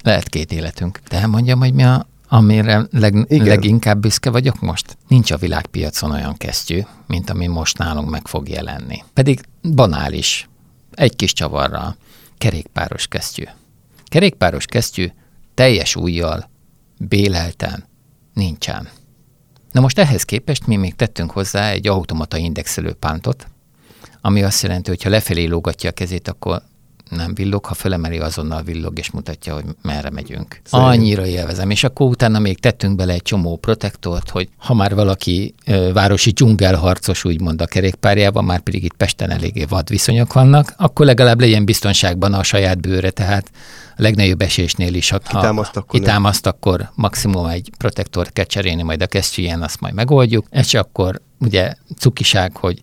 lehet 0.07 0.29
két 0.29 0.53
életünk. 0.53 1.01
De 1.09 1.17
elmondjam, 1.17 1.59
hogy 1.59 1.75
mi 1.75 1.85
a, 1.85 2.07
amire 2.29 2.87
leg, 2.91 3.27
leginkább 3.29 4.01
büszke 4.01 4.31
vagyok 4.31 4.61
most? 4.61 4.97
Nincs 5.09 5.31
a 5.31 5.37
világpiacon 5.37 6.11
olyan 6.11 6.37
kesztyű, 6.37 6.81
mint 7.07 7.31
ami 7.31 7.47
most 7.47 7.79
nálunk 7.79 8.11
meg 8.11 8.29
fog 8.29 8.49
jelenni. 8.49 9.05
Pedig 9.13 9.41
banális. 9.63 10.49
Egy 10.91 11.17
kis 11.17 11.33
csavarral. 11.33 11.97
Kerékpáros 12.39 13.07
kesztyű. 13.07 13.45
Kerékpáros 14.05 14.67
kesztyű 14.67 15.07
teljes 15.55 15.97
újjal, 15.97 16.51
bélelten, 16.99 17.85
nincsen. 18.35 18.89
Na 19.73 19.81
most 19.81 19.99
ehhez 19.99 20.23
képest 20.23 20.67
mi 20.67 20.77
még 20.77 20.95
tettünk 20.95 21.31
hozzá 21.31 21.71
egy 21.71 21.89
automata 21.89 22.37
indexelő 22.37 22.93
pántot, 22.93 23.47
ami 24.21 24.43
azt 24.43 24.63
jelenti, 24.63 24.91
hogy 24.91 25.03
ha 25.03 25.11
lefelé 25.11 25.45
lógatja 25.45 25.91
a 25.91 25.93
kezét, 25.93 26.29
akkor 26.29 26.63
nem 27.11 27.35
villog, 27.35 27.65
ha 27.65 27.75
felemeli, 27.75 28.19
azonnal 28.19 28.63
villog, 28.63 28.99
és 28.99 29.11
mutatja, 29.11 29.55
hogy 29.55 29.65
merre 29.83 30.11
megyünk. 30.11 30.61
Szerint. 30.65 30.89
Annyira 30.89 31.27
élvezem. 31.27 31.71
És 31.71 31.85
akkor 31.85 32.07
utána 32.07 32.39
még 32.39 32.61
tettünk 32.61 32.97
bele 32.97 33.13
egy 33.13 33.23
csomó 33.23 33.57
protektort, 33.57 34.31
hogy 34.31 34.49
ha 34.57 34.75
már 34.75 34.95
valaki 34.95 35.55
ö, 35.67 35.93
városi 35.93 36.31
dzsungelharcos, 36.31 37.25
úgymond 37.25 37.61
a 37.61 37.67
kerékpárjában, 37.67 38.45
már 38.45 38.61
pedig 38.61 38.85
itt 38.85 38.95
Pesten 38.95 39.31
eléggé 39.31 39.65
vad 39.65 39.89
viszonyok 39.89 40.33
vannak, 40.33 40.75
akkor 40.77 41.07
legalább 41.07 41.41
legyen 41.41 41.65
biztonságban 41.65 42.35
a 42.35 42.43
saját 42.43 42.81
bőre, 42.81 43.11
tehát 43.11 43.51
a 43.97 44.03
legnagyobb 44.03 44.43
esésnél 44.43 44.95
is, 44.95 45.11
ha 45.11 45.19
kitámaszt, 45.19 45.77
akkor, 45.77 46.01
kitámaszt, 46.01 46.47
akkor 46.47 46.91
maximum 46.95 47.47
egy 47.47 47.71
protektort 47.79 48.33
kell 48.33 48.45
cserélni, 48.45 48.83
majd 48.83 49.03
a 49.03 49.07
kesztyűjén 49.07 49.63
azt 49.63 49.81
majd 49.81 49.95
megoldjuk, 49.95 50.47
és 50.51 50.75
akkor 50.75 51.21
ugye 51.39 51.75
cukiság, 51.99 52.57
hogy 52.57 52.81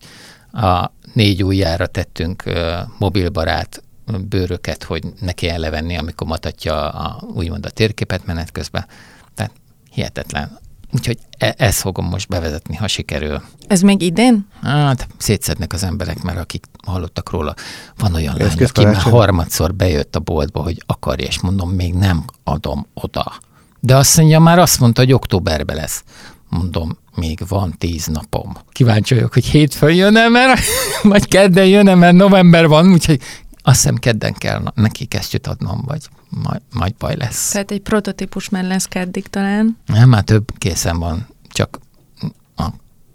a 0.52 0.92
négy 1.12 1.44
ujjára 1.44 1.86
tettünk 1.86 2.42
uh, 2.46 2.54
mobilbarát 2.98 3.83
bőröket, 4.28 4.82
hogy 4.82 5.02
ne 5.20 5.32
kelljen 5.32 5.60
levenni, 5.60 5.96
amikor 5.96 6.26
mutatja 6.26 6.88
a, 6.88 7.22
úgymond 7.34 7.66
a 7.66 7.70
térképet 7.70 8.26
menet 8.26 8.52
közben. 8.52 8.86
Tehát 9.34 9.52
hihetetlen. 9.90 10.58
Úgyhogy 10.92 11.18
e- 11.38 11.54
ezt 11.58 11.80
fogom 11.80 12.06
most 12.06 12.28
bevezetni, 12.28 12.76
ha 12.76 12.86
sikerül. 12.86 13.42
Ez 13.66 13.80
még 13.80 14.02
idén? 14.02 14.46
Hát 14.62 15.06
szétszednek 15.18 15.72
az 15.72 15.84
emberek, 15.84 16.22
mert 16.22 16.38
akik 16.38 16.64
hallottak 16.86 17.30
róla, 17.30 17.54
van 17.98 18.14
olyan 18.14 18.36
lány, 18.36 18.62
aki 18.62 18.84
már 18.84 18.96
harmadszor 18.96 19.74
bejött 19.74 20.16
a 20.16 20.20
boltba, 20.20 20.62
hogy 20.62 20.82
akarja, 20.86 21.26
és 21.26 21.40
mondom, 21.40 21.70
még 21.70 21.94
nem 21.94 22.24
adom 22.44 22.86
oda. 22.94 23.32
De 23.80 23.96
azt 23.96 24.16
mondja, 24.16 24.40
már 24.40 24.58
azt 24.58 24.80
mondta, 24.80 25.00
hogy 25.00 25.12
októberben 25.12 25.76
lesz. 25.76 26.04
Mondom, 26.48 26.98
még 27.14 27.40
van 27.48 27.74
tíz 27.78 28.06
napom. 28.06 28.56
Kíváncsi 28.72 29.14
vagyok, 29.14 29.32
hogy 29.32 29.44
hétfőn 29.44 29.94
jön-e, 29.94 30.28
mert, 30.28 30.60
vagy 31.02 31.28
kedden 31.28 31.66
jön-e, 31.66 31.94
mert 31.94 32.14
november 32.14 32.66
van, 32.66 32.92
úgyhogy 32.92 33.20
azt 33.66 33.76
hiszem 33.76 33.96
kedden 33.96 34.32
kell 34.32 34.62
neki 34.74 35.04
kesztyűt 35.04 35.46
adnom, 35.46 35.82
vagy 35.86 36.08
majd, 36.28 36.60
majd 36.72 36.94
baj 36.98 37.16
lesz. 37.16 37.50
Tehát 37.50 37.70
egy 37.70 37.80
prototípus 37.80 38.48
már 38.48 38.64
lesz 38.64 38.86
keddig 38.86 39.26
talán? 39.26 39.78
Nem, 39.86 40.08
már 40.08 40.22
több 40.22 40.58
készen 40.58 40.98
van, 40.98 41.26
csak 41.48 41.78
a 42.56 42.66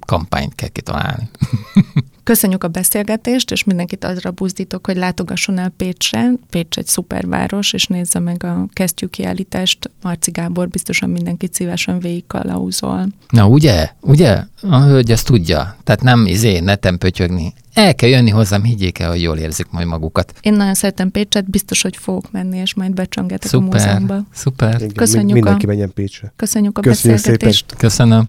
kampányt 0.06 0.56
kell 0.56 0.70
kitalálni. 0.70 1.30
Köszönjük 2.30 2.64
a 2.64 2.68
beszélgetést, 2.68 3.52
és 3.52 3.64
mindenkit 3.64 4.04
azra 4.04 4.32
buzdítok, 4.32 4.86
hogy 4.86 4.98
látogasson 4.98 5.58
el 5.58 5.70
Pécsre. 5.78 6.32
Pécs 6.50 6.78
egy 6.78 6.88
szuperváros, 6.88 7.74
és 7.74 7.86
nézze 7.86 8.20
meg 8.20 8.44
a 8.44 8.68
kiállítást. 9.10 9.92
Marci 10.02 10.32
Gábor 10.32 10.68
biztosan 10.68 11.10
mindenkit 11.10 11.54
szívesen 11.54 12.00
végig 12.00 12.28
kalauzol. 12.28 13.08
Na 13.30 13.48
ugye? 13.48 13.90
Ugye? 14.02 14.44
A 14.62 14.82
hölgy 14.82 15.12
ezt 15.12 15.26
tudja. 15.26 15.78
Tehát 15.84 16.02
nem 16.02 16.26
izé, 16.26 16.60
neten 16.60 16.98
pötyögni. 16.98 17.54
El 17.74 17.96
kell 17.96 18.10
jönni 18.10 18.30
hozzám, 18.30 18.64
higgyék 18.64 19.00
el, 19.00 19.10
hogy 19.10 19.22
jól 19.22 19.38
érzik 19.38 19.68
majd 19.70 19.88
magukat. 19.88 20.34
Én 20.42 20.54
nagyon 20.54 20.74
szeretem 20.74 21.12
Pécset, 21.12 21.50
biztos, 21.50 21.82
hogy 21.82 21.98
fogok 21.98 22.32
menni, 22.32 22.58
és 22.58 22.74
majd 22.74 22.94
becsöngetek 22.94 23.54
a 23.54 23.60
múzeumba. 23.60 24.22
Szuper, 24.34 24.82
Köszönjük 24.96 25.34
Mindenki 25.34 25.66
a... 25.66 25.68
menjen 25.68 25.94
Pécsre. 25.94 26.34
Köszönjük 26.36 26.78
a 26.78 26.82
Köszönjük 26.82 27.20
beszélgetést. 27.20 27.66
Szépen. 27.70 27.90
Köszönöm. 27.90 28.28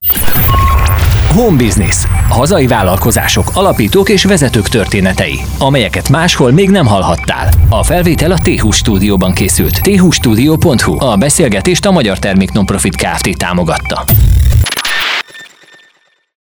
Home 1.35 1.57
Business. 1.57 2.05
Hazai 2.29 2.67
vállalkozások, 2.67 3.51
alapítók 3.55 4.09
és 4.09 4.25
vezetők 4.25 4.69
történetei, 4.69 5.41
amelyeket 5.59 6.09
máshol 6.09 6.53
még 6.53 6.71
nem 6.71 6.87
hallhattál. 6.87 7.49
A 7.69 7.83
felvétel 7.83 8.31
a 8.31 8.39
t 8.39 8.75
stúdióban 8.75 9.33
készült. 9.33 9.81
thstudio.hu. 9.83 11.05
A 11.05 11.17
beszélgetést 11.17 11.87
a 11.87 11.91
Magyar 11.91 12.19
Termék 12.19 12.53
Nonprofit 12.53 12.97
Kft. 12.97 13.37
támogatta. 13.37 14.05